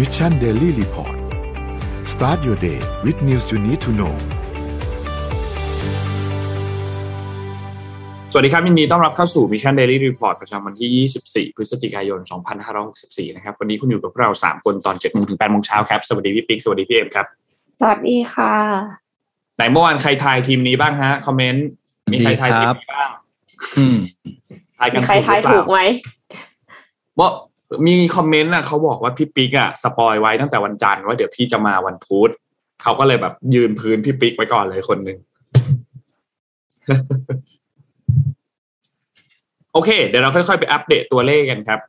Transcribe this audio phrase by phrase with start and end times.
[0.00, 1.16] Mission Daily Report
[2.12, 4.14] start your day with news you need to know
[8.32, 11.08] สวัสดีครับยินดีต้อนรับเข้าสู่ Mission Daily Report ประจำวันที่
[11.50, 12.20] 24 พฤศจิกายน
[12.78, 17.26] 2564 นะครับ วันนี้คุณอยู่กับเรา 3 คนตอน7โมงถึง8โมงเช้าครับ สวัสดีพี่ปิ๊ก สวัสดีพี่เอ็มครับ
[17.80, 18.54] สวัสดีค่ะ
[19.56, 21.66] ไหนเมื่อวานใครทายทีมนี้บ้างฮะ คอมเมนต์
[22.12, 23.10] มีใครทายทีมนี้บ้าง
[23.78, 23.96] อืม
[24.78, 25.80] ทายกัมีนใครทายหรือถูเปกล่าไหม
[27.18, 27.28] ว่า
[27.86, 32.30] มีคอมเมนต์อะเขาบอกว่าพี่ปิ๊กอะ spoil ไว้ตั้งแต่วันจันทร์ว่าเดี๋ยวพี่จะมาวันพุธ
[32.82, 35.18] เขาก็เลยแบบยืนพื้นพี่ปิ๊กไว้ก่อนเลยคนหนึ่ง
[39.72, 41.80] โอเค เดี๋ยวเราค่อยๆไปอัปเดตตัวเลขกันครับ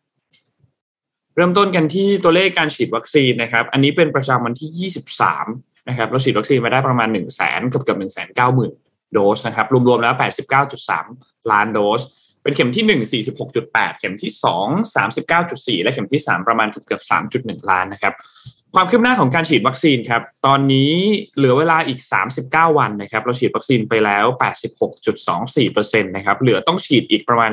[1.36, 4.92] เริ่มต้นกันที่ตัวเลขการฉีดวัคซีนนะครับ อันนี้เป็นประจำวันที่
[5.46, 8.20] 23 นะครับ เราฉีดวัคซีนมาได้ประมาณ 1 0 0 0 0แสนเกือบเกือบ1 9 0 0
[8.68, 10.14] 0 0 โดสนะครับ รวมๆแล้ว
[10.82, 12.02] 89.3 ล้านโดส
[12.44, 14.32] เป็นเข็มที่1 46.8เข็มที่
[14.66, 14.96] 2
[15.76, 17.04] 39.4และเข็มที่3ประมาณเกือบเกือบ
[17.62, 18.14] 3.1ล้านนะครับ
[18.76, 20.94] ความคืบหน้าของการฉีดวัคซีนครับ ตอนนี้
[21.36, 22.00] เหลือเวลาอีก
[22.40, 24.26] 39วันนะครับ เราฉีดวัคซีนไปแล้ว
[24.92, 27.52] 86.24%นตนะครับ เหลือต้องฉีดอีกประมาณ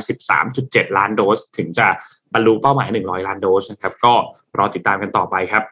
[0.48, 1.86] 13.7ล้านโดส ถึงจะ
[2.34, 4.14] บรรลุเป้าหมาย100ล้านโดสนะครับ ก็
[4.58, 5.62] รอติดตามกันต่อไปครับ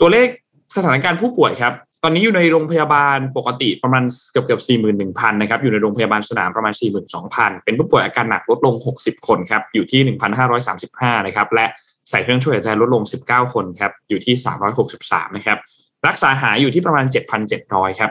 [0.00, 0.28] ตัวเลข
[0.76, 1.72] สถานการณ์ผู้ป่วยครับ
[2.04, 11.66] ตอนนี้อยู่ในโรงพยาบาลปกติประมาณเกือบเกือบสี่หมื่นหนึ่งพันนะครับอยู่ในโรงพยาบาลสนามประมาณสี่หมื่นสองพันเป็นผู้ป่วยอาการหนักลดลงหกสิบคนครับอยู่ที่หนึ่งพันห้าร้อยสาสิบห้านะครับและ
[12.10, 15.58] ใส่เครื่องช่วยหายใจลดลงสิบเก้าคนครับอยู่ที่สามร้อยหกสิบสามนะครับ
[16.06, 18.10] รักษาหายอยู่ที่ประมาณเจ็ดพันเจ็ดร้อยครับ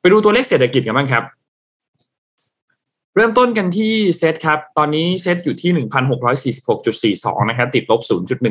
[0.00, 1.24] ไปดูตัวเลขเศรษฐกิจกันบ้างครับ
[3.14, 5.70] เริ่มต้นกันที่เซตครับ ตอนนี้เซตอยู่ที่
[7.16, 8.00] 1,646.42 นะครับ ติดลบ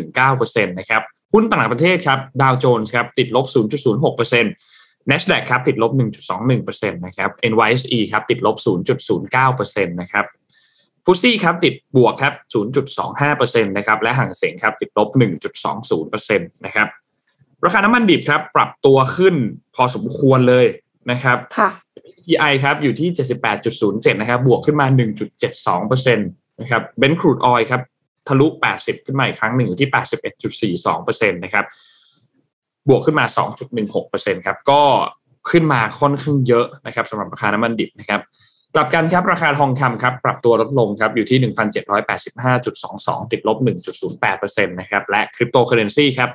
[0.10, 1.02] 0.19%นะครับ
[1.34, 3.46] หุ้นต่างประเทศครับ ดาวโจนส์ครับ ติดลบ
[4.48, 5.92] 0.06% NASDAQ ครับ ติดลบ
[6.40, 8.56] 1.21%นะครับ NYSE ครับ ติดลบ
[9.26, 10.26] 0.09%นะครับ
[11.06, 12.34] ฟุตซี่ครับ ติดบวกครับ
[13.04, 15.10] 0.25%นะครับ และห่างเสียงครับ ติดลบ
[15.74, 16.88] 1.20%นะครับ
[17.66, 19.36] ราคาน้ำมันดิบครับ ปรับตัวขึ้น
[19.76, 20.66] พอสมควรเลย
[21.12, 21.38] นะครับ
[22.30, 23.10] WTI ครับอยู่ที่
[23.66, 24.88] 78.07 นะครับ บวกขึ้นมา
[25.54, 27.82] 1.72%นะครับเบนซ์ครูดออยครับ
[28.28, 28.48] ทะลุ
[28.78, 29.90] 80 ขึ้นมาอีกครั้งหนึ่งอยู่ที่
[30.80, 31.66] 81.42%นะครับ
[32.90, 33.26] บวกขึ้นมา
[33.86, 34.82] 2.16%ครับ ก็
[35.50, 38.22] ขึ้นมาค่อนข้างเยอะนะครับสำหรับราคาน้ำมันดิบนะครับ
[38.76, 41.54] กลับกันครับราคาทองคำครับ ปรับตัวลดลงครับอยู่ที่
[42.18, 43.58] 1,785.22 ติดลบ
[44.14, 46.30] 1.08%นะครับ และคริปโตเคอเรนซีครับ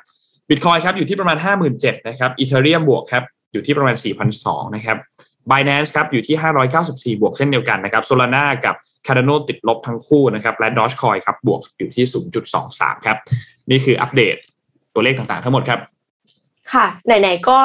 [0.49, 1.39] บิตคอยครับอยู่ที่ประมาณ
[1.73, 3.97] 57,000นะครับอีเทเรียมบวกครับอยู่ที่ประมาณ
[4.35, 4.99] 4,200 นะครับ
[5.51, 6.37] Binance ครับอยู่ที่
[7.17, 8.75] 594 บวกเช่นเดียวกันนะครับ Solana กับ
[9.07, 12.05] Cardano ติดลบทั้งคู่นะครับและ Dogecoin ครับบวกอยู่ที่
[12.55, 13.17] 0.23 ครับ
[13.71, 14.37] นี่คืออัปเดต
[14.95, 15.81] ตัวเลขต่างๆทั้งหมดครับ
[16.73, 17.59] ค่ะ ไหนๆก็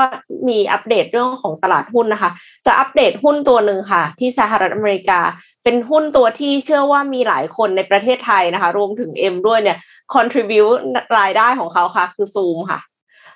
[0.50, 2.31] มีอัปเดตเรื่องของตลาดหุ้นนะคะ
[2.66, 5.19] จะอัปเดตหุ้นตัวหนึ่งค่ะ ที่สหรัฐอเมริกา
[5.63, 9.78] เป็นหุ้นตัวที่เชื่อว่ามีหลายคนในประเทศไทยนะคะ รวมถึงเอ็มด้วยเนี่ย
[10.13, 10.79] contribute
[11.19, 12.79] รายได้ของเขาค่ะ คือซูมค่ะ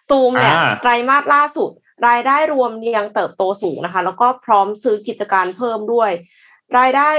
[0.10, 1.72] ซูมเนี่ยอ่าไตรมาสล่าสุด
[2.08, 6.12] รายได้รวมยังเติบโตสูงนะคะ แล้วก็พร้อมซื้อกิจการเพิ่มด้วย
[6.78, 7.10] รายได้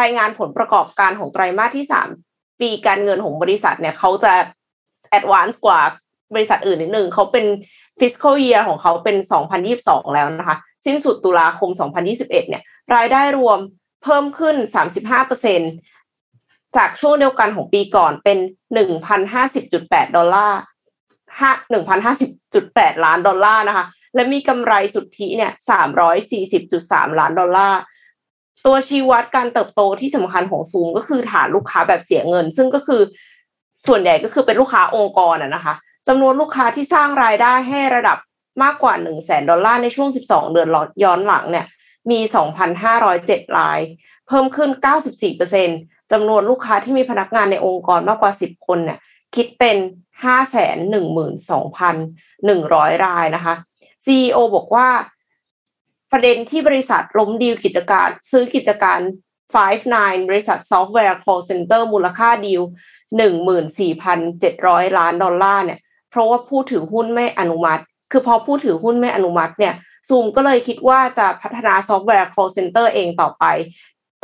[0.00, 2.08] รายงานผลประกอบการของไตรมาสที่สาม
[2.60, 4.32] ปีการเงินของบริษัทเนี่ยเขาจะ
[5.18, 5.80] advance กว่า
[6.34, 7.46] บริษัทอื่นนิดหนึ่งเขาเป็น
[8.00, 9.16] fiscal year ของเขาเป็น
[9.66, 10.56] 2022 แล้วนะคะ
[10.86, 11.70] สิ้นสุดตุลาคม
[12.06, 12.62] 2021 เนี่ย
[12.94, 13.58] รายได้รวม
[14.02, 14.56] เพิ่มขึ้น
[15.46, 18.38] 35%จากช่วงเดียวกันของปีก่อนเป็น
[19.22, 20.60] 1,050.8 ดอลลาร์
[21.40, 21.50] ห้า
[22.24, 23.84] 1,050.8 ล้านดอลลาร์นะคะ
[24.14, 25.52] และมีกำไรสุทธิเนี่ย
[26.30, 27.80] 340.3ล้านดอลลาร์
[28.66, 33.00] ตัวชี้วัดการเติบโตที่สำคัญของซูมก็คือฐานลูกค้าแบบเสียเงิน ซึ่งก็คือ
[33.86, 35.74] ส่วนใหญ่ก็คือเป็นลูกค้าองค์กรอะนะคะ
[36.08, 38.18] จำนวนลูกค้าที่สร้างรายได้ให้ระดับ
[38.62, 40.68] มากกว่า1 0 0 0 0แสนดอลลาร์ในช่วง 12 เดือน
[41.04, 41.66] ย้อนหลังเนี่ย
[42.10, 42.20] มี
[42.88, 43.80] 2,507 ราย
[44.28, 44.70] เพิ่มขึ้น
[45.40, 48.98] 94%จำนวนลูกค้าที่มีพนักงานในองค์กรมากกว่า 10 คนเนี่ย
[49.34, 49.76] คิดเป็น
[50.26, 53.54] 512,100 รายนะคะ
[54.04, 54.88] CEO บอกว่า
[56.12, 59.00] ประเด็นที่บริษัทล้มดีลกิจการ ซื้อกิจการ
[59.54, 59.96] Five9
[60.28, 62.62] บริษัทซอฟต์แวร์ call center มูลค่าดีล
[64.20, 65.78] 14,700 ล้านดอลลาร์เนี่ย
[66.10, 67.82] เพราะว่าผู้ถือหุ้นไม่อนุมัติ
[68.12, 69.74] คือพอผู้ถือหุ้นไม่อนุมัติเนี่ย
[70.08, 73.44] ซูมก็เลยคิดว่าจะพัฒนาซอฟต์แวร์ call center เองต่อไป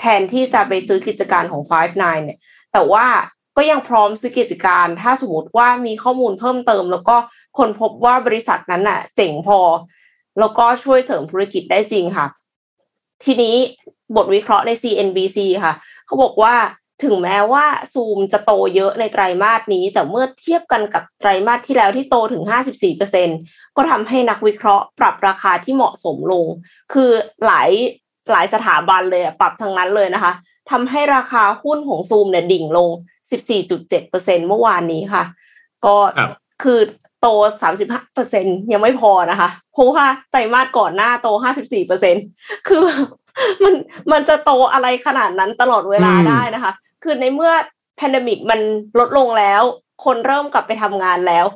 [0.00, 2.38] แทนที่จะไปซื้อกิจการของ Five9 เนี่ย
[2.72, 3.06] แต่ว่า
[3.56, 7.16] ก็ยังพร้อมซื้อกิจการ ถ้าสมมติว่ามีข้อมูลเพิ่มเติม แล้วก็
[7.58, 9.58] คนพบว่าบริษัทนั้นน่ะ เจ๋งพอ
[10.40, 12.26] แล้วก็ช่วยเสริมธุรกิจได้จริงค่ะ
[13.24, 13.56] ทีนี้
[14.16, 15.74] บทวิเคราะห์ใน CNBC ค่ะ
[16.06, 16.54] เขาบอกว่า
[17.04, 17.64] ถึงแม้ว่า
[17.94, 22.42] ซูมจะโตเยอะในไตรมาสนี้ แต่เมื่อเทียบกันกับไตรมาสที่แล้วที่โตถึง
[23.10, 26.46] 54%ก็ทำให้นักวิเคราะห์ปรับราคาที่เหมาะสมลง
[26.92, 27.10] คือ
[27.46, 27.70] หลาย
[28.30, 30.32] หลายสถาบันเลยปรับทั้งนั้นเลยนะคะ
[30.70, 32.90] ทำให้ราคาหุ้นของซูมเนี่ยดิ่งลง
[33.30, 35.24] 14.7%เมื่อวานนี้ค่ะ
[35.84, 35.96] ก็
[36.62, 36.80] คือ
[37.20, 37.26] โต
[37.62, 42.16] สามสิบห้าเปอร์เซ็นยังไม่พอนะคะเพราะว่าไตรมาสก่อนหน้าโตห้าสิบสี่เปอร์เซ็น
[42.68, 42.80] คือ
[43.64, 43.74] มัน
[44.12, 47.52] มันจะโตอะไรขนาดนั้นตลอดเวลาได้นะคะ คือในเมื่อ
[47.96, 48.60] แพนดมิกมัน
[48.98, 49.62] ลดลงแล้ว
[50.04, 51.46] คนเริ่มกลับไปทำงานแล้ว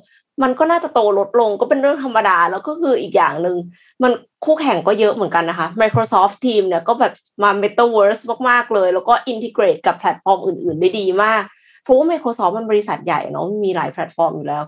[0.42, 3.56] มันก็น่าจะโตลดลงก็เป็นเรื่องธรรมดา แล้วก็คืออีกอย่างหนึ่ง
[4.02, 4.12] มัน
[4.44, 7.12] คู่แข่งก็เยอะเหมือนกันนะคะ Microsoft Team เนี่ยก็แบบ
[7.42, 11.42] มา Metaverse มาก ๆ เลย แล้วก็ integrate กับแพลตฟอร์มอื่น ๆ ได้ดีมาก
[11.82, 14.62] เพราะว่า Microsoft มันบริษัทใหญ่เนาะมีหลายแพลตฟอร์มอยู่แล้ว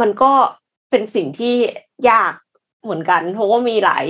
[0.00, 0.32] มันก็
[0.90, 1.54] เป็นสิ่งที่
[2.10, 2.32] ยาก
[2.82, 4.06] เหมือนกัน เพราะว่ามีหลาย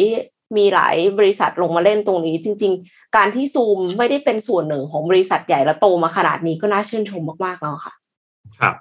[0.56, 7.94] มีหลายบริษัทลงมาเล่นตรงนี้ จริง ๆ การที่ซูมไม่ได้เป็นส่วนหนึ่งของบริษัทใหญ่และโตมาขนาดนี้ก็น่าชื่นชมมากๆแล้วค่ะ
[8.60, 8.74] ครับ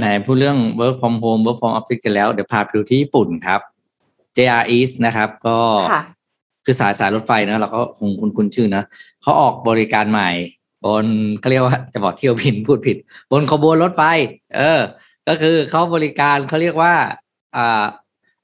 [0.00, 3.60] ไหนๆพูดเรื่อง work from home work from office กันแล้ว เดี๋ยวพาไปดูที่ญี่ปุ่นครับ
[4.36, 5.56] JR East นะครับ ก็
[6.64, 8.82] คือสายสายรถไฟนะเราก็คงคุณคุณชื่อนะ
[9.22, 10.30] เขาออกบริการใหม่
[10.84, 11.06] บน
[11.40, 12.96] เขาเรียกว่าจะบอกเที่ยวบินพูดผิด
[13.32, 14.02] บนขบวนรถไฟ
[14.56, 14.80] เออ
[15.28, 16.94] ก็คือเขาบริการเขาเรียกว่า
[17.56, 17.84] อ่า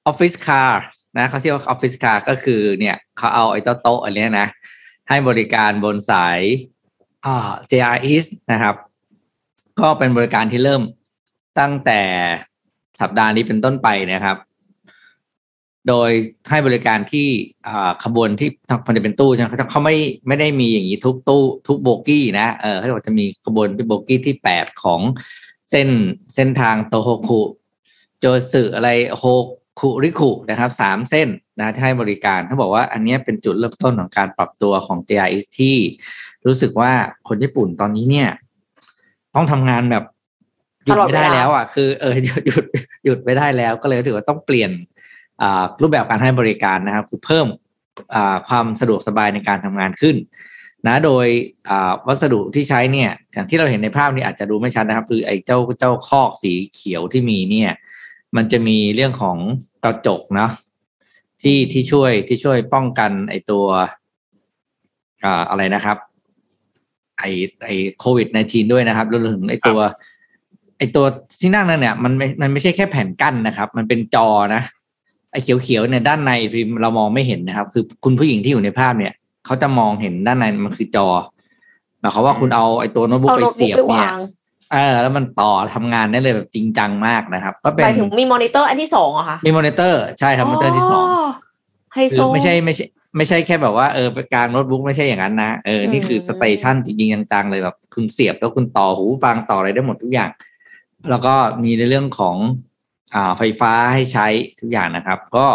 [0.06, 0.84] ออฟฟิศคาร์
[1.18, 4.46] นะเขาเรียกว่าออฟฟิศคาร์ก็คือเนี่ยเขาเอาไอ้โต๊ะอันนี้นะ
[5.08, 6.40] ให้บริการบนสาย
[7.26, 8.74] อ่า JR East นะครับ
[9.80, 10.82] ก็เป็นบริการที่เริ่ม
[11.60, 12.00] ตั้งแต่
[13.00, 14.36] สัปดาห์นี้เป็นต้นไปนะครับ
[15.88, 16.10] โดย
[16.48, 17.28] ให้บริการที่
[18.04, 18.50] ขบวนที่
[18.86, 19.96] มันจะเป็นตู้ใช่ไหมเขาไม่
[20.28, 25.00] ไม่ได้มีอย่างนี้ทุกตู้ทุกโบกี้นะเออเขาบอกจะมีขบวนที่โบกี้ที่แปดของ
[25.70, 25.88] เส้น
[26.34, 27.40] เส้นทางโตโฮคุ
[28.20, 29.24] โจสึอะไรโฮ
[29.80, 31.28] คุริคุนะครับสามเส้น
[31.60, 35.76] นะที่ให้บริการเขาบอกว่าอันนี้เป็นจุดเริ่มต้นของการปรับตัวของ JRX ที่
[36.46, 36.92] รู้สึกว่า
[37.28, 38.30] คนญี่ปุ่นตอนนี้เนี่ย
[39.34, 40.04] ต้องทำงานแบบ
[40.86, 42.64] หยุดไม่ได้แล้วอะคือเออหยุดหยุด
[43.04, 44.70] หยุดไม่ได้แล้วก็เลยถือว่าต้องเปลี่ยน
[45.82, 47.46] รูปแบบการให้บริการนะครับ คือเพิ่ม
[48.48, 50.16] ความสะดวกสบายในการทำงานขึ้น
[50.86, 51.26] นะโดย
[52.06, 57.70] วัสดุที่ใช้เนี่ยอย่างที่เราเห็นในภาพนี้อาจจะดูไม่ชัดนะครับ คือไอ้เจ้าเจ้าคอกสีเขียวที่มีเนี่ย
[58.36, 59.36] มันจะมีเรื่องของ
[59.84, 60.50] กระจกเนาะ
[61.42, 63.64] ที่ที่ช่วยที่ช่วยป้องกันไอ้ตัว
[65.50, 65.96] อะไรนะครับ
[67.18, 67.30] ไอ้
[67.64, 69.78] ไอ้โควิด -19 ด้วยนะครับรวมถึงไอ้ตัว
[70.78, 71.04] ไอตัว
[71.40, 74.62] ที่นั่งนั่นเนี่ยมันไม่มันไม่ใช่แค่แผ่นกั้นนะครับ มันเป็นจอนะ
[75.42, 76.32] เขียวๆเนี่ยด้านใน
[76.82, 79.12] เรามองไม่เห็นนะครับ คือคุณผู้หญิงที่อยู่ในภาพเนี่ย
[79.46, 81.06] เขาจะมองเห็นด้านในมันคือจอ
[82.00, 84.12] หมายความว่าคุณเอาไอตัวโน้ตบุ๊กไปเสียบเนี่ย
[84.72, 91.06] เออแล้วมันต่อทำงานได้เลยแบบจริงจังมากนะครับ ก็เป็นหมายถึงมีมอนิเตอร์อันที่สองอะคะมีมอนิเตอร์ใช่ครับมอนิเตอร์ที่สอง
[92.12, 92.84] คือไม่ใช่ไม่ใช่
[93.16, 100.30] ไม่ใช่แค่แบบว่าเออกางโน้ตบุ๊กไม่ใช่อย่างนั้นนะเออนี่คือ station จริงๆจังๆเลยแบบ คุณเสียบแล้วคุณต่อหูฟังต่ออะไรได้หมดทุกอย่าง
[101.10, 102.65] แล้วก็มีในเรื่องของอ่า
[103.38, 104.26] ไฟฟ้าให้ใช้
[104.60, 105.46] ทุกอย่างนะครับ ก็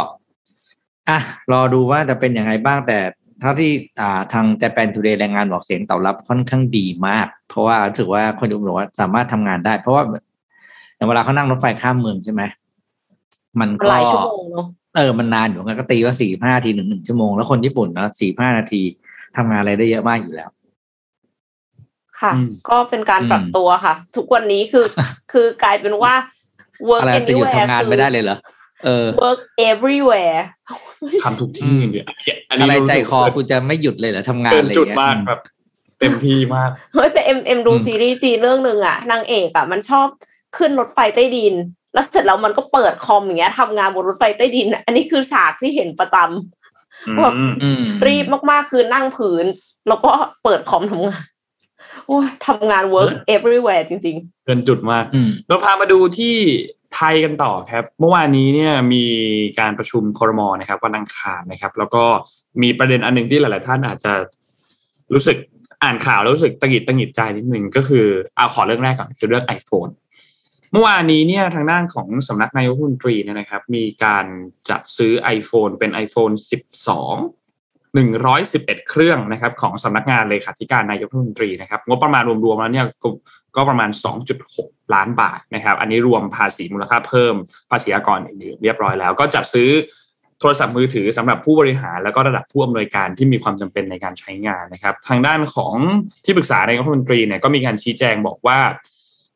[1.09, 1.19] อะ
[1.51, 3.00] รอดูว่าจะเป็นยังไงบ้างแต่
[3.42, 3.71] เท่าที่
[4.01, 10.03] อ่าทาง Japan Today รายงานบอกเสียงตอบรับค่อนข้างดีมาก เพราะว่าถือว่าคนดูบอกว่าสามารถทำงานได้ เพราะว่า
[10.95, 12.42] อย่างเวลาเขานั่งรถไฟข้ามเมืองใช่ไหม
[13.59, 14.65] มันก็หลายชั่วโมงเนาะ
[14.98, 18.81] เออมันนานอยู่กันก็ตีว่าสี่ห้านาทีหนึ่งหนึ่งชั่วโมงแล้วคนญี่ปุ่นเนาะสี่ห้านาที
[19.38, 20.50] ทำงานอะไรได้เยอะมากอยู่แล้ว
[22.21, 22.31] ค่ะ
[22.69, 24.86] ก็เป็นการปรับตัวค่ะ ทุกวันนี้คือ
[25.31, 26.13] คือกลายเป็นว่า
[26.89, 28.38] work anywhere ทำงานไม่ได้เลยเหรอ
[28.86, 30.42] เออ work everywhere
[31.24, 32.06] ทำทุกที่เนี่ย
[32.50, 35.39] อะไรใจคอคุณจะไม่หยุดเลยเหรอทำงานอะไรเงี้ยจุดมากแบบ
[36.00, 40.08] เต็มที่มากเฮ้ยแต่เอ็มเอ็มดูซีรีส์จีนเรื่องหนึ่งอะนางเอกอะมันชอบ
[40.58, 41.53] ขึ้นรถไฟใต้ดิน
[41.94, 47.34] แล้วเสร็จแล้วมันก็เปิดคอมอย่างเงี้ยทำงานบนรถไฟใต้ดิน อันนี้คือฉากที่เห็นประจำแบบ
[48.08, 49.46] รีบมากๆคือนั่งพื้น
[49.88, 50.12] แล้วก็
[50.44, 51.24] เปิดคอมทำงาน
[52.05, 52.17] โอ้
[52.48, 55.05] ทำงาน work everywhere จริง ๆ เกินจุดมาก
[55.48, 56.36] เราพามาดูที่
[56.95, 59.05] ไทยกันต่อครับ เมื่อวานนี้เนี่ยมี
[59.60, 62.03] การประชุมคอรมอนะครับวันอังคารนะครับ แล้วก็
[62.62, 64.13] มีประเด็นอันหนึ่งที่หลาย ๆ ท่านอาจจะ
[65.13, 65.38] รู้สึก
[65.83, 68.05] อ่านข่าวแล้วรู้สึกตังหิดตังหิดใจนิดหนึ่งก็คือ
[68.36, 69.91] เอาขอเรื่องแรกก่อนคือเรื่อง iPhone
[70.71, 74.25] เมื่อวานนี้เนี่ยทางด้านของสำนักนายกรัฐมนตรีเนี่ยนะครับ มีการ
[74.69, 76.33] จัดซื้อ iPhone เป็น iPhone
[76.91, 77.40] 12
[78.00, 83.05] 111 เครื่องนะครับของสำนักงานเลขาธิการนายกรัฐมนตรีนะครับงบประมาณรวมๆแล้วเนี่ยก
[83.55, 83.89] ก็ประมาณ
[84.41, 87.36] 2.6 ล้านบาทนะครับ อันนี้รวมภาษีมูลค่าเพิ่ม
[87.71, 89.69] ภาษีอากรอื่นๆเรียบร้อยแล้ว ก็จัดซื้อ
[90.39, 95.75] โทรศัพท์มือถือสำหรับผู้บริหาร แล้วก็ระดับผู้อำนวยการที่มีความจำเป็นในการใช้งานนะครับ ทางด้านของ
[96.25, 98.60] ที่ปรึกษานายกรัฐมนตรีเนี่ยก็มีการชี้แจงบอกว่า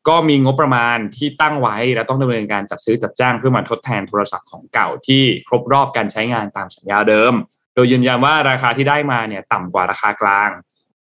[0.08, 7.34] ก็มีงบประมาณที่ตั้งไว้และต้องดำเนินการจัดซื้อจัดจ้างเพื่อมาทดแทนโทรศัพท์ของเก่าที่ครบรอบการใช้งานตามสัญญาเดิม
[7.76, 10.50] โดยยืนยันว่าราคาที่ได้มาเนี่ยต่ำกว่าราคากลาง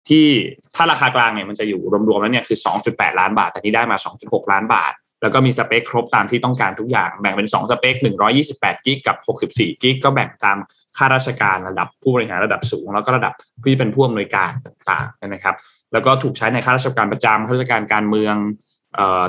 [0.10, 0.28] ที่
[0.76, 2.58] ถ้าราคากลางเนี่ยมันจะอยู่รวมๆแล้วเนี่ยคือ
[2.88, 7.96] 2.8 ล้านบาท แต่ที่ได้มา 2.6 ล้านบาท แล้วก็มีสเปคครบตามที่ต้องการทุกอย่างแบ่งเป็น 2 สเปค
[8.40, 9.18] 128กิกกับ
[9.52, 10.58] 64กิกก็แบ่งตาม
[10.98, 13.34] ค่าราชการระดับผู้บริหารระดับสูง แล้วก็ระดับ
[13.64, 15.56] ที่เป็นผู้อำนวยการต่างๆนะครับ
[15.94, 18.36] แล้วก็ถูกใช้ในข้าราชการประจำข้าราชการการเมือง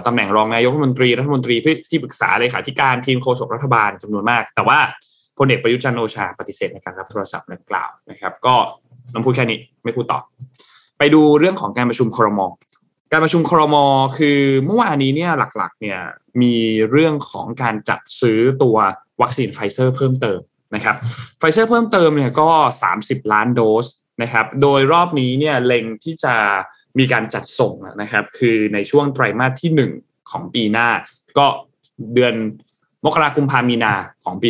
[0.06, 1.56] ตำแหน่งรองนายกรัฐมนตรีรัฐมนตรี
[1.90, 4.78] ที่ปรึกษาเลขาธิการทีมโฆษกรัฐบาลจำนวนมาก แต่ว่า
[5.40, 8.54] พลเอกประยุจันโอชาปฏิเสธในการรับโทรศัพท์ดังกล่าวนะครับ ก็
[9.12, 10.20] น้องพูดแค่นี้ไม่พูดต่อ
[10.98, 12.40] ไปดูเรื่องของการประชุมครม
[13.12, 13.76] การประชุมครม
[14.18, 16.00] คือเมื่อวานนี้เนี่ยหลักๆเนี่ย
[16.42, 16.54] มี
[16.90, 18.76] เรื่องของการจัดซื้อตัว
[19.22, 20.40] วัคซีนไฟเซอร์เพิ่มเติม
[20.74, 20.96] นะครับ
[21.38, 22.50] ไฟเซอร์เพิ่มเติมเนี่ยก็
[22.90, 23.86] 30 ล้านโดส
[24.22, 26.34] นะครับโดยรอบนี้เนี่ยเล็งที่จะ
[26.98, 30.88] มีการจัดส่งนะครับคือในช่วงไตรมาสที่ 1 ของปีหน้า
[31.38, 31.46] ก็
[32.14, 32.34] เดือน
[33.04, 34.48] มกราคมกุมภามีนาของปี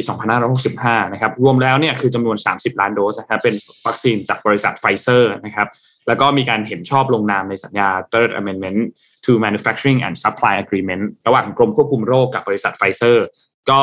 [0.56, 3.54] 2565 นะครับ รวมแล้วเนี่ยคือจำนวน 30 ล้านโดสนะครับ เป็น
[3.86, 5.68] วัคซีนจากบริษัทไฟเซอร์นะครับ
[6.08, 8.80] แล้วก็มีการเห็นชอบลงนามในสัญญา Third Amendment
[9.24, 13.26] to Manufacturing and Supply Agreement ระหว่างกรมควบคุมโรคกับบริษัทไฟเซอร์
[13.70, 13.82] ก็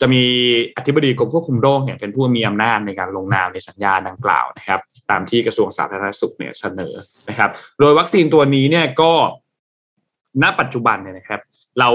[0.00, 0.24] จะมี
[0.76, 6.94] อธิบดีกรมควบคุมโรคเนี่ยเป็นผู้มีอำนาจในการลงนามในสัญญาดังกล่าวนะครับ ตามที่กระทรวงสาธารณสุขเนี่ยเสนอ
[7.28, 9.12] นะครับ โดยวัคซีนตัวนี้เนี่ยก็
[10.42, 11.40] ณปัจจุบันเนี่ยนะครับ
[11.80, 11.90] เรา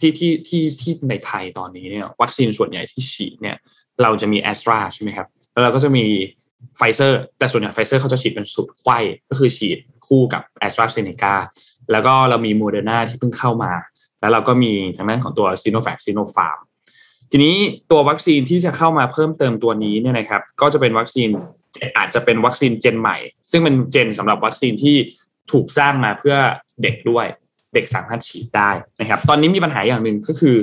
[0.00, 3.56] ที่ที่ที่ที่ในไทยตอนนี้เนี่ยวัคซีนส่วนใหญ่ที่ฉีดเนี่ย
[4.02, 6.04] เราจะมีแอสตราใช่ไหมครับ แล้วเราก็จะมี
[6.76, 8.98] ไฟเซอร์แต่ส่วนใหญ่ไฟเซอร์เขาจะฉีดเป็นสูตรไขว้
[9.30, 11.34] ก็คือฉีดคู่กับแอสตราเซเนกา
[11.92, 13.72] แล้วก็เรามีโมเดอร์นาที่เพิ่งเข้ามา
[14.20, 16.58] แล้วเราก็มีทางด้านของตัวซิโนแวคซิโนฟาร์ม
[17.30, 17.56] ทีนี้
[17.90, 21.28] ตัววัคซีนที่จะเข้ามาเพิ่มเติมตัวนี้เนี่ยนะครับ ก็จะเป็นวัคซีน
[21.96, 23.16] อาจจะเป็นวัคซีน gen ใหม่
[23.50, 24.96] ซึ่งเป็น gen สำหรับวัคซีนที่
[25.52, 26.36] ถูกสร้างมาเพื่อ
[26.82, 27.26] เด็กด้วย
[27.76, 30.56] เด็กสามารถฉีดได้นะครับ ตอนนี้มีปัญหาอย่างหนึ่งก็คือ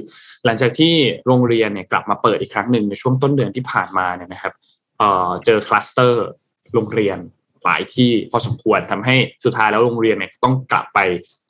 [0.46, 0.94] หลังจากที่
[1.28, 4.54] โรงเรียนเนี่ยกลับมาเปิดอีกครั้งหนึ่งในช่วงต้นเดือนที่ผ่านมาเนี่ยนะครับ
[5.00, 6.26] เจอคลัสเตอร์
[6.74, 7.18] โรงเรียน
[7.64, 9.16] หลายที่พอสมควรทำให้
[9.46, 11.00] สุดท้ายแล้วโรงเรียนเนี่ยต้องกลับไป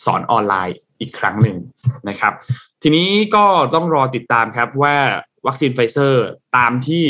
[0.06, 1.58] สอนออนไลน์อีกครั้งหนึ่ง
[2.10, 2.34] นะครับ
[2.84, 4.96] ทีนี้ก็ต้องรอติดตามครับว่า
[5.48, 6.26] วัคซีนไฟเซอร์
[6.58, 7.04] ตามที่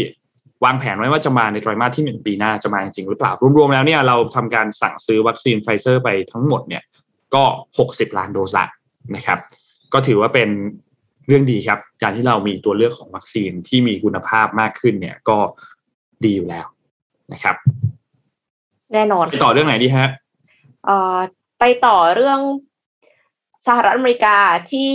[0.65, 6.83] วางแผนไว้ว่าจะมาในไตรมาสที่หนึ่งปีหน้าจะมาจริงหรือเปล่า รวมๆแล้วเนี่ยเราทำการสั่งซื้อวัคซีนไฟเซอร์ไปทั้งหมดเนี่ย
[7.35, 7.43] ก็
[7.79, 8.65] หกสิบล้านโดสแล้ว
[9.15, 9.39] นะครับ
[9.93, 10.49] ก็ถือว่าเป็น
[11.27, 15.37] เรื่องดีครับ การที่เรามีตัวเลือกของวัคซีนที่มีคุณภาพมากขึ้นเนี่ยก็
[16.23, 16.65] ดีอยู่แล้ว
[17.33, 17.55] นะครับ
[18.93, 20.07] แน่นอนไปต่อเรื่องไหนดีฮะ
[20.85, 21.17] เอ่อ
[21.59, 22.39] ไปต่อเรื่อง
[23.67, 24.37] สหรัฐอเมริกา
[24.71, 24.89] ที่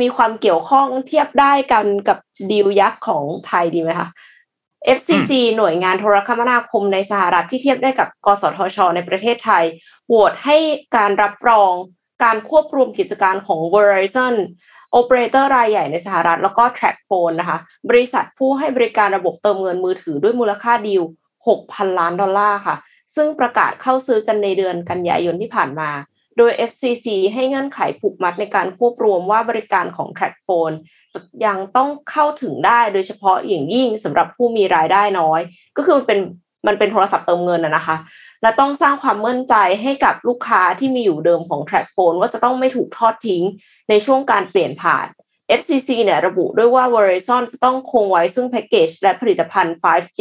[0.00, 2.18] มีความเกี่ยวข้องเทียบได้กันกับ
[2.50, 4.08] ดีลยักษ์ของไทยดีไหมคะ
[4.96, 9.64] FCC หน่วยงานโทรคมนาคมในสหรัฐที่เทียบได้กับกสทช ในประเทศไทย
[10.08, 10.56] โหวตให้
[10.96, 11.72] การรับรอง
[12.24, 14.34] การควบรวมกิจการของ Verizon
[14.92, 17.58] โอเปอเรเตอร์รายใหญ่ในสหรัฐ แล้วก็ TrackPhone นะคะ
[17.90, 21.02] บริษัทผู้ให้บริการระบบเติมเงินมือถือด้วยมูลค่าดีล
[21.46, 22.76] 6,000 ล้านดอลลาร์ค่ะ
[23.16, 25.90] ซึ่งประกาศเข้าซื้อกันในเดือนกันยายนที่ผ่านมา
[26.38, 30.74] โดย FCC ให้เงื่อนไขผูกมัดในการควบรวมว่าบริการของ TrackPhone
[31.46, 35.40] ยังต้องเข้าถึงได้โดยเฉพาะอย่างยิ่งสำหรับผู้มีรายได้น้อย
[35.76, 36.20] ก็คือมันเป็น
[36.66, 37.96] มันเป็นโทรศัพท์เติมเงินนะคะ
[38.42, 43.42] และต้องสร้างความมั่นใจให้กับลูกค้าที่มีอยู่เดิมของ TrackPhone ว่าจะต้องไม่ถูกทอดทิ้ง
[43.90, 45.06] ในช่วงการเปลี่ยนผ่าน
[45.58, 50.20] FCC เนี่ยระบุด้วยว่า Verizon จะต้องคงไว้ซึ่งแพ็กเกจและผลิตภัณฑ์ 5G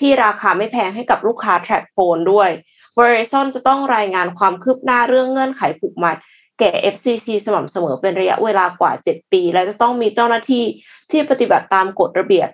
[0.00, 2.50] ที่ราคาไม่แพงให้กับลูกค้า TrackPhone ด้วย
[2.98, 6.16] Verizon จะต้องรายงานความคืบหน้าเรื่องเงื่อนไขผูกมัด
[6.58, 10.64] แก่ FCC สม่ำเสมอเป็นระยะเวลากว่า 7 ปี และจะต้องมีเจ้าหน้าที่
[11.10, 12.48] ที่ปฏิบัติตามกฎระเบียบ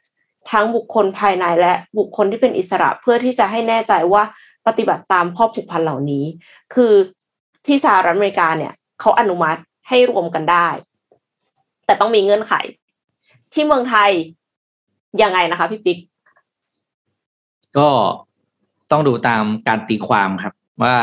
[0.50, 4.22] ทั้งบุคคลภายในและบุคคลที่เป็นอิสระเพื่อที่จะให้แน่ใจว่า
[4.66, 6.24] ปฏิบัติตามข้อผูกพันเหล่านี้
[6.74, 6.94] คือ
[7.66, 10.68] ที่สหรัฐอเมริกาเนี่ยเขาอนุมัติให้รวมกันได้
[11.86, 12.54] แต่ต้องมีเงื่อนไข
[13.52, 14.10] ที่เมืองไทย
[15.22, 15.98] ยังไงนะคะพี่ปิ๊ก
[17.78, 17.88] ก็
[18.92, 20.96] ต้องดูตามการตีความครับ ว่า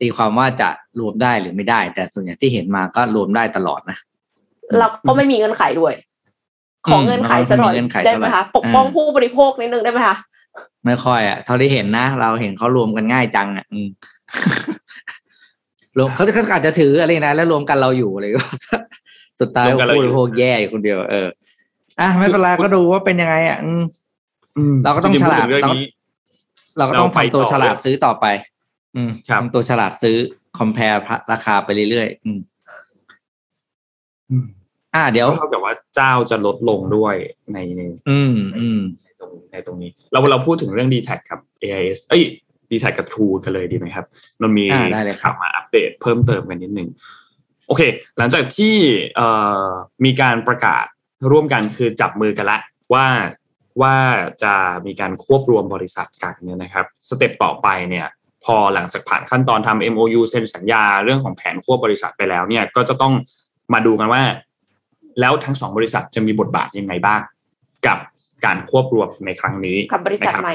[0.00, 0.68] ตีความว่าจะ
[1.00, 3.96] รวมได้หรือไม่ได้ แต่ส่วนใหญ่ที่เห็นมาก็รวมได้ตลอดนะ
[4.78, 5.92] เราก็ไม่มีเงินไขด้วย
[6.86, 7.74] ของเงินไขสักหน่อย
[8.06, 10.16] ได้ไหมคะปกป้องผู้บริโภคนิดนึงได้ไหมคะ
[10.84, 13.66] ไม่ค่อยอะเท่าที่เห็นนะเราเห็นเขารวมกันง่ายจังอะ
[15.98, 18.44] รวมเขาเขาอาจจะถืออะไรนะแล้วรวมกันเราอยู่อะไรก็
[19.40, 21.28] สุดท้ายผู้บริโภคแย่อยู่คนเดียว เออ
[22.00, 23.58] อะไม่เป็นไรก็ดูว่าเป็นยังไงอะ
[24.84, 25.72] เราก็ต้องฉลาดเรา
[26.78, 28.26] เราก็ต้องทำตัวฉลาดซื้อต่อไป
[28.96, 30.16] อืมทำตัวฉลาดซื้อ
[30.58, 30.84] คอมเพล
[31.32, 32.40] ราคาไปเรื่อยๆอืม
[34.94, 37.14] อ่า เดี๋ยวเท่ากับว่าเจ้าจะลดลงด้วย
[37.52, 42.22] ในในอืมอืมในตรงในตรงนี้ เราเราพูดถึงเรื่อง d t แทครับ AIS เอ้ย
[42.70, 44.06] d t แทกับ True กันเลยดีไหมครับ
[44.42, 44.64] มันมี
[45.22, 46.88] ข่าวมาอัปเดตเพิ่มเติมกันนิดนึง
[47.66, 47.82] โอเค
[48.18, 48.74] หลังจากที่
[49.16, 49.28] เอ่
[49.64, 49.68] อ
[50.04, 50.84] มีการประกาศ
[51.30, 52.58] ร่วมกันคือจับมือกันละ
[52.94, 53.06] ว่า
[53.82, 53.96] ว่า
[54.42, 54.54] จะ
[54.86, 58.06] มีการควบรวมบริษัทกันเนี่ยนะครับสเต็ปต่อไปเนี่ย
[58.44, 63.12] พอหลังจากผ่านขั้นตอนทำ MOU เซ็นสัญญาเรื่องของแผนควบบริษัทไปแล้วเนี่ยก็จะต้อง
[63.72, 64.22] มาดูกันว่า
[65.20, 67.20] แล้วทั้งสองบริษัทจะมีบทบาทยังไงบ้าง
[67.86, 67.98] กับ
[68.44, 70.54] การควบรวมในครั้งนี้กับบริษัทใหม่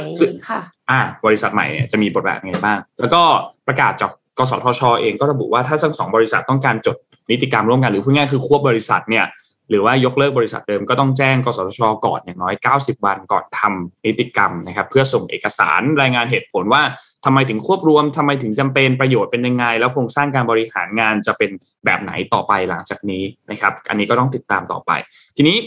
[0.49, 0.59] ค่ะ
[0.89, 3.21] อ่าบริษัทใหม่เนี่ยจะมีบทบาทยังไงบ้าง แล้วก็
[3.67, 6.97] ประกาศจากกสทช เองก็ระบุว่าถ้าทั้งสองบริษัทต้องการจด
[7.29, 9.25] นิติกรรมร่วมกันหรือพูดง่ายคือควบบริษัทเนี่ย
[9.69, 16.83] หรือว่ายกเลิกบริษัทเดิมก็ต้องแจ้งกสทชก่อนอย่างน้อย 90 วันก่อนทำนิติกรรมนะครับเพื่อส่งเอกสารรายงานเหตุผลว่า
[17.25, 21.51] ทำไมถึงควบรวมทำไมถึงจำเป็นประโยชน์เป็นยังไง แล้วโครงสร้างการบริหารงานจะเป็น
[21.85, 24.91] แบบไหนต่อไปหลังจากนี้นะครับ อันนี้ก็ต้องติดตามต่อไป
[25.37, 25.57] ทีนี้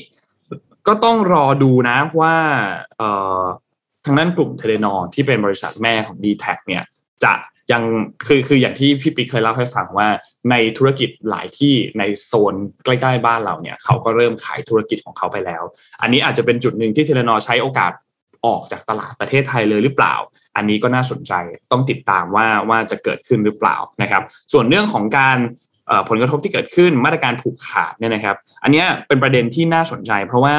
[0.88, 2.34] ก็ต้องรอดูนะว่า
[4.04, 6.82] ทางด้านกลุ่มเทเลนอที่เป็นบริษัทแม่ของ d t แทเนี่ย
[7.24, 7.32] จะ
[7.72, 7.82] ยัง
[8.26, 10.08] คือคืออย่างที่พี่ปิ๊กเคยเล่าให้ฟังว่า
[10.50, 15.62] ในธุรกิจหลายที่ในโซนใกล้ๆบ้านเราเนี่ย เขาก็เริ่มขายธุรกิจของเขาไปแล้ว
[16.02, 17.92] อันนี้อาจจะเป็นจุดหนึ่งที่เทเลนอใช้โอกาส
[18.46, 20.14] ออกจากตลาดประเทศไทยเลยหรือเปล่า
[20.56, 21.32] อันนี้ก็น่าสนใจ
[21.72, 24.22] ต้องติดตามว่าว่าจะเกิดขึ้นหรือเปล่านะครับ
[24.52, 25.38] ส่วนเรื่องของการ
[26.08, 30.56] ผลกระทบที่เกิดขึ้นมาตรการผูกขาดเนี่ยนะครับ อันนี้เป็นประเด็นที่น่าสนใจ เพราะว่า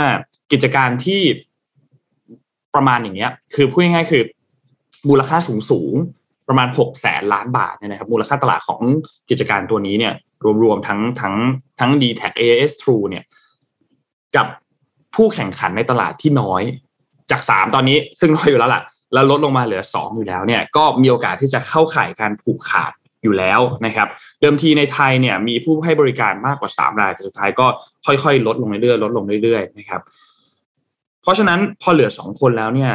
[0.51, 1.22] กิจการที่
[2.75, 4.24] ประมาณอย่างเงี้ย คือพูดง่ายๆคือ
[5.10, 5.94] มูลค่าสูงสูง
[6.51, 8.81] ประมาณ6แสนล้านบาทเนี่ยนะครับมูลค่าตลาดของ
[9.29, 10.13] กิจการตัวนี้เนี่ย
[10.63, 11.36] รวมๆทั้งทั้ง
[11.79, 13.24] ทั้ง d t แท็ AS True เนี่ย
[14.36, 14.48] กับ
[15.15, 16.63] ผู้แข่งขันในตลาดที่น้อย
[17.31, 18.81] จากสามตอนนี้ซึ่งน้อยอยู่แล้วล่ะ
[19.13, 22.93] แล้วลดลงมาเหลือสองอยู่แล้วเนี่ยก็มีโอกาสที่จะเข้าข่ายการผูกขาด
[23.24, 24.08] อยู่แล้วนะครับ
[24.41, 27.67] เดิมทีในไทยเนี่ยมีผู้ให้บริการมากกว่าสามรายแต่สุดท้ายก็
[28.05, 30.01] ค่อยๆ ลดลงเรื่อยๆลดลงเรื่อยๆนะครับ
[31.22, 32.91] เพราะฉะนั้นพอเหลือสองคนแล้วเนี่ย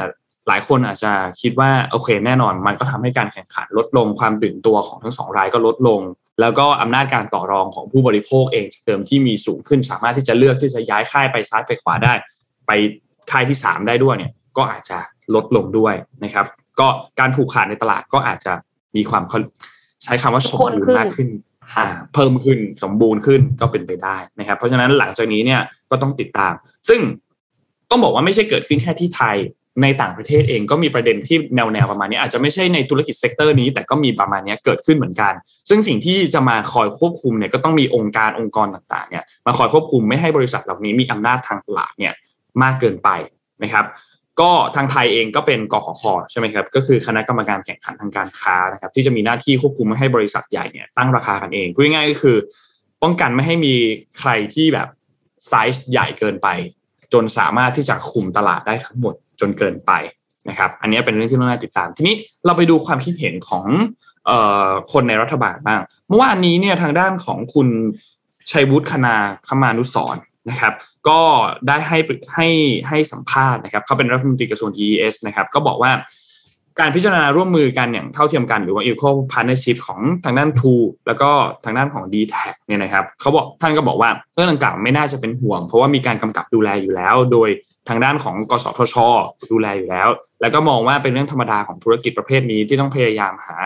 [0.48, 6.00] หลายคนอาจจะคิดว่าโอเคแน่นอน มันก็ทำให้การแข่งขันลดลงความตื่นตัวของทั้งสองรายก็ลดลง
[6.40, 12.12] แล้วก็อำนาจการต่อรองของผู้บริโภคเองจากเดิมที่มีสูงขึ้น สามารถที่จะเลือกที่จะย้ายค่ายไปซ้ายไปขวาได้
[12.66, 12.70] ไป
[13.30, 14.98] ค่ายที่สามได้ด้วยเนี่ยก็อาจจะ
[15.34, 16.46] ลดลงด้วยนะครับ
[16.80, 16.88] ก็
[17.20, 18.52] การผูกขาดในตลาดก็อาจจะ
[18.96, 19.24] มีความ
[20.04, 21.28] ใช้คำว่าสมบูรณ์มากขึ้น
[22.14, 25.60] เพิ่มขึ้นสมบูรณ์ขึ้นก็เป็นไปได้นะครับ เพราะฉะนั้นหลังจากนี้เนี่ย
[25.90, 26.52] ก็ต้องติดตาม
[26.88, 27.00] ซึ่ง
[27.90, 29.36] ต้องบอกว่าไม่ใช่เกิดขึ้นแค่ที่ไทย
[29.82, 35.32] ในต่างประเทศเองก็มีประเด็นที่แนวแนวประมาณนี้อาจจะไม่ใช่ในธุรกิจ sector นี้ แต่ก็มีประมาณนี้เกิดขึ้นเหมือนกัน
[35.68, 42.12] ซึ่งสิ่งที่จะมาคอยควบคุมเนี่ยก็ต้องมีองค์การองค์กรต่างๆเนี่ยมาคอยควบคุมไม่ให้บริษัทเหล่านี้มีอำนาจทางตลาดเนี่ย
[42.62, 43.08] มากเกินไป
[43.62, 43.84] นะครับ
[44.40, 52.36] ก็ทางไทยเองก็เป็นกขคใช่ไหมครับก็คือคณะกรรมการแข่งขันทางการค้านะครับที่จะมีหน้าที่ควบคุมไม่ให้บริษัทใหญ่เนี่ยตั้งราคากันเองพูดง่ายๆก็คือ
[53.02, 53.74] ป้องกันไม่ให้มี
[54.18, 54.88] ใครที่แบบ
[55.48, 56.48] ไซส์ใหญ่เกินไป
[57.12, 59.92] จนสามารถที่จะคุมตลาดได้ทั้งหมด จนเกินไป
[60.48, 62.14] นะครับ อันนี้เป็นเรื่องที่น่าติดตาม ทีนี้
[62.46, 63.64] เราไปดูความคิดเห็นของ
[64.92, 67.68] คนในรัฐบาลบ้าง เมื่อวานนี้เนี่ยทางด้านของคุณ
[68.50, 69.16] ชัยวุฒิคณา
[69.48, 70.16] คมานุสร
[70.50, 70.74] นะครับ
[71.08, 71.20] ก็
[71.66, 71.98] ได้ให้
[72.34, 72.48] ให้
[72.88, 75.92] ให้สัมภาษณ์นะครับ เขาเป็นรัฐมนตรีกระทรวง TES นะครับ ก็บอกว่า
[76.80, 81.30] การพิจารณาร่วมมือกันอย่างเท่าเทียมกันหรือว่า equal partnership ของทางด้าน True แล้วก็
[81.64, 87.48] ทางด้านของ d t แทเนี่ยนะครับเขาบอกท่านก็บอกว่าเรื่องต่างๆไม่น่าจะเป็นห่วง เพราะว่ามีการกำกับดูแลอยู่แล้ว โดย
[87.88, 88.94] ทางด้านของกสทช
[89.50, 90.08] ดูแลอยู่แล้ว
[90.40, 93.56] แล้วก็มองว่าเป็นเรื่องธรรมดาของธุรกิจประเภทนี้ที่ต้องพยายามหา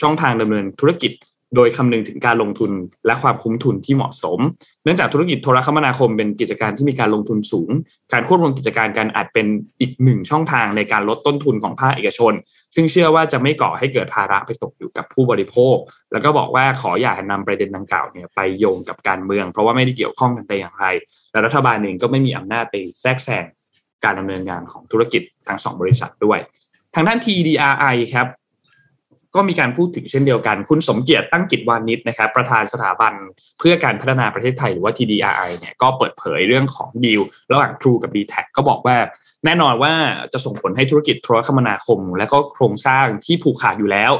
[0.00, 1.12] ช่องทางดำเนินธุรกิจ
[1.56, 2.70] โดยคำนึงถึงการลงทุน
[3.06, 4.38] และความคุ้มทุนที่เหมาะสม
[4.84, 7.70] เนื่องจากธุรกิจโทรคมนาคมเป็นกิจการที่มีการลงทุนสูง
[8.12, 9.46] การควบรวมกิจการกันอาจเป็น
[9.80, 12.32] อีกหนึ่งช่องทางในการลดต้นทุนของภาคเอกชน
[12.74, 15.76] ซึ่งเชื่อว่าจะไม่ก่อให้เกิดภาระไปตกอยู่กับผู้บริโภค
[16.12, 20.86] แล้วก็บอกว่าขออย่านำประเด็นดังกล่าวเนี่ยไปโยงกับการเมือง เพราะว่าไม่ได้เกี่ยวข้องกันแต่อย่างไร
[21.32, 23.44] และรัฐบาลเองก็ไม่มีอำนาจไปแทรกแซง
[24.04, 26.38] การดำเนินงานของธุรกิจทั้งสองบริษัทด้วย
[26.94, 28.28] ทางด้าน TDRI ครับ
[29.34, 33.12] ก็มีการพูดถึงเช่นเดียวกัน คุณสมเกียรติตั้งกิจวานิชนะครับประธานสถาบัน
[33.58, 37.20] เพื่อการพัฒนาประเทศไทยหรือว่า TDRI เนี่ยก็เปิดเผยเรื่องของดีล
[37.52, 38.96] ระหว่าง True กับ d t แทก็บอกว่า
[39.44, 39.92] แน่นอนว่า
[40.32, 44.12] จะส่งผลให้ธุรกิจโทรคมนาคม และก็โครงสร้างที่ผูกขาดอยู่แล้ว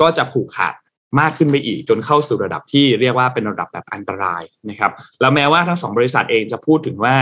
[0.00, 0.74] ก็จะผูกขาด
[1.20, 7.16] มากขึ้นไปอีก จนเข้าสู่ระดับที่เรียกว่าเป็นระดับแบบอันตรายนะครับแล้วแม้ว่าทั้งสองบริษัทเองจะพูดถึงว่า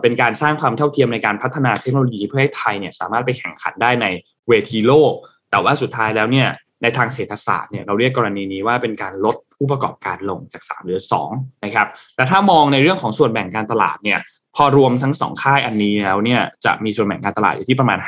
[0.00, 4.06] เป็นการสร้างความเท่าเทียมในการพัฒนาเทคโนโลยีเพื่อให้ไทยเนี่ยสามารถไปแข่งขันได้ใน
[4.48, 5.12] เวทีโลก
[5.50, 6.48] แต่ว่าสุดท้ายแล้วเนี่ย
[6.82, 11.00] ในทางเศรษฐศาสตร์เนี่ยเราเรียกกรณีนี้ว่าเป็นการลดผู้ประกอบการลงจาก 3 เหลือ
[11.32, 14.20] 2นะครับแต่ถ้ามองในเรื่องของส่วนแบ่งการตลาดเนี่ย
[14.56, 17.98] พอรวมทั้ง 2 ค่ายอันนี้แล้วเนี่ยจะมีส่วนแบ่งการตลาดอยู่ที่ประมาณ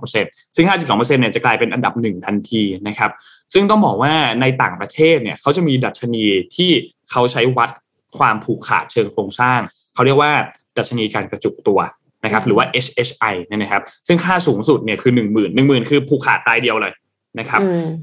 [0.00, 3.10] 52%ซึ่ง 52%เนี่ยจะกลายเป็นอันดับหนึ่งทันทีนะครับ
[3.54, 6.24] ซึ่งต้องบอกว่าในต่างประเทศเนี่ยเขาจะมีดัชนี
[6.56, 6.70] ที่
[7.10, 7.70] เขาใช้วัด
[8.18, 9.60] ความผูกขาดเชิงโครงสร้าง
[9.94, 10.32] เขาเรียกว่า
[10.80, 11.80] ดัชนีการกระจุกตัว
[12.24, 16.92] นะครับ หรือว่า HHI เนี่ยนะครับ ซึ่งค่าสูงสุดเนี่ยคือ1 0 0 0 0 1 0,000คือผูกขาดตายเดียวเลย
[17.38, 17.60] นะครับ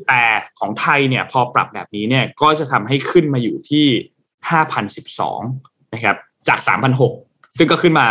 [0.08, 0.22] แต่
[0.60, 3.86] ของไทยเนี่ยพอปรับแบบนี้เนี่ยก็จะทำให้ขึ้นมาอยู่ที่
[4.50, 5.40] ห้าพันสิบสอง
[5.94, 6.16] นะครับ
[6.50, 7.14] จากสามพันหก
[7.58, 8.08] ซึ่งก็ขึ้นมา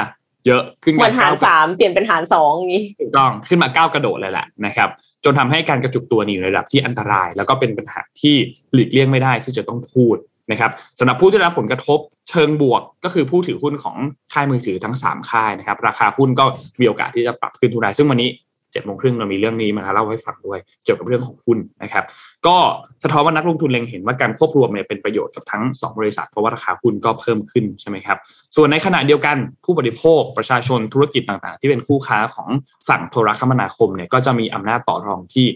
[0.47, 4.89] เยอะขึ้นมาหารสามเปลี่ยนเป็นหารสองนี้ถูกต้องขึ้นมาเก้ากระโดดเลยแหละนะครับ
[5.25, 8.35] จนทำให้การกระจุกตัวนี่อยู่ในระดับที่อันตราย แล้วก็เป็นปัญหาที่
[8.73, 10.17] หลีกเลี่ยงไม่ได้ที่จะต้องพูด
[10.51, 11.99] นะครับสำหรับผู้ที่รับผลกระทบ
[12.31, 13.97] เชิงบวกก็คือผู้ถือหุ้นของ
[14.33, 16.45] ค่ายมือถือทั้ง 3 ค่ายนะครับราคาหุ้นก็
[16.81, 18.31] มีโอกาสที่จะปรับขึ้นทุนได้ซึ่งวันนี้
[18.75, 22.05] จ็ดโมงครึ่งเรามีเรื่องนี้มาเล่าให้ฟังด้วย เกี่ยวกับเรื่องของหุ้นนะครับ
[22.47, 22.57] ก็
[23.03, 28.19] สะท้อนว่านักลงทุนเล็งเห็นว่าการควบรวมเนี่ยเป็นประโยชน์กับทั้ง 2 บริษัทเพราะว่าราคาหุ้นก็เพิ่มขึ้นใช่ไหมครับ
[28.57, 32.49] ส่วนในขณะเดียวกันผู้บริโภคประชาชนธุรกิจต่างๆ ที่เป็นคู่ค้าของ
[32.89, 35.47] ฝั่งโทรคมนาคมเนี่ยก็จะมีอำนาจต่อรองที่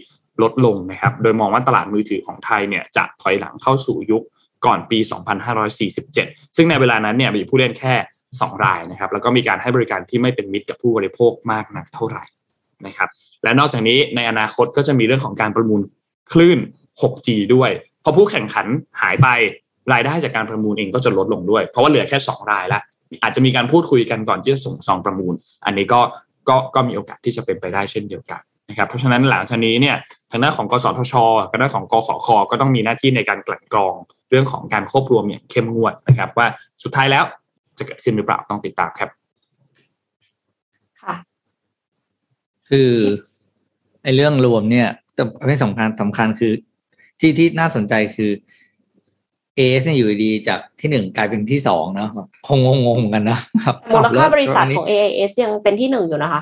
[0.41, 4.23] ลดลงนะครับ โดยมองว่าตลาดมือถือของไทยเนี่ยจะถอยหลังเข้าสู่ยุค
[4.65, 4.99] ก่อนปี
[5.77, 7.93] 2547 ซึ่งในเวลานั้นเนี่ยมีผู้เล่นแค่
[8.29, 12.25] 2 รายนะครับ แล้วก็มีการให้บริการที่ไม่เป็นมิตรกับผู้บริโภคมากนักเท่าไหร่
[12.85, 13.09] นะครับ
[13.43, 15.81] และนอกจากนี้ในอนาคตก็จะมีเรื่องของการประมูล
[16.31, 16.59] คลื่น
[17.01, 17.71] 6G ด้วย
[18.03, 18.67] พอผู้แข่งขัน
[19.01, 19.27] หายไป
[19.93, 22.81] รายได้จากการประมูลเองก็จะลดลงด้วย เพราะว่าเหลือแค่ 2 รายแล้ว
[23.23, 25.33] อาจจะมีการพูดคุยกันก่อนที่จะส่งซองประมูล
[25.65, 26.01] อันนี้ก็
[26.49, 29.95] ก็ก็มีโอกาสที่จะเป็นไปได้เช่นเดียวกัน นะครับเพราะฉะนั้นหลังจากนี้เนี่ย
[30.31, 31.13] ทางด้านของกสทช
[31.49, 33.95] กับด้านของกขคก็ต้องมีหน้าที่ในการกลั่นกรอง
[34.29, 36.47] เรื่องของการควบรวมอย่างเข้มงวดนะครับ ว่า
[36.83, 37.23] สุดท้ายแล้ว
[37.77, 39.09] จะเกิดขึ้นหรือเปล่าต้องติดตามครับ
[41.03, 41.15] ค่ะ
[42.69, 42.91] คือ
[44.03, 46.53] ไอ้เรื่องรวมเนี่ยแต่ไม่สำคัญสำคัญคือ
[47.19, 48.31] ที่ที่น่าสนใจคือ
[49.55, 52.09] AIS เนี่ยอยู่ดีๆจากที่หนึ่งกลายเป็นที่สองเนาะ
[52.47, 56.41] คงงงๆกันนะครับมูลค่าบริษัทของ AIS ยังเป็นที่หนึ่งอยู่นะคะ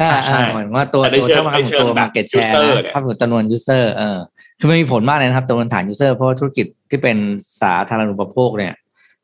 [0.00, 4.18] อ่าอ่าเหมือนว่าตัวตัวถ้ามาตัว market share นะถ้าจำนวน user เออ
[4.58, 7.16] คือมันมีผลมากเลยนะครับจำนวนฐาน user เพราะธุรกิจที่เป็น
[7.62, 8.72] สาธารณูปโภคเนี่ย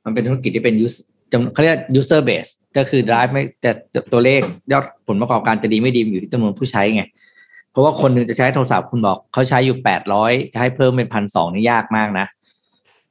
[0.05, 0.87] มันเป็นธุรกิจที่เป็นยู
[1.33, 3.71] จำเขาเรียก user base ก็คือ drive ไม่แต่
[4.13, 4.41] ตัวเลข
[4.73, 7.03] ยอดผลประกอบการจะดีไม่ดีอยู่ที่จำนวนผู้ใช้ไง
[7.71, 12.27] เพราะว่าคนหนึ่งจะใช้โทรศัพท์คุณบอกเขาใช้อยู่แปดร้อยจะให้เพิ่มเป็นพันสองนี่ยากมากนะ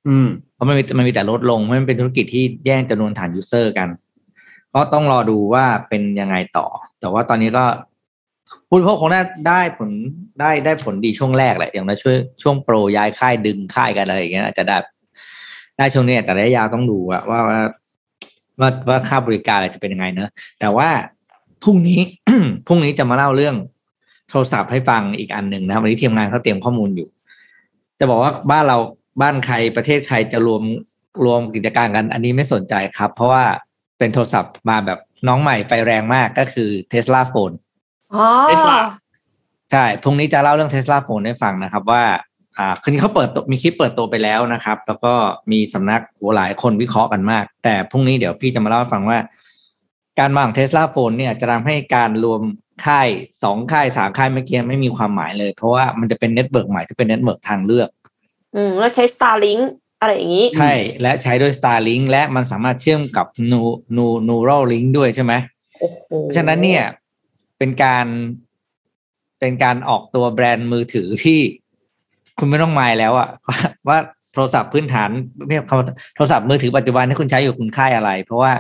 [0.08, 3.88] อืม เพราะมันมีมันมีแต่ลดลงมันเป็นธุรกิจที่แย่งจำนวนฐานยูเซอร์กัน
[4.74, 6.68] ก็ต้องรอดูว่าเป็นยังไงต่อ
[7.04, 7.66] แต่ว่าตอนนี้ก็
[8.68, 9.90] ผู้บริโภคคงได้ได้ผล
[10.40, 14.78] ได้ได้ผลดีช่วงแรกแหละ อย่างนั้นช่วยช่วงโปรย้ายค่ายดึงค่ายกันอะไรอย่างเงี้ยอาจจะได้
[15.78, 20.90] ได้ช่วงนี้แต่ระยะยาวต้องดูว่าว่าว่าว่าค่าบริการจะเป็นยังไงเนอะแต่ว่า
[21.64, 22.00] พรุ่งนี้
[22.68, 23.56] พรุ่งนี้จะมาเล่าเรื่อง
[24.30, 27.08] โทรศัพท์ให้ฟังอีกอันหนึ่งนะวันนี้ทีมงานเขาเตรียมข้อมูลอยู่
[28.00, 28.78] จะบอกว่าบ้านเรา
[29.22, 30.64] บ้านใครประเทศใครจะรวม
[31.26, 33.44] รวมกิจการกัน อันนี้ไม่สนใจครับ เพราะว่า
[33.98, 37.52] เป็นโทรศัพท์มาแบบ น้องใหม่ไฟแรงมากก็คือเทสลาโฟน
[38.48, 38.80] เทสลา
[39.72, 42.04] ใช่พรุ่งนี้จะเล่าเรื่อง Tesla Phone ให้ฟังนะครับว่า
[42.58, 45.14] อ่าคืนเขาเปิดมีคลิปเปิดตัวไปแล้วนะครับ แล้วก็
[45.52, 46.02] มีสำนัก
[46.36, 49.20] หลายคนวิเคราะห์กันมาก แต่พรุ่งนี้เดี๋ยวพี่จะมาเล่าให้ฟังว่า
[50.20, 52.42] การวาง Tesla Phone เนี่ยจะทำให้การรวม
[52.86, 53.08] ค่าย
[53.44, 57.90] สองค่ายสามค่ายเมื่อกี้ไม่มีความหมายเลย เพราะว่ามันจะเป็น network ใหม่ที่เป็น network ทางเลือก
[58.56, 59.62] อืมแล้วใช้ Starlink
[60.04, 63.62] อะไรอย่างนี้ ใช่และใช้ด้วย Starlink และมันสามารถเชื่อมกับนู
[63.98, 65.34] นูนูรัลลิงด้วยใช่ไหม
[66.36, 66.84] ฉะนั้นเนี่ย
[67.58, 68.06] เป็นการ
[69.40, 71.40] เป็นการออกตัวแบรนด์มือถือที่
[72.40, 73.30] คุณไม่ต้องหมายแล้วอะ
[73.88, 73.98] ว่า
[74.34, 75.10] โทรศัพท์พื้นฐาน
[75.46, 78.54] ไม่คำโทรศัพท์มือถือปัจจุบันที่คุณใช้อยู่คุณค่ายอะไร เพราะว่า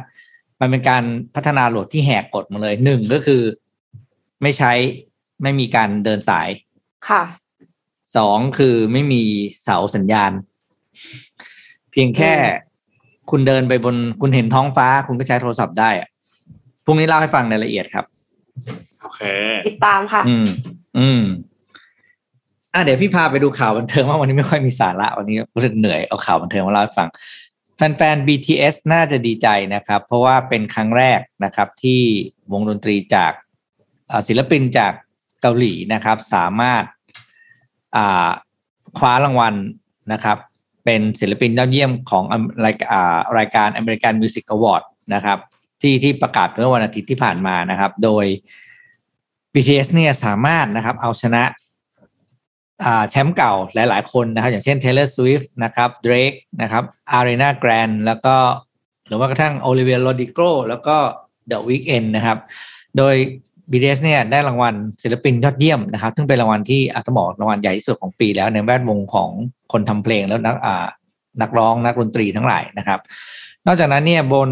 [0.60, 1.04] มันเป็นการ
[1.36, 3.42] พัฒนาโหลดที่แหกกฎมาเลยหนึ่งก็คือ
[4.42, 4.72] ไม่ใช้
[5.44, 6.50] ไม่มีการเดินสาย
[7.08, 7.24] ค่ะ
[8.18, 9.24] สองคือไม่มี
[9.64, 10.32] เสาสัญญาณ
[11.92, 12.34] เพียงแค่
[13.32, 16.10] คุณเดินไปบนคุณเห็นท้องฟ้า คุณก็ใช้โทรศัพท์ได้อะ
[16.86, 18.06] พรุ่งนี้เล่าให้ฟังในละเอียดครับ
[19.02, 19.22] โอเค
[19.68, 20.48] ติดตามค่ะ อืม
[20.98, 21.24] อืม
[22.74, 27.10] อะเดี๋ยวพี่พาไปดูข่าวบันเทิงว่าวันนี้ไม่ค่อยมีสาระวันนี้รู้สึกเหนื่อยเอาข่าวบันเทิงมาเล่าให้ฟัง
[27.76, 32.02] แฟนๆ BTS น่าจะดีใจนะครับ เพราะว่าเป็นครั้งแรกนะครับ ที่
[32.52, 33.32] วงดนตรีจาก
[34.28, 34.94] ศิลปินจาก
[35.42, 36.84] เกาหลีนะครับ สามารถ
[38.98, 39.56] คว้ารางวัล
[40.12, 40.38] นะครับ
[40.86, 42.24] เป็นศิลปินยอดเยี่ยมของ
[42.65, 42.76] ราย
[43.38, 45.39] รายการ American Music Award นะครับ
[45.82, 48.26] ที่ที่ประกาศเมื่อวันอาทิตย์ที่ผ่านมานะครับ โดย
[49.54, 51.43] BTS เนี่ยสามารถนะครับเอาชนะ
[53.10, 56.84] แชมป์เก่าหลาย ๆ คนนะครับ อย่างเช่น Taylor Swift นะครับ Drake นะครับ
[57.17, 58.36] Ariana Grande แล้วก็
[59.08, 60.98] หรือว่ากระทั่ง Olivia Rodrigo แล้วก็
[61.50, 62.38] The Weeknd นะครับ
[62.98, 63.15] โดย
[63.74, 69.30] BTS เนี่ยได้รางวัลศิลปินยอดเยี่ยมนะครับ ซึ่งเป็นรางวัลที่อาจจะบอกรางวัลใหญ่ที่สุดของปีแล้วในแวดวงของ
[69.72, 70.86] คนทำเพลงแล้วนักอ่า
[71.42, 73.00] นักร้องนักดนตรีทั้งหลายนะครับ
[73.68, 74.50] นอกจากนั้นเนี่ยบน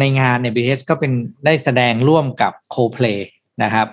[0.00, 1.12] ในงานเนี่ย BTS ก็เป็น
[1.44, 3.20] ได้แสดงร่วมกับ Coldplay
[3.62, 3.88] นะครับ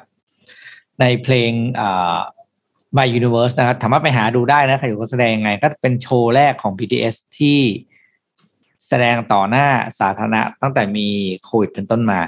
[1.01, 2.17] ในเพลงอ่า
[2.97, 7.59] My Universe นะครับถามว่าไปหาดูได้นะใครอยู่ก็แสดงไง ก็เป็นโชว์แรกของ BTS ที่
[8.89, 9.67] แสดงต่อหน้า
[9.99, 11.07] สาธารณะตั้งแต่มี
[11.43, 12.19] โควิดเป็นต้นมา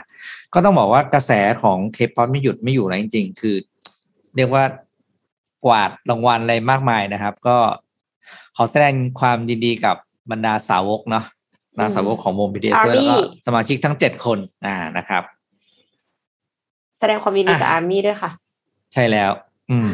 [0.54, 1.32] ก็ต้องบอกว่ากระแส
[1.64, 3.56] ของเคป๊อปไม่หยุดไม่อยู่แล้วจริง ๆ คือ
[4.36, 4.64] เรียกว่า
[5.66, 7.58] กวาดรางวัลอะไรมากมายนะครับ ก็
[8.56, 9.96] ขอแสดงความยินดีกับ
[10.32, 11.26] บรรดาสาวกเนาะ
[11.80, 13.16] นาสาวกของวง BTS ด้วยแล้วก็
[13.48, 15.24] สมาชิกทั้งเจ็ดคนอ่านะครับ
[17.00, 18.32] แสดงความยินดีกับอาร์มี่ด้วยค่ะ
[18.94, 19.32] ใช่แล้ว
[19.70, 19.90] อืม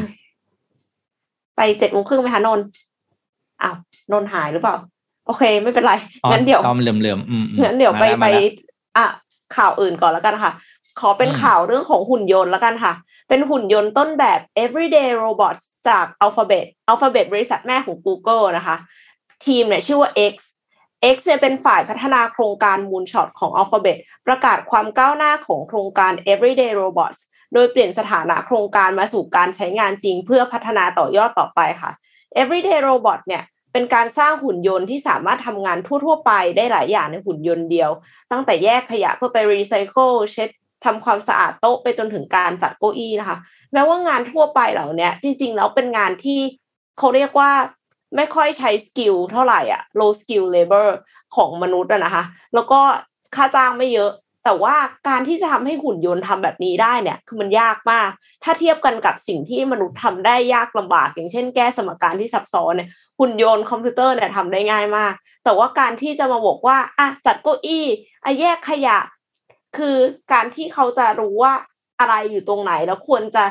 [1.56, 2.60] ไปเจ็ดโมงครึ่งไหมคะนน
[3.62, 3.76] อ้าว
[4.12, 5.94] นนหายหรือเปล่าโอเคไม่เป็นไร
[6.30, 7.20] งั้นเดี๋ยวตอมเหลื่อมเหลื่อม
[7.64, 8.26] งั้นเดี๋ยวไปไป
[8.96, 9.06] อะ
[9.56, 10.52] ข่าวอื่นก่อนแล้วกันค่ะ
[11.00, 12.92] ขอเป็นข่าวเรื่องของหุ่นยนต์แล้วกันค่ะ
[13.28, 18.76] เป็นหุ่นยนต์ต้นแบบ everyday robots จาก Alphabet Alphabet บริษัทแม่ของ Google นะคะ
[19.44, 20.34] ทีมเนี่ยชื่อว่า X
[21.14, 27.20] X เนี่ยเป็นฝ่ายพัฒนาโครงการ Moonshot ของ Alphabet ประกาศความก้าวหน้าของโครงการ everyday robots
[27.54, 31.90] โดยเปลี่ยนสถานะโครงการมาสู่การใช้งานจริงเพื่อพัฒนาต่อยอดต่อไปค่ะ
[32.42, 33.42] everyday robot เนี่ย
[33.72, 37.90] เป็นการสร้างหุ่นยนต์ที่สามารถทำงานทั่วๆไปได้หลายอย่างในหุ่นยนต์เดียว
[38.32, 40.50] ตั้งแต่แยกขยะเพื่อไปรีไซเคิลเช็ด
[40.84, 43.36] ทำความสะอาดโต๊ะไปจนถึงการจัดเก้าอี้นะคะ
[43.72, 46.40] แม้ว่างานทั่วไปเหล่านี้จริง ๆ แล้วเป็นงานที่
[46.98, 47.50] เขาเรียกว่า
[48.16, 50.88] ไม่ค่อยใช้ skill เท่าไหร่อะ low skill labor
[51.36, 52.80] ของมนุษย์นะคะ แล้วก็
[53.36, 54.10] ค่าจ้างไม่เยอะ
[54.44, 54.74] แต่ว่า
[55.08, 58.10] การที่จะทำให้หุ่นยนต์ทำแบบนี้ได้เนี่ย คือมันยากมาก
[58.44, 62.88] ถ้าเทียบกันกับสิ่งที่มนุษย์ทำได้ยากลำบาก อย่างเช่นแก้สมการที่ซับซ้อนเนี่ย
[63.20, 65.12] หุ่นยนต์คอมพิวเตอร์เนี่ยทำได้ง่ายมาก
[65.44, 67.86] แต่ว่าการที่จะมาบอกว่าอะจัดเก้าอี้
[68.24, 68.98] อะแยกขยะ
[69.76, 69.96] คือ
[70.32, 71.52] การที่เขาจะรู้ว่า
[72.00, 73.44] อะไรอยู่ตรงไหนแล้วควรจะ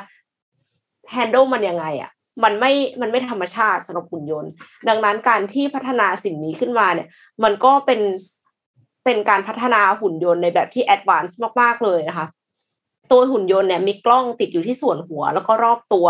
[1.13, 2.11] handle มันยังไงอะ
[2.43, 4.51] มันไม่ มันไม่ธรรมชาติสำหรับหุ่นยนต์
[4.87, 7.07] ดังนั้นการที่พัฒนาสิ่งนี้ขึ้นมาเนี่ย
[7.43, 7.99] มันก็เป็น
[9.05, 12.25] เป็นการพัฒนาหุ่นยนต์ในแบบที่ advance มาก ๆ เลยนะคะ
[13.11, 16.07] ตัวหุ่นยนต์เนี่ยมีกล้องติดอยู่ที่ส่วนหัว แล้วก็รอบตัว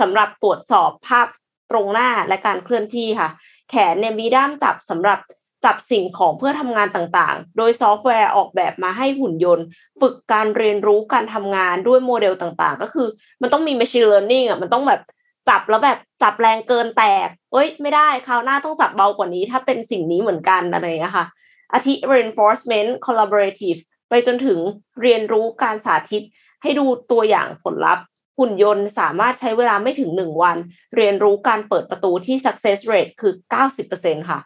[0.00, 1.26] สำหรับตรวจสอบภาพ
[1.70, 3.28] ตรงหน้าและการเคลื่อนที่ค่ะ
[3.70, 5.18] แขนเนี่ยมีด้ามจับสำหรับ
[5.64, 9.66] จับสิ่งของเพื่อทำงานต่างๆ โดยซอฟต์แวร์ออกแบบมาให้หุ่นยนต์
[10.00, 13.08] ฝึกการเรียนรู้การทำงานด้วยโมเดลต่างๆ ก็คือ
[13.42, 15.00] มันต้องมี machine learning อะมันต้องแบบ
[15.48, 21.26] จับแล้วแบบจับแรงเกินแตก เอ้ย ไม่ได้คราวหน้าต้องจับเบากว่านี้ ถ้าเป็นสิ่งนี้เหมือนกันอะไรอย่างเงี้ยค่ะ
[21.74, 24.58] อาทิ reinforcement collaborative ไปจนถึง
[25.02, 26.22] เรียนรู้การสาธิต
[26.62, 28.04] ให้ดูตัวอย่างผลลัพธ์
[28.38, 30.56] หุ่นยนต์สามารถใช้เวลาไม่ถึงหนึ่งวัน
[30.96, 33.32] เรียนรู้การเปิดประตูที่ success rate คือ
[33.80, 34.38] 90%ค่ะ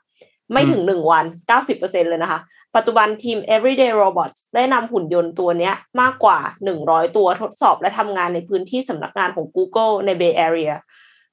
[0.52, 1.24] ไม่ถึงหนึ่งวัน
[1.66, 2.40] 90%เลยนะคะ
[2.76, 6.38] ปัจจุบันทีม Everyday Robots ได้นำหุ่นยนต์ตัวนี้มากกว่า
[6.78, 10.72] 100 ตัวทดสอบและทำงานในพื้นที่สำนักงานของ Google ใน Bay Area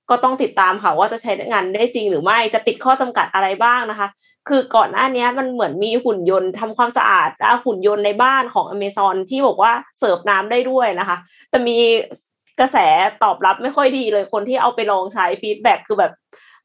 [0.10, 4.08] ก็ต้องติดตามค่ะว่าจะใช้งานได้จริงหรือไม่จะติดข้อจำกัดอะไรบ้างนะคะ
[4.50, 7.30] คือก่อนหน้านี้มันเหมือนมีหุ่นยนต์ทำความสะอาด
[7.66, 11.18] หุ่นยนต์ในบ้านของ Amazon ที่บอกว่าเสิร์ฟน้ำได้ด้วยนะคะ
[11.50, 11.78] แต่มี
[12.60, 12.78] กระแส
[13.24, 16.12] ตอบรับไม่ค่อยดีเลยคนที่เอาไปลองใช้ฟีดแบ็คือแบบ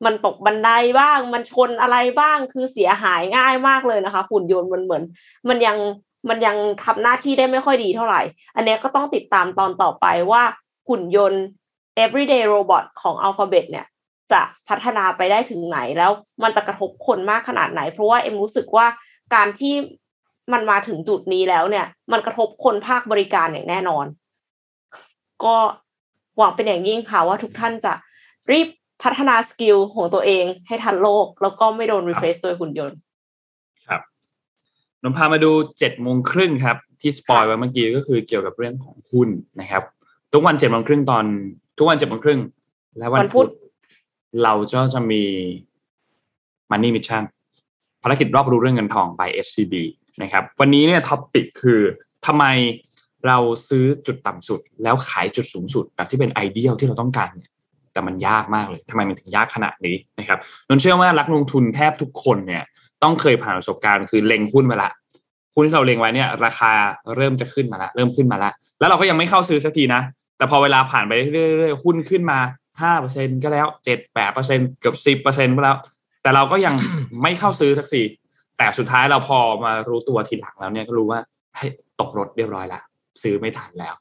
[0.04, 5.02] มันตกบันไดบ้าง มันชนอะไรบ้างคือเสียหายง่ายมากเลยนะคะ หุ่นยนต์มันเหมือน
[5.48, 5.76] มันยัง
[6.28, 8.22] มันยังทำหน้าที่ได้ไม่ค่อยดีเท่าไหร่
[8.56, 10.42] อันนี้ก็ต้องติดตามตอนต่อไปว่า
[10.88, 11.42] หุ่นยนต์
[12.04, 13.86] everyday robot ของ Alphabet เนี่ย
[14.32, 18.86] จะพัฒนาไปได้ถึงไหนแล้วมันจะกระทบคนมากขนาดไหน เพราะว่าเอ็มรู้สึกว่า
[19.34, 19.74] การที่
[20.52, 24.06] มันมาถึงจุดนี้แล้วเนี่ย มันกระทบคนภาคบริการอย่างแน่นอน
[25.44, 25.56] ก็
[26.36, 27.92] หวังเป็นอย่างยิ่งค่ะว่าทุกท่านจะ
[28.50, 28.68] รีบ
[29.02, 32.98] พัฒนา skill ของตัวเองให้ทันโลก แล้วก็ไม่โดน replace โดยหุ่นยนต์
[33.86, 34.00] ครับ
[35.02, 39.28] นนพามาดูเจ็ดโมงครึ่งครับ ที่ spoil ไว้เมื่อกี้ก็คือเกี่ยวกับเรื่องของหุ้น
[39.60, 39.82] นะครับ
[40.32, 41.24] ทุกวันเจ็ดโมงครึ่งตอน
[41.80, 42.40] ทุกวันเจ็ดโมงครึ่ง
[42.98, 43.48] และวันพุธ
[44.42, 45.22] เราก็จะมี
[46.70, 47.22] Money Mission
[48.02, 49.74] ภารกิจรอบรู้เรื่องเงินทองไป SCB
[50.22, 51.80] นะครับ วันนี้เนี่ย topic คือ
[52.26, 52.44] ทำไม
[53.26, 53.38] เรา
[53.68, 57.50] ซื้อจุดต่ำสุด แล้วขายจุดสูงสุดแบบที่เป็น ideal ที่เราต้องการเนี่ย
[57.92, 60.38] แต่มันยากมากเลยทำไมมันถึงยากขนาดนี้นะครับ
[60.68, 62.62] นนเชื่อว่านักลงทุนแทบทุกคนเนี่ย
[63.02, 64.90] ต้องเคยผ่านประสบการณ์คือเล็งหุ้นมาละ
[65.54, 66.72] หุ้นที่เราเล็งไว้เนี่ย ราคา
[67.16, 70.02] เริ่มจะขึ้นมาละเริ่มขึ้นมาละแล้วเราก็ยังไม่เข้าซื้อสักทีนะ
[70.40, 72.38] แต่พอเวลาผ่านไปเรื่อยๆหุ้นขึ้นมา
[72.82, 75.76] ห้าเปอร์เซ็นก็แล้วเจ็ดแปดเปอร์เซ็นเกือบสิบเปอร์เซ็นต์ก็แล้ว
[76.22, 76.74] แต่เราก็ยัง
[77.22, 78.02] ไม่เข้าซื้อสักที
[78.58, 81.20] แต่สุดท้ายเราพอมารู้ตัวทีหลังแล้วเนี่ยก็รู้ว่า
[82.00, 82.80] ตกรถเรียบร้อยละ
[83.22, 83.94] ซื้อไม่ทันแล้ว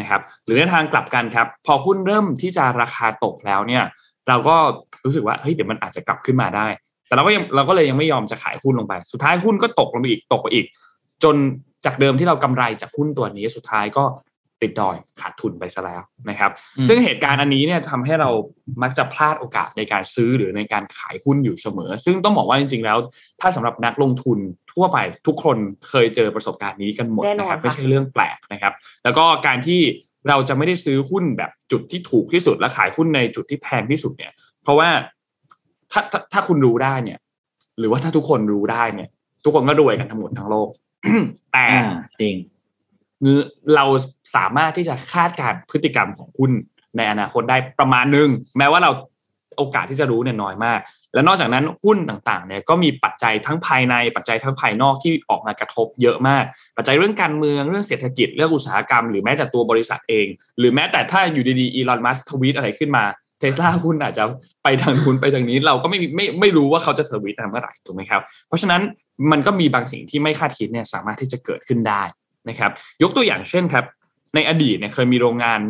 [0.00, 3.84] นะครับ หรือในทางกลับกันครับ พอหุ้นเริ่มที่จะราคาตกแล้วเนี่ย
[4.28, 4.56] เราก็
[5.04, 6.66] รู้สึกว่าเฮ้ยเดี๋ยวมันอาจจะกลับขึ้นมาได้
[7.06, 10.66] แต่เราก็ยังเราก็เลยยังไม่ยอมจะขายหุ้นลงไป สุดท้ายหุ้นก็ตกลงไปอีกตกไปอีก
[11.24, 11.36] จน
[11.84, 14.04] จากเดิมที่เรากำไรจากหุ้นตัวนี้สุดท้ายก็
[14.62, 16.50] ติดดอยขาดทุนไปซะแล้วนะครับ
[16.88, 18.30] ซึ่งเหตุการณ์อันนี้เนี่ยทำให้เรา
[18.82, 22.98] มักจะพลาดโอกาสในการซื้อหรือในการขายหุ้นอยู่เสมอ ซึ่งต้องบอกว่าจริงๆแล้ว
[23.40, 24.38] ถ้าสำหรับนักลงทุน
[24.72, 25.56] ทั่วไปทุกคน
[25.88, 28.72] เคยเจอประสบการณ์นี้กันหมดนะครับไม่ใช่เรื่องแปลกนะครับ
[29.04, 29.80] แล้วก็การที่
[30.28, 34.88] เราจะไม่ได้ซื้อหุ้นแบบจุดที่ถูกที่สุด และขายหุ้นในจุดที่แพงที่สุดเนี่ย เพราะว่า
[35.92, 37.18] ถ้าถ้าคุณรู้ได้เนี่ย
[37.78, 39.08] หรือว่าถ้าทุกคนรู้ได้เนี่ย
[39.44, 40.68] ทุกคนก็รวยกันทั้งหมดทั้งโลก
[41.52, 41.64] แต่
[42.20, 42.34] จริง
[43.74, 43.84] เรา
[44.36, 46.52] สามารถที่จะคาดการพฤติกรรมของหุ้น
[46.96, 48.90] ในอนาคตได้ประมาณหนึ่งแม้ว่าเรา
[49.58, 50.80] โอกาสที่จะรู้เนี่ยน้อยมาก
[51.14, 56.44] และนอกจากนั้นหุ้นต่างๆเนี่ยก็มีปัจจัยทั้งภายในปัจจัยทั้งภายนอกที่ออกมากระทบเยอะมาก
[56.76, 60.26] ปัจจัยเรื่องการเมืองเรื่องเศรษฐกิจเรื่องอุตสาหกรรม หรือแม้แต่ตัวบริษัทเอง
[60.58, 63.04] หรือแม้แต่ถ้าอยู่ดีๆอีลอนมัสทวีตอะไรขึ้นมา
[63.38, 64.24] เทสลาหุ้นอาจจะ
[64.64, 68.80] ไปทางหุ้นไปทางนี้เราก็ไม่ไม่ไม่รู้ว่าเขาจะทวีตเมื่อไหร่ถูกไหมครับ เพราะฉะนั้น
[69.30, 72.02] มันก็มีบางสิ่งที่ไม่คาดคิดเนี่ยสามารถที่จะเกิดขึ้นได้
[72.48, 72.70] นะครับ
[73.02, 73.84] ยกตัวอย่างเช่นครับ
[74.34, 75.60] ในอดีตเนี่ยเคยมีโรงงาน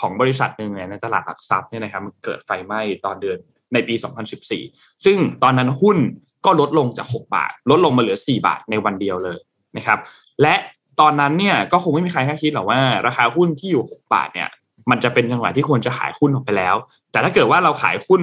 [0.00, 3.38] ของบริษัทหนึ่งในตลาดหลักทรัพย์เนี่ยนะครับมันเกิดไฟไหม้ตอนเดือน
[3.72, 3.94] ในปี
[4.48, 5.98] 2014 ซึ่งตอนนั้นหุ้น
[6.46, 9.38] ก็ลดลงจาก 6 บาท ลดลงมาเหลือ 4 บาทในวันเดียวเลย
[9.76, 9.98] นะครับ
[10.42, 10.54] และ
[11.00, 14.48] ตอนนั้นเนี่ยก็คงไม่มีใครคาดคิดหรอกว่าราคาหุ้นที่อยู่ 6 บาทเนี่ย
[14.90, 16.74] มันจะเป็นจังหวะที่ควรจะขายหุ้นออกไปแล้ว
[17.12, 18.22] แต่ถ้าเกิดว่าเราขายหุ้น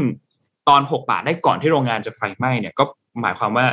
[0.69, 2.83] ตอน 6 บาทได้ก่อนที่โรงงานจะไฟไหม้เนี่ยก็
[3.21, 3.65] หมายความว่า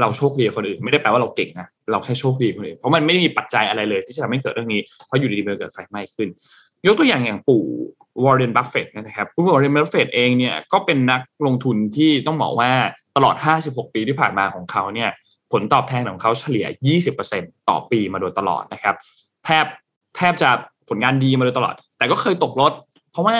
[0.00, 6.28] เราโชคดีคนอื่น ไม่ได้แปลว่าเราเก่งนะเราแค่โชคดีคนอื่นเพราะมันไม่มีปัจจัยอะไรเลยที่จะทำให้เกิดเรื่องนี้เพราะอยู่ดีๆมันเกิดไฟไหม้ขึ้น
[6.86, 7.64] ยกตัวอย่างอย่างปู่
[8.24, 12.70] วอร์เรนบัฟเฟตนะครับคุณวอร์เรนบัฟเฟตเองเนี่ยก็เป็นนักลงทุนที่ต้องบอกว่า
[13.16, 13.34] ตลอด
[13.66, 15.10] 56 ปีที่ผ่านมาของเขาเนี่ย
[15.52, 16.66] ผลตอบแทนของเขาเฉลี่ย
[17.16, 18.94] 20%ต่อปีมาโดยตลอดนะครับ
[19.44, 19.64] แทบ
[20.16, 20.50] แทบจะ
[20.88, 22.72] ผลงานดีมาโดยตลอด แต่ก็เคยตกรถ
[23.12, 23.36] เพราะว่า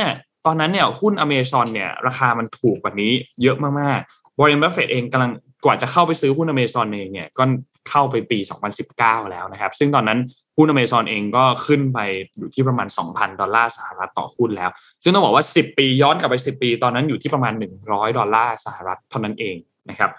[0.46, 5.31] ตอนนั้นเนี่ยหุ้นอเมซอนเนี่ยราคามันถูกกว่านี้เยอะมากๆวอร์เรนบัฟเฟตเองกำลัง
[5.64, 7.44] กว่าจะเข้าไปซื้อหุ้นอเมซอนเองเนี่ยก็
[7.90, 8.38] เข้าไปปี
[8.85, 10.18] 2019 แล้วนะครับ ซึ่งตอนนั้น
[10.57, 11.99] หุ้นอเมซอนเองก็ขึ้นไป
[12.38, 14.70] อยู่ที่ประมาณ 2,000 ดอลลาร์สหรัฐต่อหุ้นแล้ว
[15.03, 17.53] ซึ่งต้องบอกว่า 10 ปีย้อนกลับไป 10 ปี ตอนนั้นอยู่ที่ประมาณ
[17.87, 19.57] 100 ดอลลาร์สหรัฐเท่านั้นเอง
[19.90, 20.11] นะครับ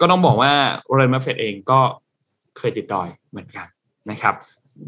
[0.00, 0.52] ก็ต้องบอกว่า
[0.94, 1.80] เรนมาเฟดเองก็
[2.58, 3.66] เคยติดดอยเหมือนกัน
[4.10, 4.34] นะครับ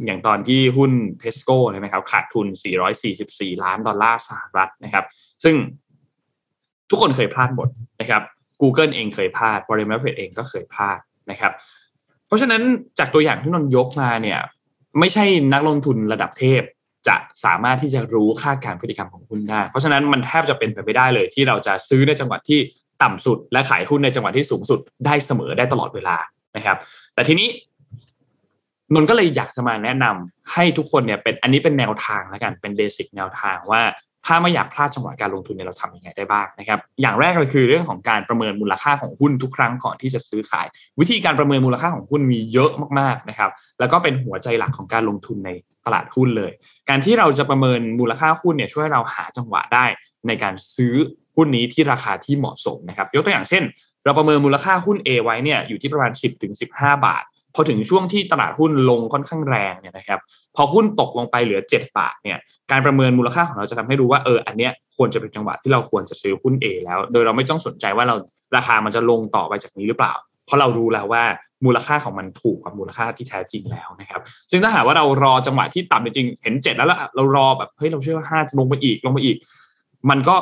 [0.06, 2.46] อย่างตอนที่หุ้นเทสโก้นะครับขาดทุน
[3.04, 5.04] 444 ล้านดอลลาร์สหรัฐนะครับ
[5.44, 5.54] ซึ่ง
[6.90, 7.68] ทุกคนเคยพลาดหมด
[8.00, 8.22] นะครับ
[8.62, 10.98] Google เองเคยพลาดบริมาเฟดเองก็เคยพลาด
[11.30, 11.52] นะครับ
[12.26, 12.62] เพราะฉะนั้น
[12.98, 14.40] จากตัวอย่างที่นนยกมาเนี่ย
[14.98, 16.62] ไม่ใช่นักลงทุนระดับเทพ
[17.08, 22.58] จะสามารถที่จะรู้คาดการพฤติกรรมของหุ้นได้ เพราะฉะนั้นมันแทบจะเป็นไปไม่ได้เลย ที่เราจะซื้อในจังหวะที่
[23.02, 26.16] ต่ำสุด และขายหุ้นในจังหวะที่สูงสุดได้เสมอได้ตลอดเวลา
[26.56, 26.76] นะครับ
[27.14, 27.48] แต่ทีนี้
[28.94, 33.82] นนก็เลยอยากจะมาแนะนำให้ทุกคนเนี่ยเป็นอันนี้เป็นแนวทางแล้วกันเป็นเบสิกแนวทางว่า
[34.26, 40.66] ถ้าไม่อยากพลาดจังหวะการลงทุนเนี่ยเราทำยังไงได้บ้างนะครับ อย่างแรกเลยคือเรื่องของการประเมินมูลค่าของหุ้นทุกครั้งก่อนที่จะซื้อขาย
[41.00, 45.50] วิธีการประเมินมูลค่าของหุ้นมีเยอะมากๆนะครับ แล้วก็เป็นหัวใจหลักของการลงทุนใน
[45.86, 46.52] ตลาดหุ้นเลย
[46.88, 49.84] การที่เราจะประเมินมูลค่าหุ้นเนี่ยช่วยเราหาจังหวะได้
[50.26, 50.94] ในการซื้อ
[51.36, 53.62] หุ้นนี้ที่ราคาที่เหมาะสมนะครับ ยกตัวอย่างเช่น
[54.04, 56.12] เราประเมินมูลค่าหุ้น A ไว้เนี่ยอยู่ที่ประมาณ
[56.58, 57.24] 10-15 บาท
[57.56, 60.20] พอถึงช่วงที่ตลาดหุ้นลงค่อนข้างแรงเนี่ยนะครับ
[60.56, 62.38] พอหุ้นตกลงไปเหลือ 7 บาทเนี่ย
[62.70, 68.14] การประเมินมูลค่าของเราจะทำให้รู้ว่าเอออันเนี้ยควรจะเป็นจังหวะที่เราควรจะซื้อหุ้น A แล้ว โดยเราไม่ต้องสนใจว่าเรา
[68.56, 70.14] ราคามันจะลงต่อไปจากนี้หรือเปล่า
[70.46, 71.24] เพราะเรารู้แล้วว่า
[71.64, 79.36] มูลค่าของมันถูกกว่ามูลค่าที่แท้จริงแล้วนะครับ ซึ่งถ้าหากว่าเรารอจังหวะที่ต่ำจริงเห็นเจ็ดแล้วเรารอแบบเฮ้ยเราเชื่อว่าห้าจะลงไปอีกลงไปอีก
[80.10, 80.36] มันก็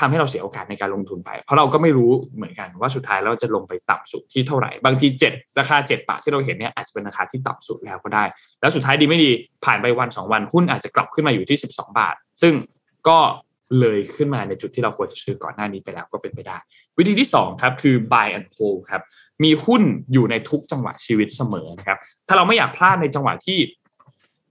[0.00, 8.24] ทำให้เราเสียโอกาสในการลงทุนไป เพราะเราก็ไม่รู้เหมือนกันว่าสุดท้ายเราจะลงไปต่ำสุดที่เท่าไหร่ บางทีเจ็ดราคาเจ็ดบาทที่เราเห็นเนี่ยอาจจะเป็นราคาที่ต่ำสุดแล้วก็ได้
[8.60, 9.30] แล้วสุดท้ายดีไม่ดี
[9.64, 12.54] ผ่านไปวันสองวันหุ้นอาจจะกลับขึ้นมาอยู่ที่สิบสองบาท ซึ่ง
[13.08, 13.18] ก็
[13.80, 16.58] เลยขึ้นมาในจุดที่เราควรจะซื้อก่อนหน้านี้ไปแล้วก็เป็นไปได้
[16.98, 19.02] วิธีที่2ครับคือ buy and hold ครับ
[19.44, 23.58] มีหุ้นอยู่ในทุกจังหวะชีวิตเสมอนะครับถ้าเราไม่อยากพลาดในจังหวะที่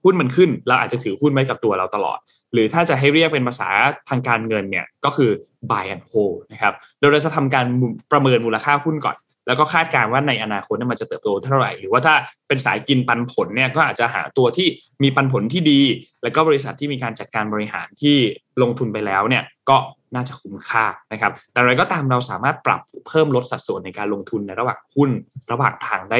[0.03, 2.19] หุ้นมันขึ้น เราอาจจะถือหุ้นไว้กับตัวเราตลอด
[2.53, 3.69] หรือถ้าจะให้เรียกเป็นภาษา
[4.09, 5.31] ทางการเงินเนี่ยก็คือ
[5.69, 7.65] buy and hold นะครับโดยเราจะทำการ
[8.11, 12.15] ประเมินมูลค่าหุ้นก่อน แล้วก็คาดการณ์ว่าในอนาคตมันจะเติบโตเท่าไหร่ หรือว่าถ้า
[12.47, 14.67] เป็นสายกินปันผลเนี่ยก็อาจจะหาตัวที่
[15.03, 15.81] มีปันผลที่ดี
[16.23, 18.15] แล้วก็บริษัทที่มีการจัดการบริหารที่
[18.61, 19.77] ลงทุนไปแล้วเนี่ยก็
[20.15, 25.09] น่าจะคุ้มค่านะครับ แต่อะไรก็ตามเราสามารถปรับเพิ่มลดสัดส่วนในการลงทุนในระหว่างหุ้น
[25.51, 26.19] ระหว่างทางได้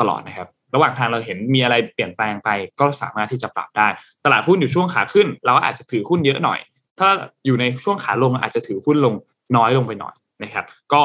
[0.00, 2.48] ตลอดนะครับ ระหว่างทางเราเห็นมีอะไรเปลี่ยนแปลงไป
[2.80, 3.88] ก็สามารถที่จะปรับได้
[4.24, 6.58] ตลาดหุ้นอยู่ช่วงขาขึ้น เราอาจจะถือหุ้นเยอะหน่อย
[6.98, 7.08] ถ้า
[7.46, 9.14] อยู่ในช่วงขาลงอาจจะถือหุ้นลง
[9.56, 11.02] น้อยลงไปหน่อยนะครับ ก็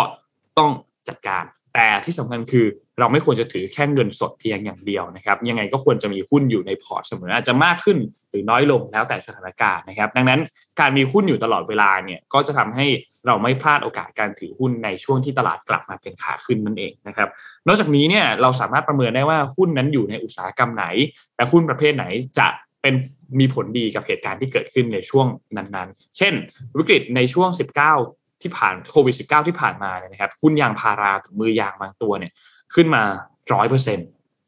[0.58, 0.72] ต้อง
[1.08, 2.66] จัดการ แต่ที่สำคัญคือ
[3.00, 7.98] เราไม่ควรจะถือแค่เงินสดเพียงอย่างเดียวนะครับ ยังไงก็ควรจะมีหุ้นอยู่ในพอร์ตเสมออาจจะมากขึ้น
[8.30, 10.40] หรือน้อยลงแล้วแต่สถานการณ์นะครับ ดังนั้น
[10.80, 12.86] การมีหุ้นอยู่ตลอดเวลาเนี่ยก็จะทำให้
[13.28, 17.30] เราไม่พลาดโอกาสการถือหุ้นในช่วงที่ตลาดกลับมาเป็นขาขึ้นนั่นเองนะครับ
[17.68, 20.86] นอกจากนี้เนี่ยเราสามารถประเมินได้ว่าหุ้นนั้นอยู่ในอุตสาหกรรมไหน
[21.36, 22.06] และหุ้นประเภทไหน
[22.40, 22.48] จะ
[22.82, 22.94] เป็น
[23.40, 26.34] มีผลดีกับเหตุการณ์ที่เกิดขึ้นในช่วงนั้นๆ เช่น
[26.78, 27.50] วิกฤตในช่วง
[27.96, 32.32] 19 ที่ผ่านโควิด -19 ที่ผ่านมาเนี่ยนะครับหุ้นยางพาราถุงมือยางบางตัวเนี่ย
[32.76, 33.04] ขึ้นมา
[33.54, 34.08] ร้อยเปอร์เซ็นต์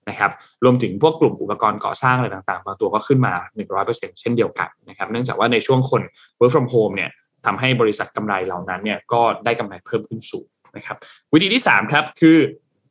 [0.10, 0.32] นะครับ
[0.64, 3.34] รวมถึงพวกกลุ่มอุปกรณ์ก่อสร้างอะไรต่างๆบางตัวก็ขึ้นมา
[3.78, 6.02] 100%เช่นเดียวกันนะครับเนื่องจากว่าในช่วงคน
[6.40, 7.10] work from home เนี่ย
[7.46, 10.98] ทำให้บริษัทกำไรเหล่านั้นเนี่ยก็ได้กำไรเพิ่มขึ้นสูงนะครับ
[11.34, 12.38] วิธีที่ 3 ครับคือ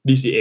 [0.09, 0.39] DCA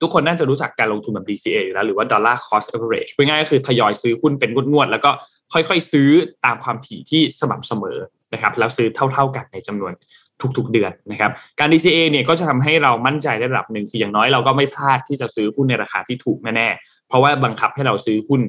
[0.00, 5.10] ทุกคนน่าจะรู้จักการลงทุนแบบ DCA อยู่แล้ว หรือว่า dollar cost average ง่ายก็คือทยอยซื้อหุ้นเป็นงวดๆ แล้วก็
[5.52, 6.10] ค่อยๆ ซื้อ
[6.44, 7.98] ตามความถี่ที่สม่ำเสมอ
[8.32, 9.92] นะครับแล้วซื้อเท่าๆกันในจำนวน
[10.56, 18.40] ทุกๆเดือนนะครับการ DCA เนี่ยก็จะทำให้เรามั่นใจได้ระดับหนึ่งคืออย่างน้อยเราก็ไม่พลาดที่จะซื้อหุ้นในราคาที่ถูกแน่ๆเพราะว่าบังคับให้เราซื้อหุ้น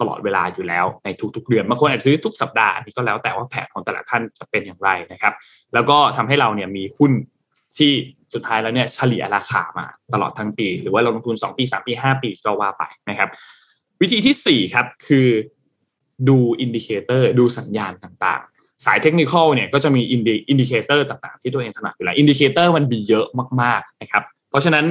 [0.00, 5.34] ตลอดเวลาอยู่แล้วในทุกๆเดือนบางคนอาจจะซื้อทุกสัปดาห์อันนี้ก็แล้วแต่ว่าแผนของแต่ละท่านจะเป็นอย่างไรนะครับ
[5.74, 7.12] แล้วก็ทำให้เราเนี่ยมีหุ้น
[7.78, 7.92] ที่
[8.34, 13.28] สุดท้ายแล้วเนี่ยเฉลี่ยราคามาตลอดทั้งปี หรือว่าลงทุน 2 ปี 3 ปี 5 ปีก็ว่าไปนะครับ
[14.00, 15.28] วิธีที่ 4 ครับ คือ
[16.28, 18.42] ดู indicator ดูสัญญาณต่าง
[18.84, 23.26] สายเทคนิคเนี่ยก็จะมี indicator ต่างๆ ที่ตัวเองถนัดอยู่แล้ว indicator มันมีเยอะ
[23.62, 24.84] มากๆนะครับ เพราะฉะนั้น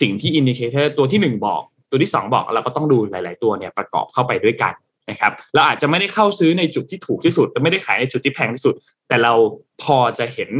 [0.00, 4.72] สิ่งที่ indicator ตัวที่ 1 บอก ตัวที่ 2 บอกเราก็ต้องดูหลาย ๆ ตัวเนี่ยประกอบเข้าไปด้วยกัน
[5.10, 8.74] นะครับเราอาจจะไม่ได้เข้าซื้อในจุดที่ถูกที่สุดแต่ไม่ได้ขายในจุดที่แพงที่สุด
[9.08, 9.32] แต่เรา
[9.82, 10.50] พอจะเห็น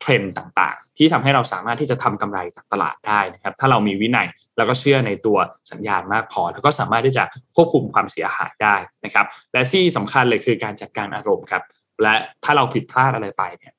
[0.00, 4.26] เทรนด์ต่างๆ ที่ทำให้เราสามารถที่จะทำกำไรจากตลาดได้นะครับถ้าเรามีวินัย
[4.56, 5.38] แล้วก็เชื่อในตัว
[5.72, 7.24] สัญญาณมากพอ แล้วก็สามารถที่จะ
[7.56, 11.62] ควบคุมความเสียหายได้นะครับและที่สำคัญเลยคือการจัดการอารมณ์ครับ
[12.02, 12.14] และ
[12.44, 13.74] ถ้าเราผิดพลาดอะไรไปเนี่ย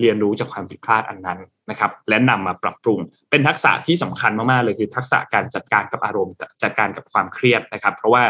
[0.00, 1.38] เรียนรู้จากความผิดพลาดอันนั้น
[1.70, 2.98] นะครับ และนำมาปรับปรุง
[3.30, 8.22] เป็นทักษะที่สำคัญมากๆเลยคือทักษะการจัดการกับอารมณ์จัดการกับความเครียดนะครับ เพราะว่า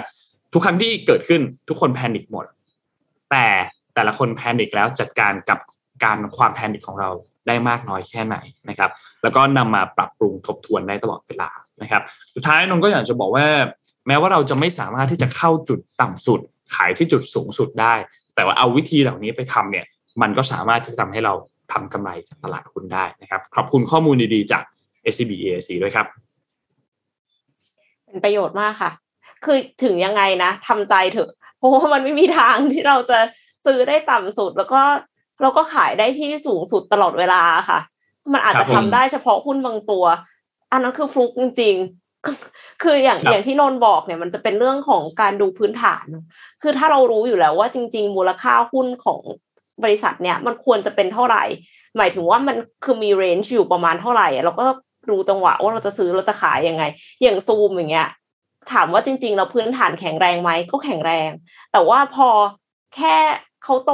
[0.53, 2.47] ทุกครั้งที่เกิดขึ้นทุกคนแพนิคหมด
[3.31, 3.47] แต่
[3.95, 5.59] แต่ละคนแพนิคแล้วจัดการกับ
[6.05, 7.11] การความแพนิคของเรา
[7.47, 8.37] ได้มากน้อยแค่ไหน
[8.69, 8.91] นะครับ
[9.23, 11.51] แล้วก็นำมาปรับปรุงทบทวนได้ตลอดเวลา
[11.83, 12.03] นะครับ
[12.35, 13.47] สุดท้ายนนก็อยากจะบอกว่า
[14.07, 16.41] แม้ว่าเราจะไม่สามารถที่จะเข้าจุดต่ำสุด
[16.75, 17.95] ขายที่จุดสูงสุดได้
[18.35, 19.87] แต่ว่าเอาวิธีเหล่านี้ไปทำเนี่ย
[20.23, 21.35] มันก็สามารถที่จะทำให้เรา
[21.73, 24.63] ทำกำไรจากตลาดหุ้นได้นะครับ ขอบคุณข้อมูลดีๆจาก
[25.13, 26.07] SCB EAC ด้วยครับ
[28.05, 28.91] เป็นประโยชน์มากค่ะ
[29.45, 33.19] คือถึงยังไงนะทำใจเถอะ เพราะว่ามันไม่มีทางที่เราจะ
[33.65, 34.83] ซื้อได้ต่ำสุด แล้วก็
[35.43, 37.81] เราก็ขายได้ที่สูงสุดตลอดเวลาค่ะ
[38.33, 40.05] มันอาจจะทำได้เฉพาะหุ้นบางตัว
[40.73, 42.04] อันนั้นคือฟลุกจริงๆ
[42.83, 46.07] คืออย่างอย่างที่นนบอกเนี่ยมันจะเป็นเรื่องของการดูพื้นฐาน
[46.63, 49.21] คือถ้าเรารู้อยู่แล้วว่าจริง ๆ มูลค่าหุ้นของ
[49.83, 51.45] บริษัทเนี่ยมันควรจะเป็นเท่าไหร่
[51.97, 54.65] หมายถึงว่ามันคือมีเรนจ์อยู่ประมาณเท่าไหร่เราก็
[55.11, 56.85] รู้จังหวะว่าเราจะซื้อเราจะขายยังไง
[57.23, 58.09] อย่างซูมอย่างเงี้ย
[58.73, 61.31] ถามว่าจริง ๆ เราพื้นฐานแข็งแรงไหมก็แข็งแรง
[61.73, 62.29] แต่ว่าพอ
[62.97, 63.17] แค่
[63.65, 63.93] เขาโต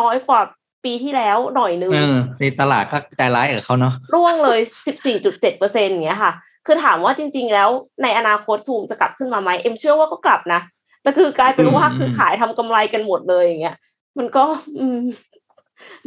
[0.00, 0.40] น้อยกว่า
[0.84, 1.92] ปีที่แล้วหน่อยนึง
[2.40, 6.32] ในตลาดก็ใจร้ายกับเขาเนาะร่วงเลยสิบสี่จุดเจ็ดเปอร์เซ็นต์อย่างเงี้ยค่ะ
[6.66, 7.68] คือถามว่าจริง ๆ แล้ว
[8.02, 10.60] ในอนาคตซูมจะกลับขึ้นมาไหมเอ็มเชื่อว่าก็กลับนะ
[11.02, 13.76] แต่คือกลายเป็นว่าคือขายทำกำไรกันหมดเลยอย่างเงี้ย
[14.18, 14.44] มันก็
[14.78, 14.98] อืม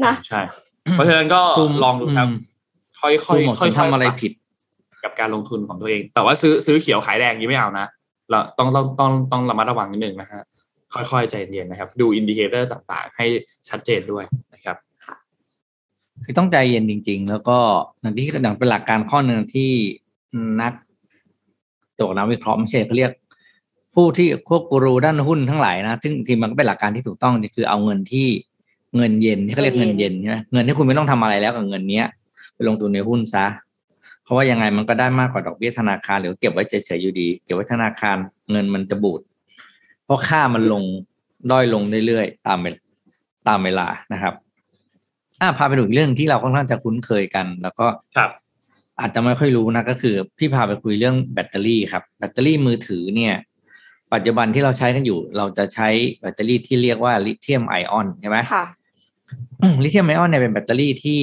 [0.05, 0.41] นะใช่
[0.91, 1.41] เพราะฉะนั้นก็
[1.83, 2.27] ลองดูครับ
[3.01, 3.27] ค่อยๆ
[3.59, 4.31] ค่อยๆทำอะไรผิด
[5.03, 7.85] กับการลงทุนของตัวเอง แต่ว่าซื้อซื้อเขียวขายแดงนี้ไม่เอานะ
[8.29, 10.41] เราต้องต้องต้องต้องระมัดระวังนิดนึงนะฮะ
[10.93, 13.25] ค่อยๆใจเย็นนะครับ ดู indicator ต่างๆ ให้
[13.69, 14.23] ชัดเจนด้วย
[14.53, 14.77] นะครับ
[16.23, 17.57] คือต้องใจเย็นจริง ๆ แล้วก็
[18.01, 19.71] อย่างที่อย่างเป็นหลักการข้อหนึ่งที่
[20.61, 20.73] นัก
[21.99, 23.11] ตัวนักวิเคราะห์ไม่ใช่เขาเรียก
[23.95, 28.27] ผู้ที่พวกกูรูด้านหุ้นทั้งหลายนะซึ่งทีมันก็เป็นหลักการที่ถูกต้องคือเอาเงินที่
[28.97, 32.05] เงินเย็นที่เขาเรียกเงินเย็นใช่ไหมเงินที่คุณไม่ต้องทำอะไรแล้วกับเงินเนี้ย
[32.55, 33.45] ไปลงทุนในหุ้นซะ
[34.23, 38.17] เพราะว่ายังไงมันก็ได้มากกว่าดอกเบี้ยธนาคารหรือเก็บไว้เฉยๆอยู่ดี เก็บไว้ธนาคาร
[38.51, 39.21] เงินมันจะบูด
[40.05, 40.83] เพราะค่ามันลง
[41.51, 42.59] ด้อยลงเรื่อยๆตาม
[43.47, 44.33] ตามเวลานะครับ
[45.41, 47.85] อ่าพาไปดูเรื่องที่เราค่อนข้างจะคุ้นเคยกัน แล้วก็
[48.17, 48.31] ครับ
[48.99, 53.35] อาจจะไม่ค่อยรู้นะก็คือ พี่พาไปคุยเรื่องแบตเตอรี่ครับ แบตเตอรี่มือถือเนี่ย
[54.13, 55.87] ปัจจุบันที่เราใช้กันอยู่ เราจะใช้
[56.21, 58.65] แบตเตอรี่ที่เรียกว่าลิเธียมไอออนใช่ไหมค่ะ
[59.83, 61.21] ลิเธียมไอออนเนี่ยเป็นแบตเตอรี่ที่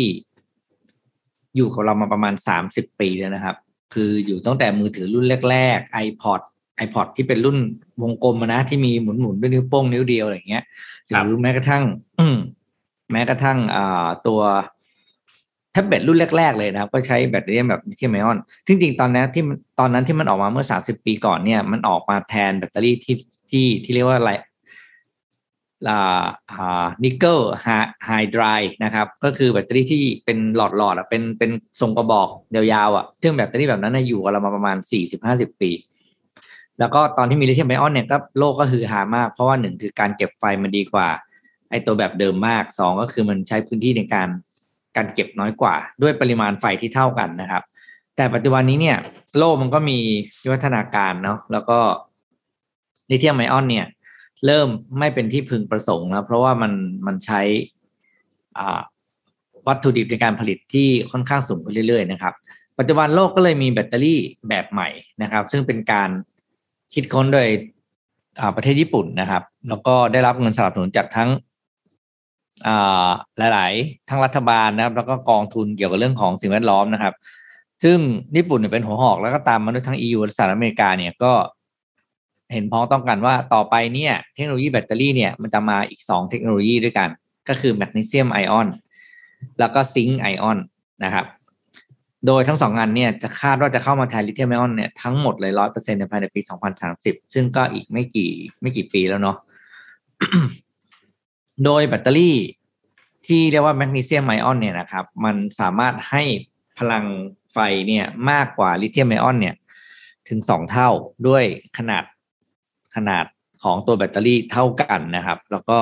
[1.57, 3.57] อยู่กับเรามาประมาณสามสิบปีแล้วนะครับ
[3.95, 6.41] คืออยู่ตั้งแต่มือถือรุ่นแรกๆ iPod
[6.85, 7.59] iPod ที่เป็นรุ่น
[8.03, 10.64] วงกลมนะที่มีหมุนหมุนด้วยนิ้วโป้งนิ้วเดียวอะไรเงี้ย
[11.09, 11.85] หรือแม้กระทั่ง
[12.21, 12.27] อื
[13.12, 14.41] แม้กระทั่งอ่าตัว
[15.73, 19.45] แท็บเล็ตรุ่นแรก ๆ เลยนะครับ ก็ใช้แบตเตอรี่แบบลิเธียมไอออนจริงๆตอนนั้นที่
[19.81, 23.16] ตอนนั้นที่มันออกมาเมื่อสาสิบปีก่อนเนี่ย มันออกมาแทนแบตเตอรี่ที่
[23.51, 24.33] ที่ที่เรียกว่าอะไร
[25.89, 26.01] ลา
[26.53, 27.39] อ่า nickel
[28.05, 31.51] hydride นะครับ ก็คือแบตเตอรี่ที่เป็นหลอดหลอดอะเป็นเป็น
[31.81, 35.71] ทรงกระบอกยาวๆอะซึ่งแบตเตอรี่แบบนั้นอยู่กับเรามาประมาณสี่สิบห้าสิบปี
[36.79, 41.09] แล้วก็ตอนที่มีลิเธียมไอออนเนี่ยก็โลกก็คือหามาก เพราะว่าหนึ่งคือการเก็บไฟมันดีกว่า
[41.71, 44.29] ไอตัวแบบเดิมมากสองก็คือมันใช้พื้นที่ในการ
[45.01, 47.62] การเก็บน้อยกว่า ด้วยปริมาณไฟที่เท่ากันนะครับ
[48.16, 48.96] แต่ปัจจุบันนี้เนี่ย
[49.38, 49.98] โลกมันก็มี
[50.42, 51.78] วิวัฒนาการเนาะแล้วก็
[53.11, 53.86] ลิเธียมไอออนเนี่ย
[54.46, 56.72] เริ่มไม่เป็นที่พึงประสงค์แล้ว เพราะว่ามัน
[57.07, 57.40] มันใช้
[59.66, 62.34] วัตถุดิบในการผลิตที่ค่อนข้างสูงขึ้นเรื่อยๆนะครับ
[62.78, 64.88] ปัจจุบันโลกก็เลยมีแบตเตอรี่แบบใหม่
[65.22, 66.11] นะครับ ซึ่งเป็นการ
[66.94, 67.48] คิดค้นโดย
[68.57, 71.28] ประเทศญี่ปุ่นนะครับ แล้วก็ได้รับเงินสนับสนุนจากทั้ง
[73.39, 77.15] หลาย ๆ ทั้งรัฐบาลนะครับ แล้วก็กองทุนเกี่ยวกับเรื่องของสิ่งแวดล้อมนะครับ
[77.85, 77.99] ซึ่ง
[78.37, 81.33] ญี่ปุ่นเป็นหัวหอกแล้วก็ตามมาด้วยทั้ง EU และสหรัฐอเมริกาเนี่ยก็
[82.53, 87.09] เห็นพ้องต้องกันว่าต่อไปเนี่ยเทคโนโลยีแบตเตอรี่เนี่ยมันจะมาอีกสองเทคโนโลยีด้วยกัน
[87.49, 88.69] ก็คือแมกนีเซียมไอออน
[89.59, 90.59] แล้วก็ zinc ion
[91.05, 91.27] นะครับ
[92.27, 98.31] โดยทั้งสองอันเนี่ยจะคาดว่าจะเข้ามาแทนลิเธียมไอออนเนี่ยทั้งหมดเลยร้อยเปอร์เซ็นต์ในภายในปีสองพันสามสิบซึ่งก็อีกไม่กี่
[98.61, 99.37] ไม่กี่ปีแล้วเนาะ
[101.65, 102.37] โดยแบตเตอรี่
[103.27, 106.23] ที่เรียกว่าแมกนีเซียมไอออนเนี่ยนะครับ มันสามารถให้
[106.79, 107.05] พพลัง
[107.53, 107.59] ไฟ
[107.89, 109.55] เนี่ยมากกว่าลิเธียมไอออนเนี่ย
[110.29, 110.91] ถึงสองเท่า
[111.29, 111.45] ด้วย
[111.79, 112.05] ขนาด
[112.97, 113.25] ขนาด
[113.63, 115.79] ของตัวแบตเตอรี่เท่ากันนะครับ แล้วก็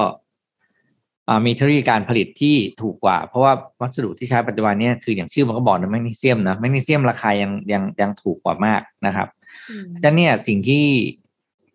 [1.46, 9.28] มีเทคโนโลยีการผลิตที่ถูกกว่า เพราะว่าวัสดุที่ใช้ปัจจุบันเนี่ยคืออย่างชื่อมันก็บอกนะแมกนีเซียมนะแมกนีเซียมราคายังยังยังถูกกว่ามากนะครับ
[10.00, 10.84] ฉะนั้นเนี่ยสิ่งที่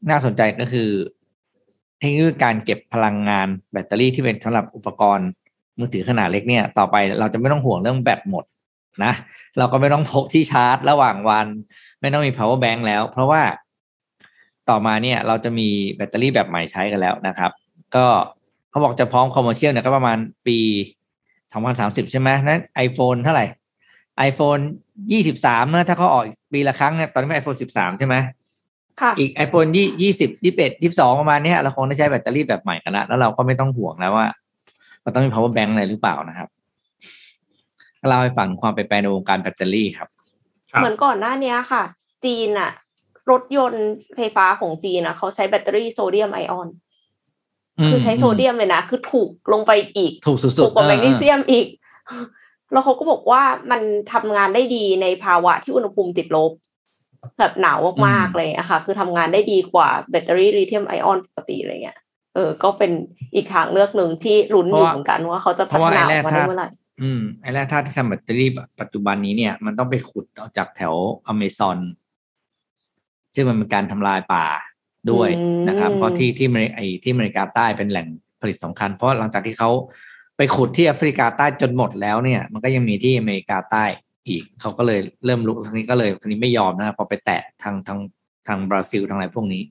[0.09, 0.89] น่าสนใจก็คือ
[1.22, 5.29] เทคโนโลยีการเก็บพลังงานแบตเตอรี่ที่เป็นสำหรับอุปกรณ์
[5.79, 8.43] มือถือขนาดเล็กเนี่ย ต่อไปเราจะไม่ต้องห่วงเรื่องแบตหมด
[9.03, 9.13] นะ
[9.57, 11.47] เราก็ไม่ต้องพกที่ชาร์จระหว่างวัน
[12.01, 13.41] ไม่ต้องมี power bank แล้ว เพราะว่า
[14.69, 17.51] ต่อมาเนี่ยเราจะมีแบตเตอรี่แบบใหม่ใช้กันแล้วนะครับ
[17.95, 18.05] ก็
[18.69, 20.57] เขาบอกจะพร้อม commercial เนี่ยก็ประมาณปี
[21.53, 23.45] 2030 ใช่ไหมนั้น iPhone เท่าไหร่
[24.29, 24.63] iPhone
[25.21, 26.23] 23นะถ้าเขาออก
[26.53, 28.15] ปีละครั้งเนี่ยตอนนี้เป็น iPhone 13 ใช่ไหม
[29.17, 34.27] อีก iPhone ยี่ยี่สิบยี่สิบเอ็ดยี่สิบสองประมาณนี้เราคงได้ใช้แบตเตอรี่แบบใหม่กันละแล้วเราก็ไม่ต้องห่วงแล้วว่า
[35.01, 36.49] เราต้องมี power bank อะไรหรือเปล่านะครับ
[38.07, 40.09] เล่าให้ฟังความเป็นไปในวงการแบตเตอรี่ครับ
[40.79, 41.83] เหมือนก่อนหน้านี้ค่ะ
[42.25, 42.71] จีนอะ
[43.31, 46.67] รถยนต์ไฟฟ้าของจีนอะเขาใช้แบตเตอรี่โซเดียมไอออน
[47.85, 51.65] คือใช้โซเดียมเลยนะ คือถูกลงไปอีก ถูกสุดๆถูกกว่าแมกนีเซียมอีก
[52.71, 53.41] แล้วเขาก็บอกว่า
[53.71, 53.81] มัน
[54.13, 56.51] ทำงานได้ดีในภาวะที่อุณหภูมิติดลบ
[57.39, 61.97] แบบหนาวมากๆเลยอะค่ะ คือทำงานได้ดีกว่าแบตเตอรี่ลิเธียมไอออนปกติอะไรเงี้ย
[62.35, 62.91] เออ ก็เป็น
[63.35, 66.67] อีกทางเลือกหนึ่งที่ลุ้นอยู่เหมือนกันว่าเขาจะพัฒนาออกมาได้เมื่อไหร่
[67.01, 68.49] อืมไอ้แร่ธาตุที่ทำแบตเตอรี่
[68.81, 70.93] ปัจจุบันนี้เนี่ย มันต้องไปขุดออกจากแถว
[71.27, 71.77] อเมซอน
[73.35, 74.45] ซึ่งมันเป็นการทำลายป่า
[75.11, 75.29] ด้วย
[75.67, 78.07] นะครับ เพราะที่ที่ไอที่อเมริกาใต้เป็นแหล่ง
[78.41, 79.69] ผลิตสำคัญ เพราะหลังจากที่เขา
[80.37, 83.85] ไปขุดที่แอฟริกาใต้จนหมดแล้วเนี่ย มันก็ยังมีที่อเมริกาใต้
[84.27, 87.99] อีกเขาก็เลยเริ่มลุกทีนี้ก็เลยทีนี้ไม่ยอมนะพอไปแตะทางทาง
[88.47, 89.63] ทางบราซิลทางอะไรพวกนี้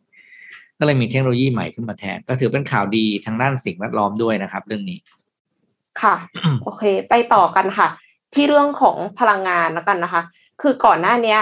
[0.79, 4.99] ก็เลยมีเทคโนโลยีใหม่ขึ้นมาแทน ก็ถือเป็นข่าวดีทางด้านสิ่งแวดล้อมด้วยนะครับ เรื่องนี้
[6.03, 6.15] ค่ะ
[6.63, 7.89] โอเค ไปต่อกันค่ะ
[8.35, 10.23] ที่เรื่องของพลังงานแล้วกันนะคะ
[10.63, 11.41] คือก่อนหน้าเนี้ย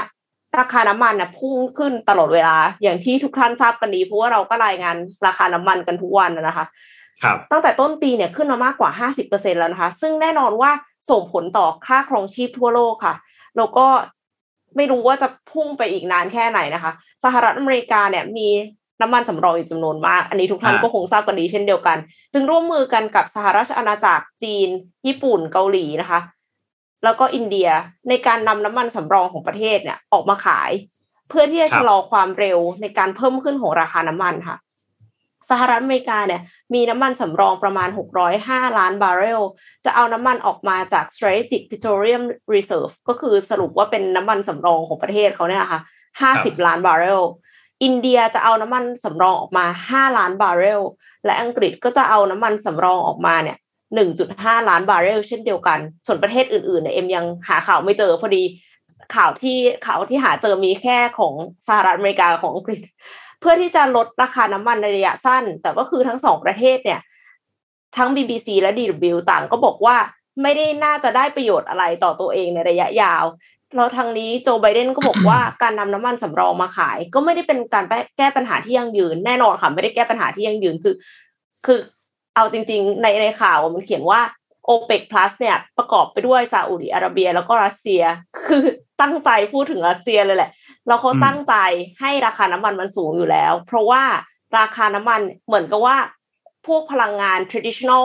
[0.58, 4.96] ราคาน้ำมันนะพุ่งขึ้นตลอดเวลา อย่างที่ทุกท่านทราบกันดีเพราะว่าเราก็รายงาน
[5.26, 6.66] ราคาน้ำมันกันทุกวันนะคะ
[7.52, 10.70] ตั้งแต่ต้นปีเนี่ยขึ้นมามากกว่า 50%แล้วนะคะ ซึ่งแน่นอนว่า
[11.10, 13.14] ส่งผลต่อค่าครองชีพทั่วโลกค่ะ
[13.56, 13.86] แล้วก็
[14.76, 16.92] ไม่รู้ว่าจะพุ่งไปอีกนานแค่ไหนนะคะ
[17.24, 18.48] สหรัฐอเมริกาเนี่ยมี
[19.00, 21.98] น้ำมันสำรองอีกจำนวนมาก อันนี้ทุกท่านก็คงทราบกันดีเช่นเดียวกัน
[22.32, 24.68] จึงร่วมมือกันกับสหราชอาณาจักรจีน
[25.06, 26.20] ญี่ปุ่นเกาหลีนะคะ
[27.04, 27.68] แล้วก็อินเดีย
[28.08, 30.70] ในการนำน้ำมันสำรองของประเทศเนี่ยออกมาขาย
[31.28, 34.56] เพื่อที่จะชะลอความเร็วในการเพิ่มขึ้นของราคาน้ำมันค่ะ
[35.50, 36.40] สหรัฐอเมริกาเนี่ย
[36.74, 37.88] มีน้ำมันสำรองประมาณ
[38.32, 39.40] 605 ล้านบาร์เรล
[39.84, 42.24] จะเอาน้ำมันออกมาจาก strategic petroleum
[42.54, 45.80] reserve ก็คือสรุปว่าเป็นน้ำมันสำรองของประเทศเขาเนี่ยค่ะ
[46.22, 47.22] 50 ล้านบาร์เรล
[47.84, 50.80] อินเดียจะเอาน้ำมันสำรองออกมา 5 ล้านบาร์เรล
[51.24, 53.56] และอังกฤษก็จะเอาน้ำมันสำรองออกมาเนี่ย
[54.12, 58.42] 1.5 ล้านบาร์เรลเช่นเดียวกัน ส่วนประเทศอื่นๆเนี่ยเอ็มยังหาข่าวไม่เจอพอดี
[59.16, 61.34] ข่าวที่ข่าวที่หาเจอมีแค่ของ
[61.68, 62.80] สหรัฐอเมริกาของอังกฤษ
[63.40, 67.00] เพื่อที่จะลดราคาน้ำมันในระยะสั้น แต่ก็คือทั้งสองประเทศเนี่ย
[67.96, 69.96] ทั้ง BBC และ DW ต่างก็บอกว่า
[70.42, 73.24] ไม่ได้น่าจะได้ประโยชน์อะไรต่อตัวเองในระยะยาว
[73.76, 77.84] แล้วทางนี้โจไบเดนก็บอกว่าการนำน้ำมันสำรองมาขาย ก็ไม่ได้เป็นการ
[78.18, 80.94] แก้ปัญหาที่ยั่งยืน แน่นอนค่ะไม่ได้แก้ปัญหาที่ยั่งยืนคือ
[81.66, 81.78] คือ
[82.34, 84.20] เอาจริง ๆ ในในข่าวมันเขียนว่า
[84.68, 88.02] o p e ป plus เนี่ยประกอบไปด้วยซาอุดิอาระเบียแล้วก็รัสเซีย
[88.46, 88.64] คือ
[89.00, 90.50] ตั้งใจพูดถึงรัสเซียเลยแหละ
[90.86, 91.54] แล้วเขาตั้งใจ
[92.00, 94.02] ให้ราคาน้ำมันมันสูงอยู่แล้ว เพราะว่า
[94.58, 95.96] ราคาน้ำมันเหมือนกับว่า
[96.66, 98.04] พวกพลังงาน traditional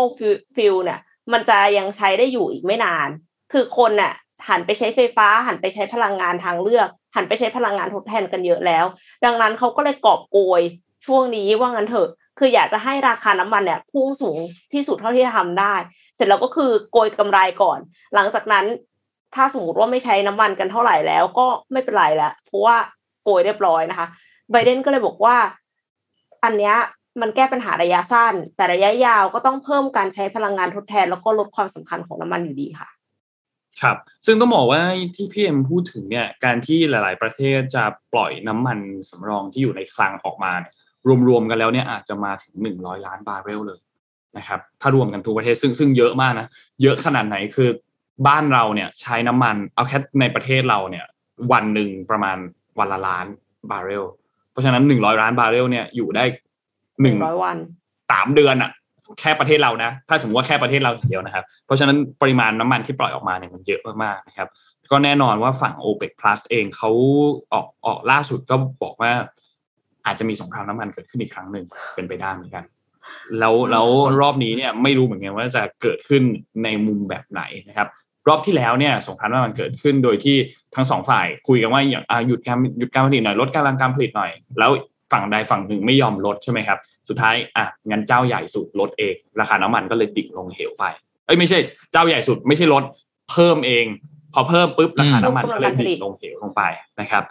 [0.55, 0.99] fuel เนี่ย
[1.31, 3.09] มันจะยังใช้ได้อยู่อีกไม่นาน
[3.53, 4.13] คือคนน่ะ
[4.49, 8.85] หันไปใช้ไฟฟ้า หันไปใช้พลังงานทางเลือก หันไปใช้พลังงานทดแทนกันเยอะแล้ว
[9.25, 10.61] ดังนั้นเขาก็เลยกอบโกย
[11.05, 14.37] ช่วงนี้ว่างั้นเถอะ คืออยากจะให้ราคาน้ำมันเนี่ยพุ่งสูง
[14.73, 15.73] ที่สุดเท่าที่จะทำได้
[16.15, 17.79] เสร็จแล้วก็คือโกยกำไรก่อน
[18.15, 18.65] หลังจากนั้น
[19.35, 22.77] ถ้าสมมติว่าไม่ใช้น้ำมันกันเท่าไหร่แล้วก็ไม่เป็นไรแล้วเพราะว่า
[23.23, 24.07] โกยเรียบร้อยนะคะ
[24.51, 25.35] ไบเดนก็เลยบอกว่า
[26.43, 26.75] อันเนี้ย
[27.21, 32.89] มันแก้ปัญหาระยะสั้น แต่ระยะยาวก็ต้องเพิ่มการใช้พลังงานทดแทน แล้วก็ลดความสำคัญของน้ำมันอยู่ดีค่ะ
[33.81, 34.81] ครับ ซึ่งต้องบอกว่า
[35.15, 37.83] ที่พี่เอ็มพูดถึงเนี่ยการที่หลาย ๆ ประเทศจะ
[38.13, 38.79] ปล่อยน้ำมัน
[39.09, 40.53] สำรองที่อยู่ในคลังออกมา
[41.27, 43.79] รวม ๆ กันแล้วเนี่ยอาจจะมาถึงหนึ่งร้อยล้านบาร์เรลเลย
[44.37, 46.47] นะครับถ้ารวมกันทุกประเทศซึ่งซึ่งเยอะมากนะ
[46.81, 47.69] เยอะขนาดไหนคือ
[48.27, 51.05] บ้านเราเนี่ยใช้น้ำมันเอาแค่ในประเทศเราเนี่ย
[51.51, 52.37] วันหนึ่งประมาณ
[52.79, 53.25] วันละล้าน
[53.71, 54.05] บาร์เรล
[54.51, 56.23] เพราะฉะนั้นหนึ่งร้อยล้านบาร์เรลเนี่ยอยู่ได้
[57.01, 57.57] หนึ่งร้อยวัน
[58.11, 58.71] สามเดือนอะ
[59.19, 64.49] แค่ประเทศเรานะ ถ้าสมมติว่าแค่ประเทศเราเดียวนะครับ เพราะฉะนั้นปริมาณน้ำมันที่ปล่อยออกมาเนี่ยมันเยอะมากๆนะครับ
[64.91, 66.91] ก็แน่นอนว่าฝั่ง OPEC Plus เองเขา
[67.53, 69.11] ออกออกล่าสุดก็บอกว่า
[70.05, 72.63] อาจจะมีสงครามน้ำมันเกิดขึ้นอีกครั้งหนึ่งเป็นไปได้เหมือนกัน
[73.39, 73.87] แล้วแล้ว
[74.21, 76.23] รอบนี้เนี่ยไม่รู้เหมือนกันว่าจะเกิดขึ้น
[76.63, 77.87] ในมุมแบบไหนนะครับ
[78.27, 80.35] รอบที่แล้วเนี่ยสงครามน้ำมันเกิดขึ้นโดยที่
[80.75, 84.71] ทั้งสองฝ่ายคุยกันว่าอย่างหยุดการหยุดการผลิตหน่อยลดกำลังการผลิตหน่อย แล้ว
[85.11, 90.83] ฝั่งใดฝั่งหนึ่งไม่ยอมลดใช่ไหมครับ สุดท้ายอะงั้นเจ้าใหญ่สุดลดเองราคาน้ำมันก็เลยดิ่งลงเหวไป
[91.25, 91.59] เอ้ยไม่ใช่
[91.91, 92.83] เจ้าใหญ่สุดไม่ใช่ลด
[93.31, 93.85] เพิ่มเอง
[94.33, 96.63] พอเพิ่มปุ๊บราคาน้ำมันก็เลยดิ่งลงเหวลงไป
[96.99, 97.23] นะครับ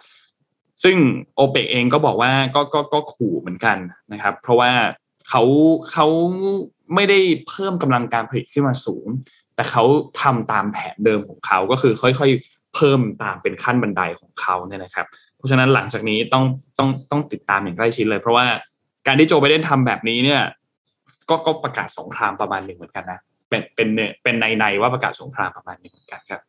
[0.83, 0.97] ซึ่ง
[1.35, 3.77] โอเปกเองก็บอกว่าก็ก็ก็ขู่เหมือนกัน
[4.11, 4.71] นะครับ เพราะว่า
[5.29, 5.43] เขา
[5.91, 6.07] เขา
[6.95, 9.07] ไม่ได้เพิ่มกำลังการผลิตขึ้นมาสูง
[9.55, 9.83] แต่เขา
[10.21, 16.43] ทำตามแผนเดิมของเขาก็คือค่อยๆ เพิ่มตามเป็นขั้นบันไดของเขาเนี่ยนะครับ เพราะฉะนั้นหลังจากนี้ต้อง
[16.79, 18.45] ต้องต้องติดตามอย่างใกล้ชิดเลย เพราะว่า
[19.07, 20.41] การที่โจไบเดนทำแบบนี้เนี่ย
[21.29, 26.41] ก็ก็ประกาศสงครามประมาณหนึ่งเหมือนกันนะเป็นเป็นเนี่ยเป็นในในว่าประกาศสงครามประมาณหนึ่งเหมือนกันครับ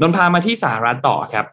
[0.00, 1.46] นนพามาที่สหรัฐต่อครับ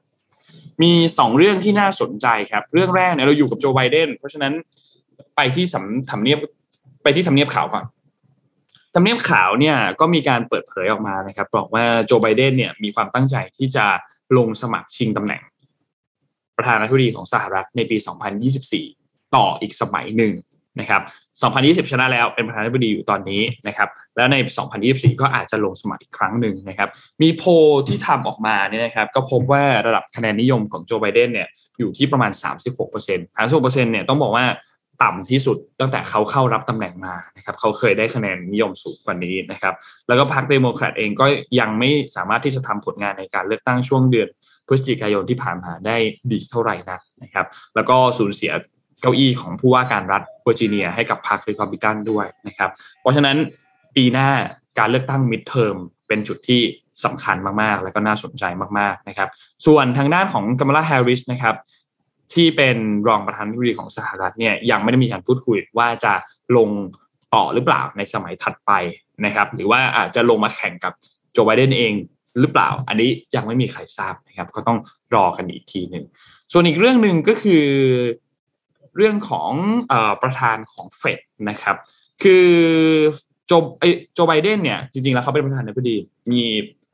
[0.82, 4.54] มีสองเรื่องที่น่าสนใจครับ เรื่องแรกเนี่ยเราอยู่กับโจไบเดนเพราะฉะนั้น
[5.36, 6.40] ไปที่สำทำเนียบ
[7.04, 7.84] ไปที่ทำเนียบขาวก่อน
[8.94, 13.86] ทำเนียบขาวเนี่ยก็มีการเปิดเผยออกมานะครับ บอกว่าโจไบเดนเนี่ยมีความตั้งใจที่จะ
[14.38, 15.42] ลงสมัครชิงตำแหน่ง
[16.58, 17.98] ประธานาธิบดีของสหรัฐในปี
[18.86, 20.34] 2024 ต่ออีกสมัยหนึ่ง
[20.80, 21.02] นะครับ
[21.86, 24.36] 2020 ชนะแล้วเป็นประธานาธิบดีอยู่ตอนนี้นะครับ แล้วใน
[24.80, 26.90] 2024 ก็อาจจะลงสมัครอีกครั้งหนึ่งนะครับ
[27.22, 27.44] มีโพล
[27.88, 31.48] ที่ทำออกมาเนี่ยนะครับ ก็พบว่าระดับคะแนนนิยมของโจไบเดนเนี่ย
[31.80, 32.32] อยู่ที่ประมาณ
[32.82, 34.46] 36% 36%เนี่ยต้องบอกว่า
[35.02, 39.74] ต่ำที่สุดตั้งแต่เขาเข้ารับตำแหน่งมานะครับเขาเคยได้คะแนนนิยมสูงกว่านี้นะครับ
[40.08, 41.26] แล้วก็พรรคเดโมแครตเองก็
[41.60, 44.30] ยังไม่สามารถที่จะทำผลงานในการเลือกตั้งช่วงเดือน
[44.68, 45.98] พฤศจิกายนที่ผ่านมาได้
[46.32, 47.46] ดีเท่าไหร่นักนะครับ
[47.76, 48.52] แล้วก็สูญเสีย
[49.02, 52.70] เก้าอี้ของผู้ว่าการรัฐเวอร์จิเนีย ให้กับพรรครีพับลิกันด้วยนะครับ
[53.02, 53.38] เพราะฉะนั้น
[53.96, 54.30] ปีหน้า
[54.80, 55.76] การเลือกตั้ง midterm
[56.08, 56.62] เป็นจุดที่
[57.06, 58.44] สำคัญมากๆ และก็น่าสนใจ
[58.80, 59.30] มากๆนะครับ
[59.66, 61.56] ส่วนทางด้านของกัมลาแฮร์ริสนะครับ
[62.34, 62.78] ที่เป็น
[63.08, 66.14] รองประธานาธิบดีของสหรัฐเนี่ยยังไม่ได้มีการพูดคุยว่าจะ
[66.58, 66.70] ลง
[67.34, 68.72] ต่อหรือเปล่าในสมัยถัดไป
[69.26, 70.94] นะครับ หรือว่าอาจจะลงมาแข่งกับ
[71.32, 71.94] โจไบเดนเอง
[72.40, 74.78] หรือเปล่า อันนี้ยังไม่มีใครทราบนะครับ ก็ต้อง
[75.16, 76.04] รอกันอีกทีหนึ่ง
[76.52, 77.66] ส่วนอีกเรื่องหนึ่งก็คือ
[78.98, 79.52] เรื่องของ
[79.92, 81.20] อประธานของเฟด
[81.50, 81.76] นะครับ
[82.24, 82.48] คือ
[84.14, 85.96] โจไบเดนเนี่ยจริงๆแล้วเขาเป็นประธานาธิบดี
[86.32, 86.44] มี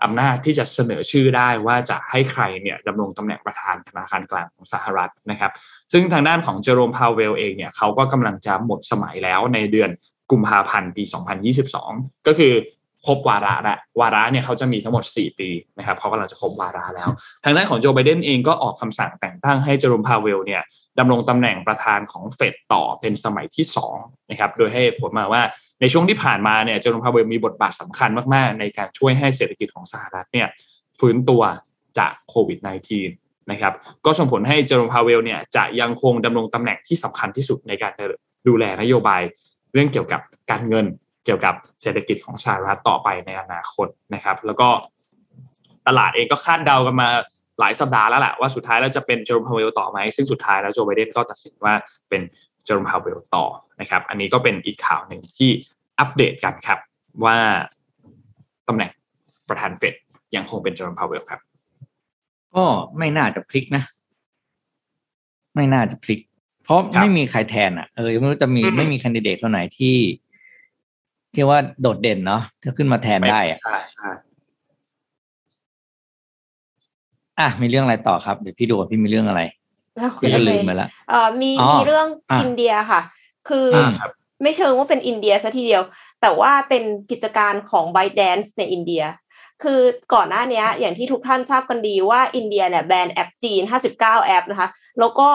[0.04, 5.52] อำนาจที่จะเสนอชื่อได้ว่าจะให้ใครเนี่ยดำรงตำแหน่งประธานธนาคารกลางของสหรัฐนะครับ
[5.94, 9.90] ซึ่งทางด้านของเจอโรมพาวเวลเองเนี่ยเขาก็กำลังจะหมดสมัยแล้วในเดือน
[10.32, 11.04] กุมภาพันธ์ปี
[11.66, 12.54] 2022 ก็คือ
[13.06, 17.10] ครบวาระละวาระเนี่ยเขาจะมีทั้งหมด 4 ปีนะครับเขากำลังจะครบวาระแล้ว
[17.44, 20.62] ทางด้านของโจไบเดนเองก็ออกคำสั่งแต่งตั้งให้เจอโรมพาวเวลเนี่ย
[21.00, 23.66] ดำรงตำแหน่งประธานของเฟดต่อเป็นสมัยที่
[23.98, 25.42] 2นะครับโดยให้ผลมาว่า
[25.82, 30.48] ในช่วงที่ผ่านมาเนี่ยเจอโรมพาวเวลมีบทบาทสำคัญมากๆ ในการช่วยให้เศรษฐกิจของสหรัฐเนี่ย
[31.00, 31.42] ฟื้นตัว
[32.00, 32.60] จากโควิด
[33.04, 33.74] -19 นะครับ
[34.06, 37.92] ก็ส่งผลให้เจอโรมพาวเวลเนี่ยจะยังคงดำรงตำแหน่งที่สำคัญที่สุดในการ
[38.48, 39.22] ดูแลนโยบาย
[39.74, 40.22] เรื่องเกี่ยวกับ
[40.52, 40.86] การเงิน
[41.28, 44.70] เกี่ยวกับเศรษฐกิจของสหรัฐต่อไปในอนาคตนะครับ แล้วก็
[45.88, 47.10] ตลาดเองก็คาดเดากันมา
[47.60, 51.74] หลายสัปดาห์แล้วแหละว่าสุดท้ายแล้วจะเป็นเจอโรมพาวเวลต่อไหมซึ่งสุดท้ายแล้วโจไบเดนก็ตัดสินว่า
[52.10, 52.22] เป็น
[52.66, 53.46] เจอโรมพาวเวลต่อ
[53.82, 55.50] นะครับ อันนี้ก็เป็นอีกข่าวหนึ่งที่
[56.00, 56.80] อัปเดตกันครับ
[57.26, 57.38] ว่า
[58.68, 58.92] ตำแหน่ง
[59.50, 59.94] ประธานเฟด
[60.36, 61.42] ยังคงเป็นเจอโรมพาวเวลครับ
[62.56, 62.64] ก็
[62.98, 63.84] ไม่น่าจะพลิกนะ
[65.56, 66.20] ไม่น่าจะพลิก
[66.64, 69.96] เพราะไม่มีใครแทนอะเออไม่รู้จะมีไม่มีคนดิเดตตัวไหนที่
[71.38, 74.10] ที่ว่าโดดเด่นเนาะถ้าขึ้นมาแทนได้อะใช่ใช่
[77.40, 79.42] อะมีเรื่องอะไรต่อครับเดี๋ยวพี่ดูพี่มีเรื่องอะไร
[80.22, 82.08] พี่ก็ลืมไปแล้วเอ่อมีมีเรื่อง
[82.42, 83.02] อินเดียค่ะ
[83.50, 83.68] คือ
[84.42, 85.84] ไม่เชิงว่าเป็นอินเดียซะทีเดียว
[86.22, 89.04] แต่ว่าเป็นกิจการของ b บ t ด a n c e ในอินเดีย
[89.64, 89.80] คือ
[90.14, 93.62] ก่อนหน้านี้อย่างที่ทุกท่านทราบกันดีว่าอินเดียเนี่ยแบนแอปจีน
[93.96, 94.70] 59 แอปนะคะ
[95.00, 95.28] แล้วก็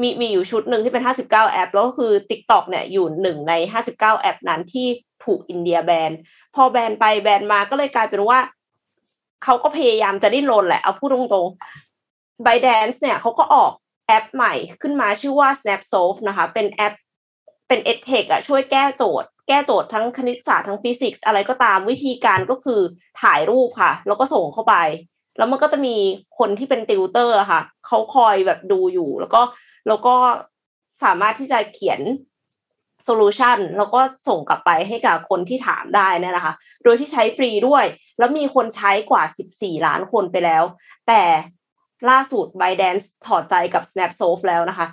[0.00, 3.52] มีมีอยู่ชุดหนึ่งที่เป็น 59 แอป แล้วก็คือ TikTok เนี่ยอยู่หนึ่งใน
[3.84, 4.88] 59 แอปนั้นที่
[5.24, 6.10] ถูกอินเดียแบน
[6.54, 8.38] พอแบนไปแบนมาก็เลยกลายเป็นว่า
[9.44, 13.72] เขาก็พยายามจะดิ้นรนแหละ เอาพูดตรงๆ b บ d a n c e เนี่ยเขาก็ออก
[14.06, 16.94] แอปใหม่ขึ้นมาชื่อว่า Snapsolve นะคะ เป็นแอป
[17.68, 22.80] เป็น EdTech อะช่วยแก้โจทย์ แก้โจทย์ทั้งคณิตศาสตร์ทั้งฟิสิกส์อะไรก็ตามวิธีการก็คือ
[23.22, 24.74] ถ่ายรูปค่ะ แล้วก็ส่งเข้าไป
[25.38, 25.96] แล้วมันก็จะมี
[26.38, 29.42] คนที่เป็นติวเตอร์ค่ะ เขาคอยแบบดูอยู่ แล้วก็
[29.88, 30.14] แล้วก็
[31.04, 32.00] สามารถที่จะเขียน
[33.04, 36.54] solution แล้วก็ส่งกลับไปให้กับคนที่ถามได้นี่นะคะ
[36.84, 37.84] โดยที่ใช้ฟรีด้วย
[38.18, 39.22] แล้วมีคนใช้กว่า
[39.56, 40.64] 14 ล้านคนไปแล้ว
[41.08, 41.22] แต่
[42.10, 44.86] ล่าสุด b y d a n c e ถอดใจกับ Snapsolve แล้วนะคะ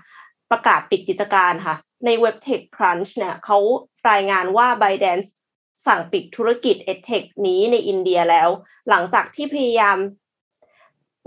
[0.52, 1.76] ประกาศปิดกิจการค่ะ
[2.06, 3.58] ใน เว็บ TechCrunch เนี่ยเขา
[4.12, 5.30] รายงานว่า b y d a n c e
[5.88, 8.50] สั่งปิดธุรกิจ EdTech นี้ในอินเดียแล้ว
[8.90, 9.98] หลังจากที่พยายาม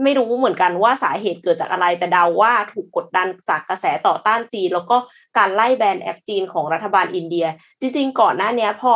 [0.03, 4.97] ไม่รู้เหมือนกันว่าสาเหตุเกิดจากอะไร แต่เดาว่าถูกกดดันจากกระแสต่อต้านจีน แล้วก็
[5.39, 7.47] การไล่แบนแอปจีนของรัฐบาลอินเดีย
[7.81, 8.95] จริง ๆ ก่อนหน้านี้พอ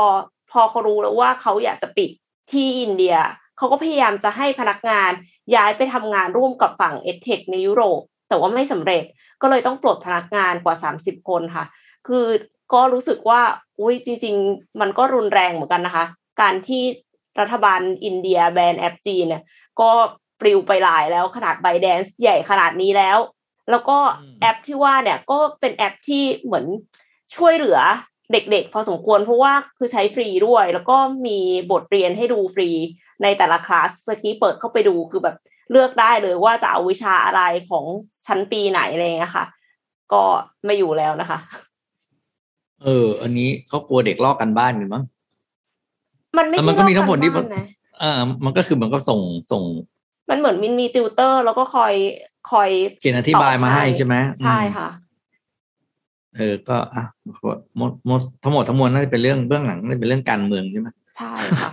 [0.53, 2.11] พอเขารู้แล้วว่าเขาอยากจะปิด
[2.53, 3.17] ที่อินเดีย
[3.57, 5.11] เขาก็พยายามจะให้พนักงาน
[5.55, 9.03] ย้ายไปทำงานร่วมกับฝั่ง EdTech ในยุโรป แต่ว่าไม่สำเร็จ
[9.43, 11.65] ก็เลยต้องปลดพนักงานกว่า 30 คนค่ะ
[12.07, 12.27] คือ
[12.73, 13.41] ก็รู้สึกว่า
[13.81, 16.05] อุ้ยจริง ๆ มันก็รุนแรงเหมือนกันนะคะ
[16.41, 16.83] การที่
[17.41, 19.43] รัฐบาลอินเดียแบนแอปจีนเนี่ย
[19.81, 19.91] ก็
[20.41, 23.19] ปลิวไปหลายแล้วขนาด ByteDance ใหญ่ขนาดนี้แล้ว
[23.71, 23.99] แล้วก็
[24.41, 26.67] แอปที่ว่าเนี่ยก็เป็นแอปที่เหมือน
[27.37, 27.79] ช่วยเหลือ
[28.33, 31.39] เด็กๆ พอสมควรเพราะว่าคือใช้ฟรีด้วย แล้วก็มี
[31.73, 32.71] บทเรียนให้ดูฟรี
[33.23, 35.37] ในแต่ละคลาสเมื่อกี้เปิดเข้าไปดูคือแบบ
[35.71, 37.85] เลือกได้เลยว่าจะเอาวิชาอะไรของ
[38.27, 39.45] ชั้นปีไหนอะไรเงี้ยค่ะ
[40.13, 40.23] ก็
[40.65, 41.39] ไม่อยู่แล้วนะคะ
[42.85, 45.05] เออ อันนี้เขากลัวเด็กลอกกันบ้านกันมั้ง
[46.39, 47.65] มันไม่ใช่มันก็มีทั้งหมดที่ลอกกันบ้านนะ
[48.01, 49.21] เออมันก็คือมันก็ส่ง
[49.53, 49.63] ส่ง
[50.31, 51.95] มันเหมือนมินมีติวเตอร์ แล้วก็คอย
[52.51, 52.71] คอย
[53.01, 54.15] เขียนอธิบายมาให้ใช่ไหม
[54.45, 54.89] ใช่ค่ะ
[56.37, 57.05] เออ ก็อะ
[57.77, 61.71] หมดหมดทั้งหมดทั้งมวลน่าจะเป็นเรื่องเบื้องหลังน่าจะเป็นเรื่องการเมืองใช่ไหมใช่ค่ะ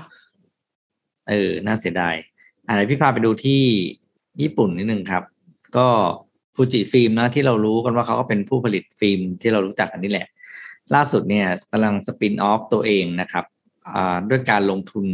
[1.30, 2.16] เออ น่าเสียดาย
[2.68, 3.62] อ่าพี่พาไปดูที่
[4.42, 5.24] ญี่ปุ่นนิดนึงครับ
[5.78, 5.88] ก็
[6.56, 10.28] ฟูจิฟิล์มนะที่เรารู้กันว่าเขาก็เป็นผู้ผลิตฟิล์มที่เรารู้จักกันนี่แหละ
[10.96, 13.46] ล่าสุดเนี่ยกำลังสปินออฟตัวเองนะครับ
[13.94, 15.06] อ่าด้วยการลงทุน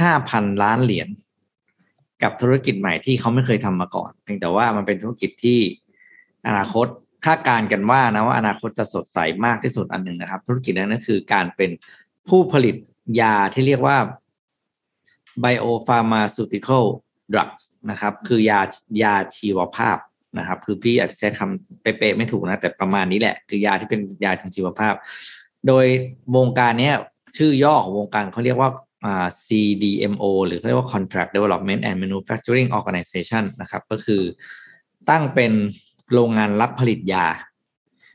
[0.00, 1.08] ห้าพันล้านเหรียญ
[2.22, 5.58] กับธุรกิจใหม่ที่เขาไม่เคยทำมาก่อน เพียงแต่ว่ามันเป็นธุรกิจที่
[6.46, 6.86] อนาคต
[7.26, 11.70] คาดการณ์กันว่านะว่าอนาคตจะสดใสมากที่สุดอันหนึ่งนะครับ ธุรกิจนั้นก็คือการเป็น
[12.28, 12.76] ผู้ผลิต
[13.20, 13.98] ยาที่เรียกว่า
[15.44, 16.84] biopharmaceutical
[17.32, 18.60] drugs นะครับ คือยา
[19.02, 19.98] ยาชีวภาพ
[20.38, 24.94] นะครับ คือพี่อาจจะใช้คำเป๊ะๆไม่ถูกนะ แต่ประมาณนี้แหละ คือยาที่เป็นยาทางชีวภาพ
[25.66, 25.86] โดย
[26.36, 26.92] วงการนี้
[27.36, 28.70] ชื่อย่อของวงการเขาเรียกว่า
[29.46, 34.22] CDMO หรือเรียกว่า Contract Development and Manufacturing Organization นะครับ ก็คือ
[35.10, 35.52] ตั้งเป็น
[36.12, 37.26] โรงงานรับผลิตยา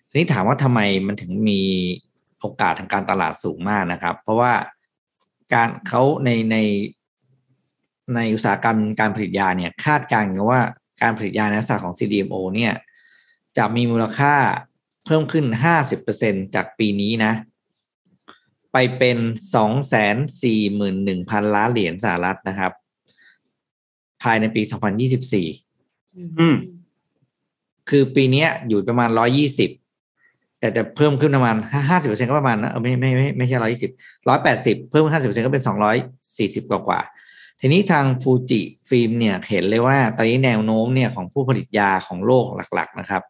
[0.10, 1.62] ทีนี้ถามว่าทำไมมันถึงมี
[2.40, 4.54] โอกาสทางการตลาดสูงมากนะครับ เพราะว่า
[5.54, 6.58] การเขาในใน
[8.16, 10.62] ในอุตสาหกรรมการผลิตยาเนี่ยคาดการณ์ว่า
[11.02, 12.74] การผลิตยาในลักษณะของ CDMO เนี่ย
[13.58, 14.36] จะมีมูลค่า
[15.06, 15.46] เพิ่มขึ้น
[16.00, 17.34] 50%จากปีนี้นะ
[18.74, 19.18] ไปเป็น
[20.16, 22.72] 241,000ล้านเหรียญสหรัฐนะครับ
[24.24, 24.62] ภายในปี
[25.44, 26.56] 2024อืม
[27.90, 29.10] คือปีเนี้ยอยู่ประมาณ
[29.84, 31.56] 120แต่จะเพิ่มขึ้นประมาณ
[31.90, 33.90] 50%ก็ประมาณนะเออไม่ไม่ไม่ไม่ใช่120
[34.40, 35.64] 180เพิ่ม50%ก็เป็น
[36.08, 37.00] 240กว่ากว่า
[37.60, 42.46] ทีนี้ทาง Fujifilm เนี่ยเห็นเลยว่าตอนนี้แนวโน้มเนี่ยของผู้ผลิตยาของโลก
[42.76, 43.24] หลัก ๆ นะครับ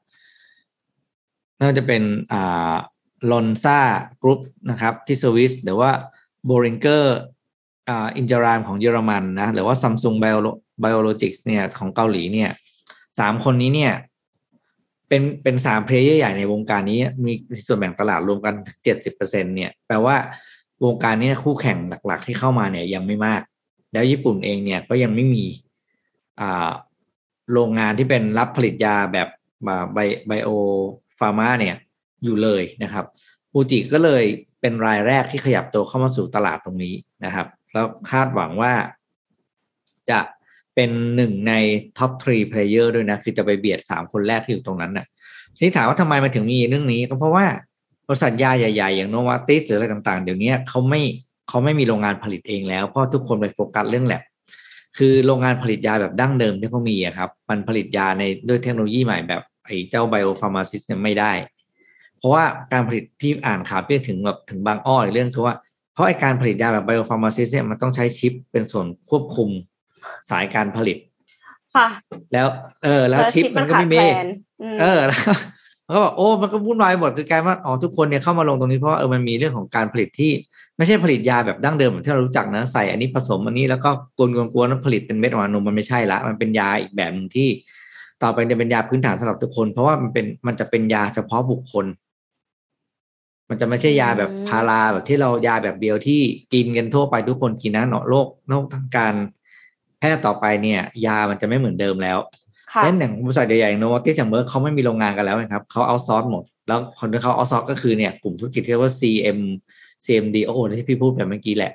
[1.61, 2.01] น่าจะเป็น
[2.33, 2.73] อ่า
[3.31, 5.91] Lonza Group นะครับที่สวิสหรือว่า
[6.45, 12.49] Boehringer Ingelheim ของเยอรมันนะหรือว่า Samsung Bio Biologics เนี่ยของเกาหลีเนี่ย
[13.19, 13.93] สามคนนี้เนี่ย
[15.07, 17.33] เป็นเป็นสาม player ใหญ่ในวงการนี้มี
[17.67, 18.53] ส่วนแบ่งตลาดรวมกัน
[18.83, 20.15] เจ็ดสิบเปอร์เซ็นเนี่ยแปลว่า
[20.85, 23.41] วงการนี้คู่แข่งหลัก ๆ ที่เข้ามาเนี่ยยังไม่มาก
[23.93, 25.45] แล้วญี่ปุ่นเองเนี่ยก็ยังไม่มี
[26.41, 26.71] อ่า
[27.53, 29.27] โรงงานที่เป็นรับผลิตยาแบบ
[29.93, 29.97] bio
[30.27, 31.75] biopharma เนี่ย
[32.23, 33.05] อยู่เลยนะครับ
[33.51, 34.23] ฟูจิก็เลย
[34.61, 36.95] เป็นรายแรกที่ขยับตัวเข้ามาสู่ตลาดตรงนี้
[37.25, 38.73] นะครับ แล้วคาดหวังว่า
[40.09, 40.19] จะ
[40.75, 41.53] เป็นหนึ่งใน
[41.97, 45.05] top three player ด้วยนะ คือจะไปเบียดสามคนแรกที่อยู่ตรงนั้นนะ่ะ
[45.55, 47.45] ทีนี้ถามว่าทำไมมันถึงมีเรื่องนี้ ก็เพราะว่า
[48.07, 51.01] บริษัทยาใหญ่ๆ อย่าง Novartis หรืออะไรต่างๆ เดี๋ยวนี้เขาไม่
[51.49, 54.23] เขาไม่มีโรงงานผลิตเองแล้ว เพราะทุกคนไปโฟกัสเรื่องแลบ
[54.97, 61.31] คือโรงงานผลิตยาแบบดั้งเดิมที่เขามีอะครับ มันผลิตยาในด้วยเทคโนโลยีใหม่แบบไอ้เจ้า biopharmacy เนี่ยไม่ได้
[62.23, 62.43] ราะว่า
[62.73, 65.55] การผลิตที่อ่านข่าวพี่ถึงแบบถึงบางอ้ออีกเรื่องคือว่า
[65.93, 69.49] เพราะไอ้การผลิตยาแบบไบโอฟาร์มาซิสเนี่ยมันต้องใช้ชิปเป็นส่วนควบคุม
[70.29, 70.97] สายการผลิต
[71.75, 71.87] ค่ะ
[72.33, 72.47] แล้ว
[72.83, 74.27] เออ แล้วชิปมันก็ไม่มีขาดแคลน
[74.75, 75.33] มเออแล้วก็
[76.03, 80.31] บอกโอ้มันก็วุ่นวายหมดคือกลายว่าอ๋อทุกคนเนี่ยเข้ามาลงตรงนี้เพราะว่าเออมันมีเรื่องของการผลิตที่
[80.77, 87.49] ไม่ใช่ผลิตยาแบบดั้งเดิมเหมือนที่เรารู้จักนะใส่อันนี้ผสมอันนี้แล้วก็กวนกวนกวนแล้วผลิตเป็นเม็ดออกมานมมันไม่ใช่ละ มันเป็นยาอีกแบบหนึ่งที่
[88.23, 91.85] ต่อไปจะเป็นยาพื้นฐานสำหรับทุกคน เพราะว่ามันเป็นมันจะเป็นยาเฉพาะบุคคล
[93.53, 96.21] มันจะไม่ใช่ยาแบบพาราแบบที่เรายาแบบเดียวที่
[96.53, 99.13] กินกันทั่วไปทุกคนกินนะเนาะโรคโรคทางการ
[99.99, 102.17] แพทย์ต่อไปเนี่ย ยามันจะไม่เหมือนเดิมแล้ว
[102.73, 109.39] ค่ะเล่นอย่างบริษัทใหญ่ๆโนวาติสอย่างเมอร์เขาไม่มีโรงงานกันแล้วนะครับเขาเอาซอร์สหมด แล้วคนที่เขาเอาซอร์สก็คือเนี่ยกลุ่มธุรกิจที่เรียกว่า CM
[110.05, 111.71] CMD โอ้โหที่พี่พูดแบบเมื่อกี้แหละ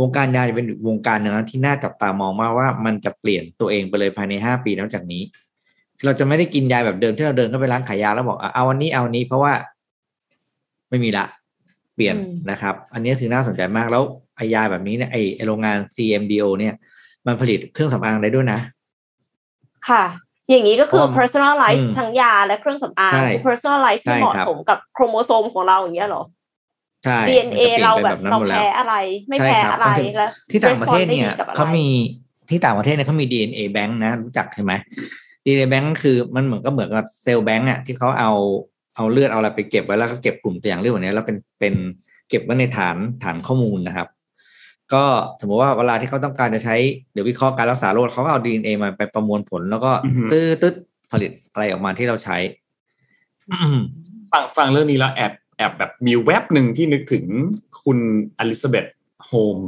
[0.00, 5.22] วงการยาจะเป็นวงการหนึงนะที่น่าจับตามองมากว่ามันจะเปลี่ยนตัวเองไปเลยภายในห้าปีนับจากนี้
[6.04, 9.52] เราจะไม่ได้กินยาแบบเดิมที่เราเดินเข้าไปร้านขายยาแล้วบอกอะเอาวันนี้เอาวันนี้เพราะว่า
[10.92, 11.26] ไม่มีละ
[11.94, 14.02] เปลี่ยนอืมนะครับ อันนี้ถือน่าสนใจมากแล้ว
[14.36, 16.74] ไอยาแบบนี้เนี่ยไอไอ้โรงงาน CMDO เนี่ย
[17.26, 18.60] มันผลิตเครื่องสำอางได้ด้วยนะ
[19.88, 20.04] ค่ะ
[20.50, 26.22] อย่างนี้ก็คือเพราะว่า personalize อืมทั้งยาและเครื่องสำอางใช่ personalize ใช่ที่เหมาะครับสมกับโครโมโซมของเราอย่างเงี้ยเหรอ
[27.04, 28.94] ใช่ DNA เราแบบเราแพ้อะไร
[29.28, 29.86] ไม่แพ้อะไร
[30.16, 31.86] แล้วที่ต่างประเทศเนี่ยเขามี
[32.50, 34.72] ที่ต่างประเทศเนี่ยเขามี DNA Bank นะ รู้จักใช่ไหม
[35.44, 38.32] DNA Bank คือมันเหมือนก็เหมือนกับเซลล์แบงก์อะที่เขาเอา
[38.96, 41.74] เอาเลือดเอาอะไรไปเก็บไว้แล้วก็เก็บกลุ่มตัวอย่างเลือดแบบนี้แล้วเป็นเป็น
[42.28, 44.08] เก็บไว้ในฐานฐานข้อมูลนะครับ
[44.94, 45.04] ก็
[45.40, 46.76] สมมติว่าเวลาที่เขาต้องการจะใช้
[47.12, 49.90] เดี๋ยววิเคราะห์การรักษาโรคเขาก็เอา DNA มาไปประมวลผล แล้วก็
[50.32, 50.72] ตื้อตื้อ
[51.12, 52.36] ผลิตอะไรออกมาที่เราใช้
[54.32, 57.24] ฟังฟังเรื่องนี้แล้วแอบแอบแบบมีแว็บหนึ่งที่นึกถึง
[57.82, 57.98] คุณ
[58.38, 58.86] อลิซาเบธ
[59.26, 59.58] โฮม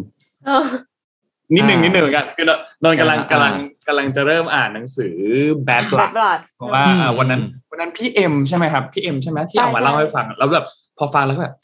[1.55, 2.47] นิดหนึ่งนิดหนึ่งกันคือ
[2.83, 3.55] นนกำลังกำลัง
[3.87, 5.17] กำลังจะเริ่มอ่านหนังสือ
[5.69, 6.85] Bad Blood เพราะว่า
[7.19, 10.67] วันนั้น วันนั้นพี่เอ็มใช่ไหมครับพี่เอ็มใช่ไหมที่ออกมาเล่าให้ฟัง แล้วแบบ
[10.99, 11.55] พอฟังแล้วแบบ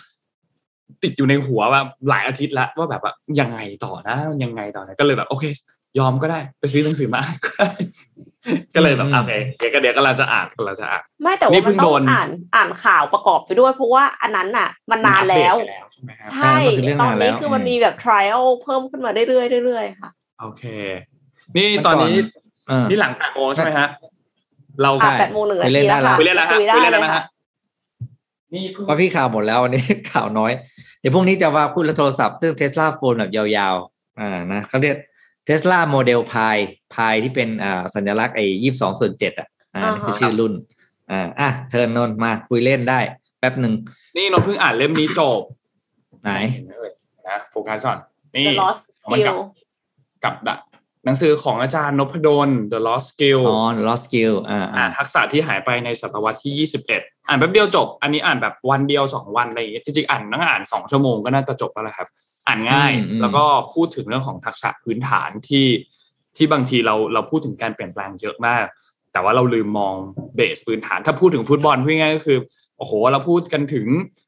[1.03, 5.45] ติดอยู่ในหัวว่าหลายอาทิตย์แล้วว่าแบบว่ายังไงต่อนะยังไงต่อนะก็เลยแบบ โอเค
[5.99, 7.71] ยอมก็ได้ไปซื้อหนังสือมาอ่านก็ได้
[8.75, 15.57] ก็เลยแบบโอเคเดี๋ยวก็เดี๋ยวก็เราจะอ่านก็เราจะอ่านไม่แต่ว่ามันต้องอ่านอ่านข่าวประกอบไปด้วยเพราะว่าอันนั้นอะ มันนานแล้ว
[16.33, 16.55] ใช่
[17.03, 20.11] ตอนนี้คือมันมีแบบ trial เพิ่มขึ้นมาเรื่อยๆเรื่อยๆค่ะ
[20.41, 20.65] โอเค
[21.57, 22.23] นี่ตอนนี้
[22.91, 23.89] นี่หลังแปดโมงใช่ไหมฮะ
[24.83, 24.91] เรา
[25.21, 27.23] แปดโมงหนึ่งนาทีแล้วค่ะคุยเล่นแล้วฮะคุยเล่นแล้วนะฮะ
[28.55, 30.53] นี่เพราะพี่ข่าวหมดแล้ววันนี้ข่าวน้อย
[31.01, 34.97] เดี๋ยวพรุ่งนี้จะว่าพูดโทรศัพท์เรื่องเทสลาโฟนแบบยาวๆ อ่านะเขาเรียก
[35.45, 36.57] เทสลาโมเดลพาย
[36.95, 40.53] พายที่เป็นอ่าสัญลักษณ์ไอ้ยี่สิบสองส่วนเจ็ดอะอ่านี่คือชื่อรุ่น
[41.11, 43.01] อ่าอะเทิร์นนนมาคุยเล่นได้
[43.39, 43.75] แป๊บหนึ่ง
[44.17, 45.41] นี่นนเพิ่งอ่านเล่มนี้จบ
[46.23, 46.31] ไหน
[47.29, 47.99] นะโฟกัสก่อน
[48.37, 48.47] นี่
[49.13, 49.37] มันกับ
[50.25, 50.35] กับ
[51.05, 62.09] หนังสือของอาจารย์นพดล The Lost Skill อ๋อ The Lost Skill อ่าอ่าทักษะที่หายไปในศตวรรษที่ 21 อ่านแป๊บเดียวจบ อันนี้อ่านแบบวันเดียวสองวันอะไรอย่างเงี้ยจริงๆอ่านนั่งอ่านสองชั่วโมงก็น่าจะจบแล้วแหละครับ
[62.47, 63.45] อ่านง่ายแล้วก็
[63.75, 65.67] พูดถึงเรื่องของทักษะพื้นฐานที่
[66.37, 68.65] ที่บางทีเราเราพูดถึงการเปลี่ยนแปลงเยอะมาก
[69.13, 69.95] แต่ว่าเราลืมมอง
[70.37, 72.39] เบสพื้นฐาน ถ้าพูดถึงฟุตบอลพูดง่ายก็คือ
[72.79, 73.87] โอ้โหเราพูดกันถึง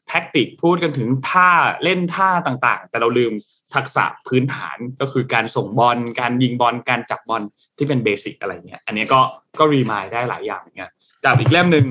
[0.09, 1.51] แท็กติกพูดกันถึงท่า
[1.85, 3.33] เล่นท่าต่างๆ แต่เราลืม
[3.75, 7.43] ทักษะพื้นฐานก็คือการส่งบอลการยิงบอลการจับบอล
[7.77, 9.21] ที่เป็นเบสิกอะไรเงี้ย อันนี้ก็
[9.59, 10.91] ก็รีมายได้หลายอย่างเงี้ย
[11.25, 11.87] กับอีกเล่มหนึ่ง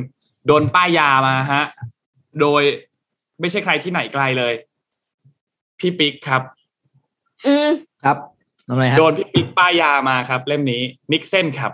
[0.47, 1.63] โดนป้ายยามาฮะ
[2.41, 2.63] โดย
[3.39, 4.53] ไม่ใช่ใครที่ไหนไกลเลย
[5.79, 6.41] พี่ปิ๊กครับ
[7.45, 7.69] อืม
[8.03, 8.17] ครับ
[8.69, 11.71] ทำไมฮะโดนพี่ปิ๊กป้ายยามาครับ เล่มนี้ Niksen ครับ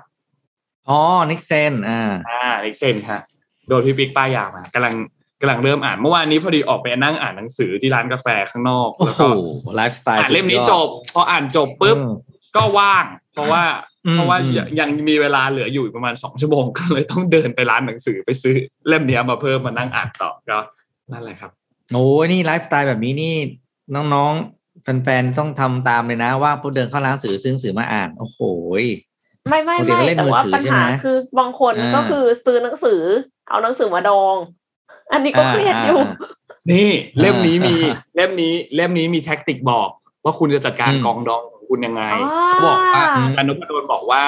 [0.89, 0.99] อ๋อ
[1.31, 3.21] Niksen อ่าอ่า Niksen ฮะ
[3.67, 4.93] โดนพี่ปิ๊กป้ายยามากำลัง
[5.41, 9.27] กำลังเริ่มอ่านเมื่อวานนี้พอดีออกไปนั่งอ่านหนังสือที่ร้านกาแฟข้างนอกแล้วก็
[9.75, 11.97] ไลฟ์สไตล์อ่านเล่มนี้จบ พออ่านจบปุ๊บ
[12.55, 13.63] ก็ว่าง เพราะว่า
[14.11, 14.37] เพราะว่า
[14.79, 18.55] ยังมีเวลาเหลืออยู่ประมาณสองชั่วโมงก็เลยต้องเดินไปร้านหนังสือไปซื้อ
[18.87, 20.57] เล่มนี้มาเพิ่มมานั่งอ่านต่อก็
[21.11, 21.51] นั่นแหละครับ
[21.93, 23.33] โอ้นี่ไลฟ์สไตล์แบบนี้นี่
[23.95, 28.39] น้องๆแฟนๆต้องทำตามเลยนะว่าพวกเดินเข้าร้านหนังสือซื้อหนังสือมาอ่านโอ้โห
[29.49, 33.01] ไม่ไม่ไม่แต่ว่าปัญหาคือบางคนก็คือซื้อหนังสือ
[33.49, 34.35] เอาหนังสือมาดอง
[35.13, 35.99] อันนี้ก็เครียดอยู่
[36.71, 36.89] นี่
[37.19, 37.75] เล่มนี้มี
[38.15, 39.89] เล่มนี้เล่มนี้มี tactic บอก
[40.23, 42.03] ว่าคุณจะจัดการกองดองของคุณยังไง
[42.47, 43.03] เขาบอกว่า
[43.37, 44.23] อนุพดลบอกว่า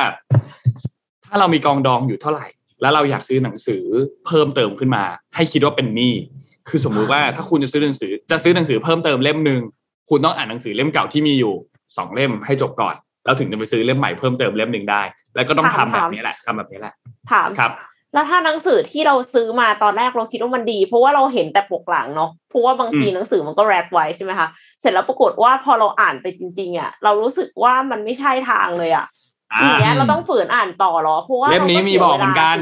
[1.26, 2.46] ถ้าเรามีกองดองอยู่เท่าไหร่
[2.82, 3.84] แล้วเราอยากซื้อหนังสือ
[4.26, 5.04] เพิ่มเติมขึ้นมา
[5.36, 6.14] ให้คิดว่าเป็นหนี้
[6.70, 9.62] คือสมมุติว่าถ้าคุณจะซื้อหนังสือ จะซื้อหนังสือเพิ่มเติมเล่มหนึ่ง
[10.10, 11.54] คุณต้องอ่านหนังสือเล่มเก่าที่มีอยู่
[11.98, 15.02] สองเล่มให้จบก่อน แล้วถึงจะไปซื้อเล่มใหม่เพิ่มเติมเล่มหนึ่งได้
[15.36, 16.94] แล้วก็ต้องทำแบบนี้แหละทำแบบนี้แหละ
[17.32, 17.72] ถามครับ
[18.14, 24.48] แล้วถ้าหนังสือที่เราซื้อมาตอนแรกเราคิดว่ามันดี เพราะว่าเราเห็นแต่ปกหลังเนาะเพราะว่าบางทีหนังสือมันก็แรปไว้ใช่ไหมคะ
[24.82, 29.06] เสร็จแล้วปรากฏว่าพอเราอ่านไปจริง ๆอะเรารู้สึกว่ามันไม่ใช่ทางเลยอะ
[29.62, 32.58] อย่างเงี้ยเราต้องฝืนอ่านต่อหรอเพราะว่าเล่มนี้มีบอกเหมือนกัน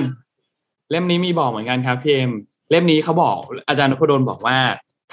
[0.91, 2.31] เล่มนี้มีบอกเหมือนกันครับพี่เอ็ม
[2.71, 3.37] เล่มนี้เขาบอก
[3.67, 4.57] อาจารย์นพดลบอกว่า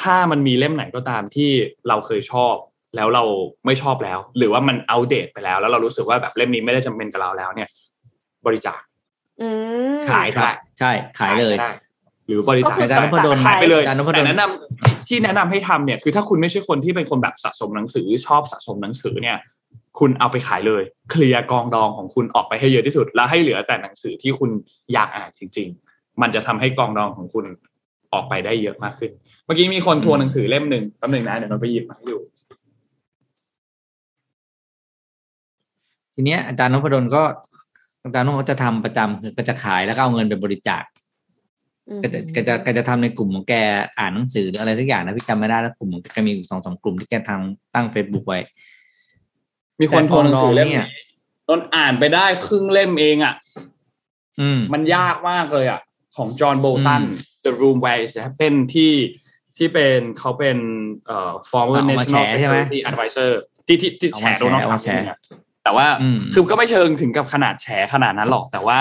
[0.02, 1.50] ถ้ามันมีเล่มไหนก็ตามที่
[1.88, 2.54] เราเคยชอบ
[2.96, 3.24] แล้วเรา
[3.66, 7.68] ไม่ชอบแล้ว หรือว่ามันอัปเดตไปแล้ว แล้วเรารู้สึกว่าแบบเล่มนี้ไม่ได้จำเป็นกับเราแล้วเนี่ย
[8.46, 8.80] บริจาค
[10.10, 10.46] ขายครับ
[10.78, 11.56] ใช่ขายเลย
[12.26, 13.82] หรือบริจาคการนพดลขายไปเลย
[14.14, 19.36] แต่แนะนำที่แนะนำให้ทำเนี่ย คือถ้าคุณไม่ใช่คนที่เป็นคนแบบสะสมหนังสือชอบสะสมหนังสือเนี่ย
[19.98, 24.50] คุณเอาไปขายเลย เคลียร์กองดองของคุณออกไปให้เยอะที่สุด แล้วให้เหลือแต่หนังสือที่คุณ
[24.92, 27.44] อยากอ่านจริง ๆ มันจะทำให้กองดองของคุณ
[28.12, 29.10] ออกไปได้เยอะมากขึ้น
[29.44, 32.18] เมื่อกี้มีคนทวนหนังสือเล่มหนึ่งแป๊บหนึ่งนะเดี๋ยวเราไปหยิบมาให้ดู
[36.14, 37.22] ทีเนี้ยอาจารย์นพดลก็
[38.04, 40.84] ต่างๆเขาจะทำประจำคือก็จะขายแล้วก็เอาเงินไปบริจาค
[42.02, 43.54] ก็จะก็จะก็จะทำในกลุ่มของแก
[43.98, 48.40] อ่านหนังสือหรืออะไรสักอย่างนะพี่จำไม่ได้แล้วกลุ่มของแกมีสองสองกลุ่มที่แกทำตั้งเฟซบุ๊กไว้
[49.80, 50.86] มีคนโทรหนังสือเล่มนี้
[51.48, 53.34] ตอนอ่านไปได้ครึ่งเล่มเองอะ
[54.40, 55.80] อืมมันยากมากเลยอะ
[56.16, 57.02] ของจอห์นโบตัน
[57.44, 58.92] The Room Where It Happened ที่
[59.56, 60.58] ที่เป็นเขาเป็น
[61.06, 63.30] เอ่อ former national security advisor
[63.66, 65.08] ที่ที่ที่แฉโดนัลด์ทรัมป์
[65.64, 65.86] แต่ว่า
[66.34, 68.80] คือก็ไม่เชิงถึงกับขนาดแฉขนาดนั้นหรอกแต่ว่า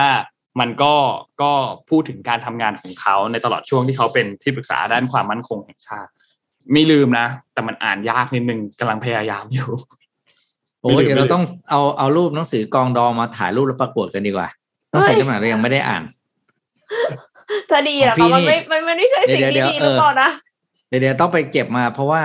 [0.59, 0.93] มันก็
[1.41, 1.51] ก็
[1.89, 6.11] พูดถึงการทำงานของเขาในตลอดช่วงที่เขาเป็นที่ปรึกษาด้านความมั่นคงแห่งชาติ
[6.73, 9.69] ไม่ลืมนะ แต่มันอ่านยากนิดนึงกำลังพยายามอยู่
[10.81, 14.47] โอ้เดี๋ยวเราต้องเอาเอารูปหนังสือกองดองมาถ่ายรูปแล้วประกวดกันดีกว่า
[14.93, 16.03] ต้องใส่ขนาดเรายังไม่ได้อ่าน
[17.71, 20.29] จะดีเหรอคะมันไม่มันไม่ใช่สิ่งที่ดีหรือเปล่านะ
[20.89, 22.21] เดี๋ยวเดี๋ยวต้องไปเก็บมาเพราะว่า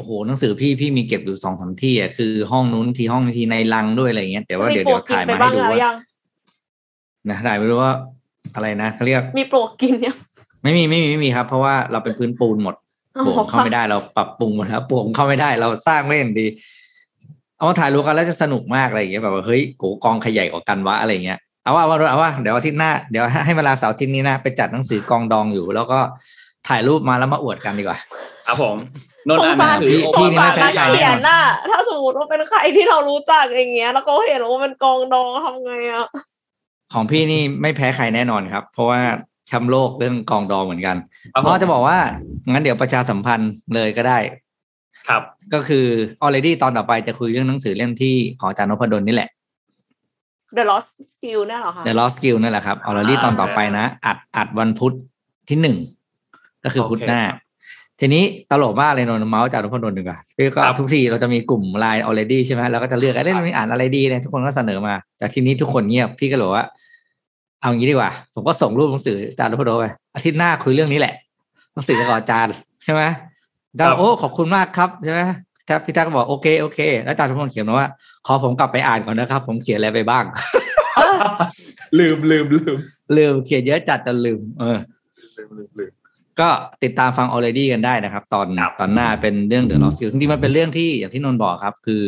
[0.00, 5.92] โอ้โหหนังสือพี่พี่มีเก็บอยู่สองสามที่อะคือห้องนู้นที่ห้องที่ในลังด้วยอะไรเงี้ยแต่ว่าเดี๋ยวเดี๋ยวถ่ายมาให้ดูว่า
[7.28, 7.92] นะถ่ายไม่รู้ว่า
[8.54, 10.14] อะไรนะเขาเรียกมีโปรกินเนี่ย
[10.62, 12.74] ไม่มีไม่มีไม่มีครับ เพราะว่าเราเป็นพื้นปูนหมด
[13.26, 16.46] ปวงเข้าไม่ได้เราปรับปรุงหมดแล้วปวงเข้าไม่ได้เราสร้างไม่อย่างดี
[17.56, 25.98] เอามาถ่ายรูปกันแล้วจะสนุกมากอะไรอย่างเงี้ยแบบว่าเฮ้ยโกกองขยายกว่ากันวะอะไรเงี้ยเอาว่าเอาว่าเดี๋ยวอาทิตย์หน้าเดี๋ยวให้เวลาเสาร์อาทิตย์นี้นะไปจัดหนังสือกองดองอยู่ แล้วก็
[26.68, 27.98] ถ่ายรูปมาแล้วมาอวดกันดีกว่า
[28.46, 28.76] ครับผม
[29.28, 31.40] นนอ่านหนังสือพี่นี่ไม่แพ้ใครเขียนน่ะ
[31.70, 36.08] ถ้าสมมติว่าเป็นใครที่เรารู้จักอย่างเงี้ย แล้วก็เห็นว่าเป็นกองดองทำไงอะ
[36.94, 39.00] ของพี่นี่ไม่แพ้ใครแน่นอนครับ เพราะว่า
[39.46, 40.96] แชมป์โลกเรื่องกองดองเหมือนกัน
[41.30, 41.98] เพราะจะบอกว่า
[42.50, 44.18] งั้นเดี๋ยวประชาสัมพันธ์เลยก็ได้
[45.08, 45.22] ครับ
[45.54, 45.86] ก็คือ
[46.24, 49.30] already ตอนต่อไปจะคุยเรื่องหนังสือเล่มที่ของอาจารย์นพดลนี่แหละ
[50.56, 54.94] The Lost Skill นั่นหรอคะ The Lost Skill นั่นแหละครับ already ตอนต่อไปนะ อัดอัดวันพุธ
[55.48, 55.76] ที่หนึ่ง
[56.64, 57.22] ก็คือพุธหน้า
[58.00, 66.64] ทีนี้ตลกมากเลยนนเมาส์จากนพดลดีกว่าคือก็ทุกทีเราจะมีกลุ่มไลน์ already ใช่ไหมเราก็จะเลือกไอ้เรื่องนี้อ่านอะไรดีเนี่ยทุกคนก็เสนอมา แต่ทีนี้ทุกคนเงียบพี่ก็บอกว่า
[67.60, 71.14] เอางี้ดีกว่า ผมก็ส่งรูปหนังสืออาจารย์นพดลไปอาทิตย์หน้าคุยเรื่องนี้แหละ
[71.72, 73.02] หนังสือกับอาจารย์ใช่ไหม
[73.70, 75.20] อาจารย์โอ้ขอบคุณมากครับใช่ไหม
[75.68, 77.88] ถ้าพี่ตาก็บอกโอเคโอเค แล้วอาจารย์ทุกคนเขียนมาว่า
[78.26, 80.24] ขอผมกลับไปอ่านก่อนนะครับ ผมเขียนอะไรไปบ้าง
[81.98, 82.76] ลืมลืมลืม
[83.16, 84.78] ลืมเขียนเยอะจัดจนลืม เออ
[86.40, 86.48] ก็
[86.82, 88.46] ติดตามฟัง already กันได้นะครับ ตอน
[88.80, 92.04] ตอนหน้าเป็นเรื่องเดอะลอสซิลจริงๆมันเป็นเรื่องที่อย่างที่นนบอกครับ คือ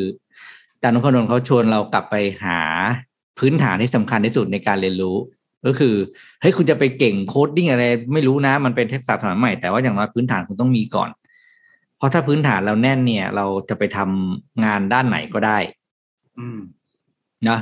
[0.75, 2.61] อาจารย์นพดลเขาชวนเรากลับไปหา
[3.39, 5.17] พื้นฐานที่สำคัญที่สุดในการเรียนรู้
[5.67, 5.95] ก็คือ
[6.41, 11.11] เฮ้ยคุณจะไปเก่งโคดดิ้งอะไร ไม่รู้นะมันเป็นเทคนิคสมัยใหม่แต่ว่าอย่างน้อยพื้นฐานคุณต้องมีก่อน
[11.97, 15.59] เพราะถ้าพื้นฐานเราแน่นเนี่ย เราจะไปทำงานด้านไหนก็ได้
[16.39, 16.59] อืม
[17.49, 17.59] นะ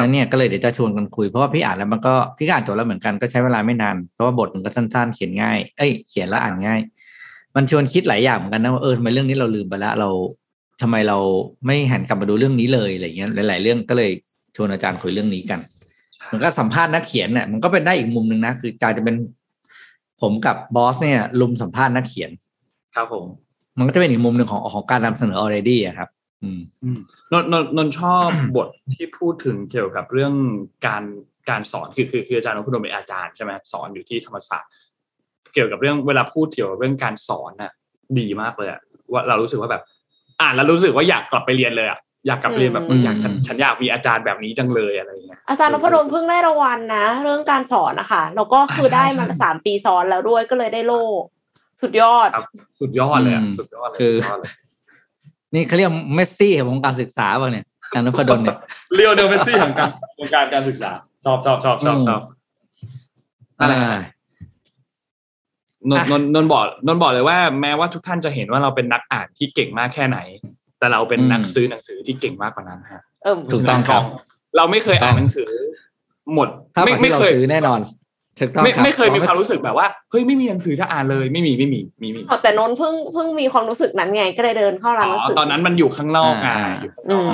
[0.00, 6.80] นั่นเนี่ยก็เลยเดี๋ยวจะชวนกันคุยเพราะว่าพี่อ่านแล้วมันก็พี่อ่านจบแล้วเหมือนกันก็ใช้เวลาไม่นานเพราะว่าบทมันก็สั้นๆ เขียนง่ายเอ้ยเขียนแล้วอ่านง่าย
[7.56, 10.08] มันชวนคิดหลายอย่างเหมือนกันนะว่าเออทำไมเรื่องนี้เราลืมไปแล้วเรา
[10.82, 11.18] ทำไมเรา
[11.66, 14.10] ไม่หันกลับมาดูเรื่องนี้เลยอะไรเงี้ยหลาย ๆ เรื่องก็เลย
[14.56, 15.60] ชวนอาจารย์คุยเรื่องนี้กัน
[16.32, 19.16] มันก็สัมภาษณ์นักเขียนเนี่ยมันก็เป็นได้อีกมุมหนึ่งนะคือการจะเป็น
[20.22, 22.30] ผมกับบอสเนี่ยลุมสัมภาษณ์นักเขียน
[22.94, 23.24] ครับผม
[23.78, 26.23] มันก็จะเป็นอีกมุมหนึ่งของของการนำเสนอ already อะครับอืม
[27.32, 30.34] นนนนชอบบทที่พูดถึงเกี่ยวกับเรื่อง
[30.86, 31.02] การ
[31.50, 34.70] การสอนคือคือคืออาจารย์นพดลเป็นอาจารย์ใช่ไหมสอนอยู่ที่ธรรมศาสตร์
[35.52, 37.72] เกี่ยวกับเรื่องเวลาพูดเกี่ยวกับเรื่องการสอนน่ะ
[38.18, 38.80] ดีมากเลยอะ
[39.12, 39.82] ว่าเรารู้สึกว่าแบบ
[40.40, 51.02] อ่านแล้วรู้สึกว่าอยากกลับไปเรียนเลยอะอยากกลับเรียนแบบอยากฉันฉันอยากมีอาจารย์แบบนี้จังเลยอะไรเงี้ยอาจารย์นพดลเพิ่งได้รางวัลนะ เรื่องการสอนนะคะแล้วก็คือได้มาสามปีซ้อนแล้วด้วยก็เลยได้โล่
[51.82, 52.28] สุดยอด
[52.80, 54.14] สุดยอดเลยสุดยอดเลยคือ
[55.54, 58.56] นี่เขาเรียกเมสซี่ของการศึกษาป่ะเนี่ยอาจารย์นพดลเนี่ย
[58.94, 60.90] เรียวเดลเมสซี่ของการของการการศึกษา
[61.24, 62.20] ชอบชอบชอบชอบชอบ
[63.60, 63.74] อะไร
[65.90, 70.18] นนนนบอกนนบอกเลยว่าแม้ว่าทุกท่านจะเห็นว่าเราเป็นนักอ่านที่เก่งมากแค่ไหน
[70.78, 73.02] แต่เราเป็นนักซื้อหนังสือที่เก่งมากกว่านั้นฮะ
[73.52, 74.02] ถูกต้องครับ
[74.56, 75.48] เราไม่เคยอ่านหนังสือ
[76.34, 76.48] หมด
[76.84, 77.80] ไม่ไม่เคยซื้อแน่นอน
[78.64, 87.32] ไม่ไม่เคยมีความรู้สึกแบบว่าเฮ้ยไม่มีหนังสือจะอ่านเลยไม่มีไม่มีมีมีแต่นนเพิ่งเพิ่งมีความรู้สึกนั้นไงก็เลยเดินเข้าร้านหนังสือตอนนั้นมันอยู่ข้างนอกอะอยู่ข้างนอก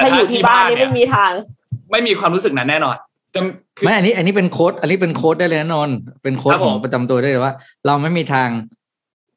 [0.00, 1.32] ถ้าอยู่ที่บ้านนี่ไม่มีทาง
[1.90, 2.96] ไม่มีความรู้สึกนั้นแน่นอน
[3.34, 3.40] จะ
[3.84, 5.90] ไม่อันนี้อันนี้เป็นโค้ดอันนี้เป็นโค้ดได้เลยนะนน
[6.22, 7.54] เป็นโค้ดของประจำตัวได้เลยว่า
[7.86, 8.48] เราไม่มีทาง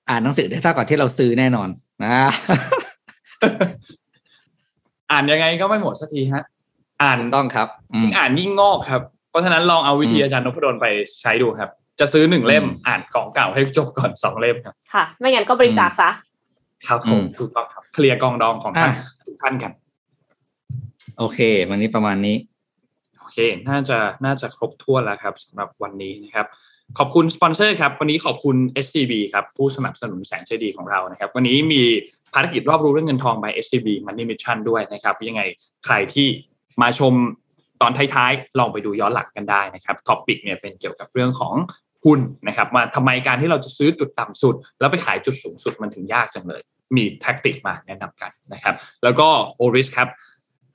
[0.10, 1.70] อ่านหนังสือได้เท่ากับที่เราซื้อแน่นอน
[2.04, 2.12] นะ
[5.12, 6.44] อ่านยังไงก็ไม่หมดสักทีฮะ
[7.02, 7.68] อ่านต้องครับ
[8.02, 9.02] ยิ่งอ่านยิ่งงอกครับ
[9.32, 10.86] เพราะฉะนั้นลองเอาวิธีอาจารย์นพดลไป
[11.22, 11.70] ใช้ดูครับ
[12.00, 16.10] จะซื้อหนึ่งเล่มอ่านของเก่าให้จบก่อนสองเล่มครับ ค่ะ ไม่งั้นก็บริจาคซะ
[16.88, 18.92] ครับผมถูกต้องครับเคลียร์กองดองของท่าน
[19.26, 19.72] ทุกท่านกัน
[21.18, 22.36] โอเค วันนี้ประมาณนี้
[23.20, 23.38] โอเค
[23.70, 26.48] น่าจะน่าจะครบถ้วนแล้วครับสำหรับวันนี้นะครับ
[26.98, 28.56] ขอบคุณสปอนเซอร์ครับ วันนี้ขอบคุณ
[28.86, 31.84] SCB ครับ ผู้สนับสนุนแสนใจดีของเรานะครับ วันนี้มี
[32.34, 35.42] ภารกิจรอบรู้เรื่องเงินทอง by SCB Money Mission ด้วยนะครับ ยังไง
[35.86, 36.28] ใครที่
[36.82, 37.14] มาชม
[37.82, 41.54] ตอนท้ายๆ ลองไปดูย้อนหลังกันได้นะครับ topic เนี่ยเป็นเกี่ยวกับเรื่องของ
[42.06, 46.62] หุ้นนะครับว่าทำไมการที่เราจะซื้อจุดต่ำสุด แล้วไปขายจุดสูงสุดมันถึงยากจังเลย
[46.96, 49.28] มี tactic มาแนะนำกันนะครับ แล้วก็
[49.58, 50.10] Oris ครับ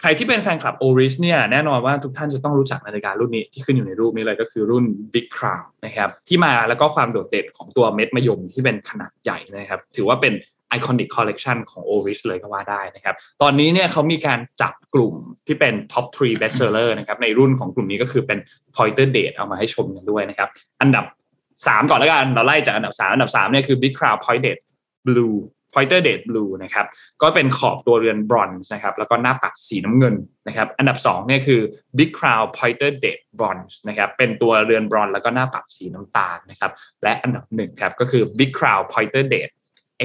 [0.01, 10.33] ใครที่เป็นแฟนคลับ Oris เนี่ยแน่นอนว่าทุกท่านจะต้องรู้จักนาฬิการุ่นนี้ที่ขึ้นอยู่ในรูปนี้เลยก็คือรุ่น Big Crown นะครับที่มาแล้วก็ความโดดเด่นของตัวเม็ดมะยมที่เป็นขนาดใหญ่นะครับ ถือว่าเป็น
[10.77, 15.15] iconic collection ของ Oris เลยก็ว่าได้นะครับ ตอนนี้เนี่ยเขามีการจับกลุ่ม
[15.47, 18.39] ที่เป็น top 3 best seller นะครับในรุ่นของกลุ่มนี้ก็คือเป็น
[18.77, 20.49] pointer date เอามาให้ชมกันด้วยนะครับ
[20.81, 21.05] อันดับ
[21.47, 24.63] 3 ก่อนแล้วกัน เราไล่จากอันดับ 3 อันดับ3เนี่ยคือ Big Crown Pointer Date
[25.07, 25.37] Blue
[25.75, 26.87] Pointer Date Blue นะครับ
[27.23, 30.15] ก็เป็นขอบตัวเรือนบรอนซ์นะครับแล้วก็หน้าปัดสีน้ำเงิน
[30.49, 31.61] นะครับอันดับ2เนี่ยคือ
[31.99, 36.71] Big Crown Pointer Date Bronze นะครับเป็นตัวเรือนบรอนซ์แล้วก็หน้าปัดสีน้ำตาลนะครับ
[37.03, 39.53] และอันดับหนึ่งครับก็คือ Big Crown Pointer Date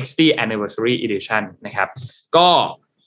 [0.03, 1.89] 80th Anniversary Edition นะครับ
[2.37, 2.49] ก็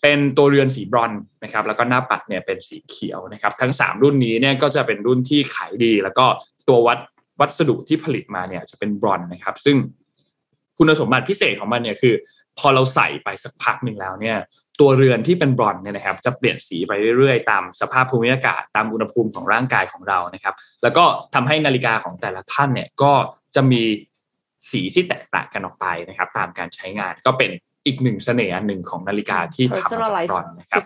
[0.03, 1.13] เป็นตัวเรือนสีบรอน
[1.45, 6.27] นะครับแล้วก็หน้าปัดเนี่ยเป็นสีเขียวนะครับทั้ง 3 รุ่นนี้เนี่ยก็จะเป็นรุ่นที่ขายดี แล้วก็
[6.69, 6.99] ตัววัด
[7.41, 9.77] วัสดุที่ผลิตมาเนี่ยจะเป็นบรอนนะครับ ซึ่ง
[10.79, 12.15] คุณสมบัติพิเศษของมันเนี่ยคือ
[12.59, 14.37] พอเราใส่ไปสักพักหนึ่งแล้วเนี่ย
[14.81, 21.05] ตัวเรือนที่เป็นบรอนเนี่ยนะครับจะเปลี่ยนสีไปเรื่อยๆ ตามสภาพภูมิอากาศตามอุณหภูมิของร่างกายของเรานะครับ แล้วก็
[21.35, 23.13] ทำให้นาฬิกาของแต่ละท่านเนี่ยก็
[23.55, 23.83] จะมี
[24.71, 27.51] สีที่แตกต่างกันออกไปนะครับ ตามการใช้งานก็เป็น
[27.87, 29.99] อีกหนึ่งเสน่ห์หนึ่งของนาฬิกาที่ทำมาจาก
[30.31, 30.83] บรอนนะครับ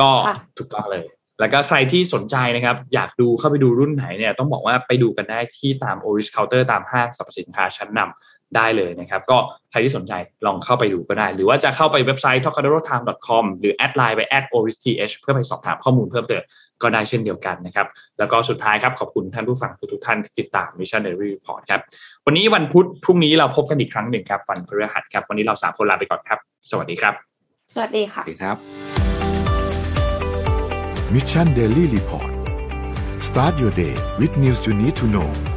[0.00, 0.10] ก็
[0.58, 1.04] ถูกต้องเลย
[1.40, 9.38] แล้วก็ใครที่สนใจนะครับ อยากดูเข้าไปดูรุ่นไหนเนี่ยต้องบอกว่าไปดูกันได้ที่ตาม Oris Counter ตามห้างสรรพสินค้าชั้นนำ ได้เลยนะครับ ก็
[9.70, 10.12] ใครที่สนใจ
[10.46, 13.38] ลองเข้าไปดูก็ได้ หรือว่าจะเข้าไปเว็บไซต์ t o k a d o r o t i m e c o
[13.42, 14.84] m หรือแอดไลน์ไป at orist
[15.18, 16.42] เพื่อไปสอบถามข้อมูลเพิ่มเติม
[16.82, 17.86] ก็ได้เช่นเดียวกันนะครับ
[18.18, 21.80] แล้วก็สุดท้ายครับ ขอบคุณท่านผู้ฟังทุกท่านที่ติดตาม Mission Daily Report ครับ
[22.26, 26.38] วันนี้วันพุธพรุ่งนี้เราพบกันอีกครั้งหนึ่งครับวันพฤหัสครับ วันนี้เราสามคนลาไปก่อนครับ
[26.70, 27.14] สวัสดีครับ
[27.74, 28.56] สวัสดีค่ะสวัสดีครับ
[31.14, 32.32] Mission Daily Report
[33.28, 35.49] start your day with news you need to know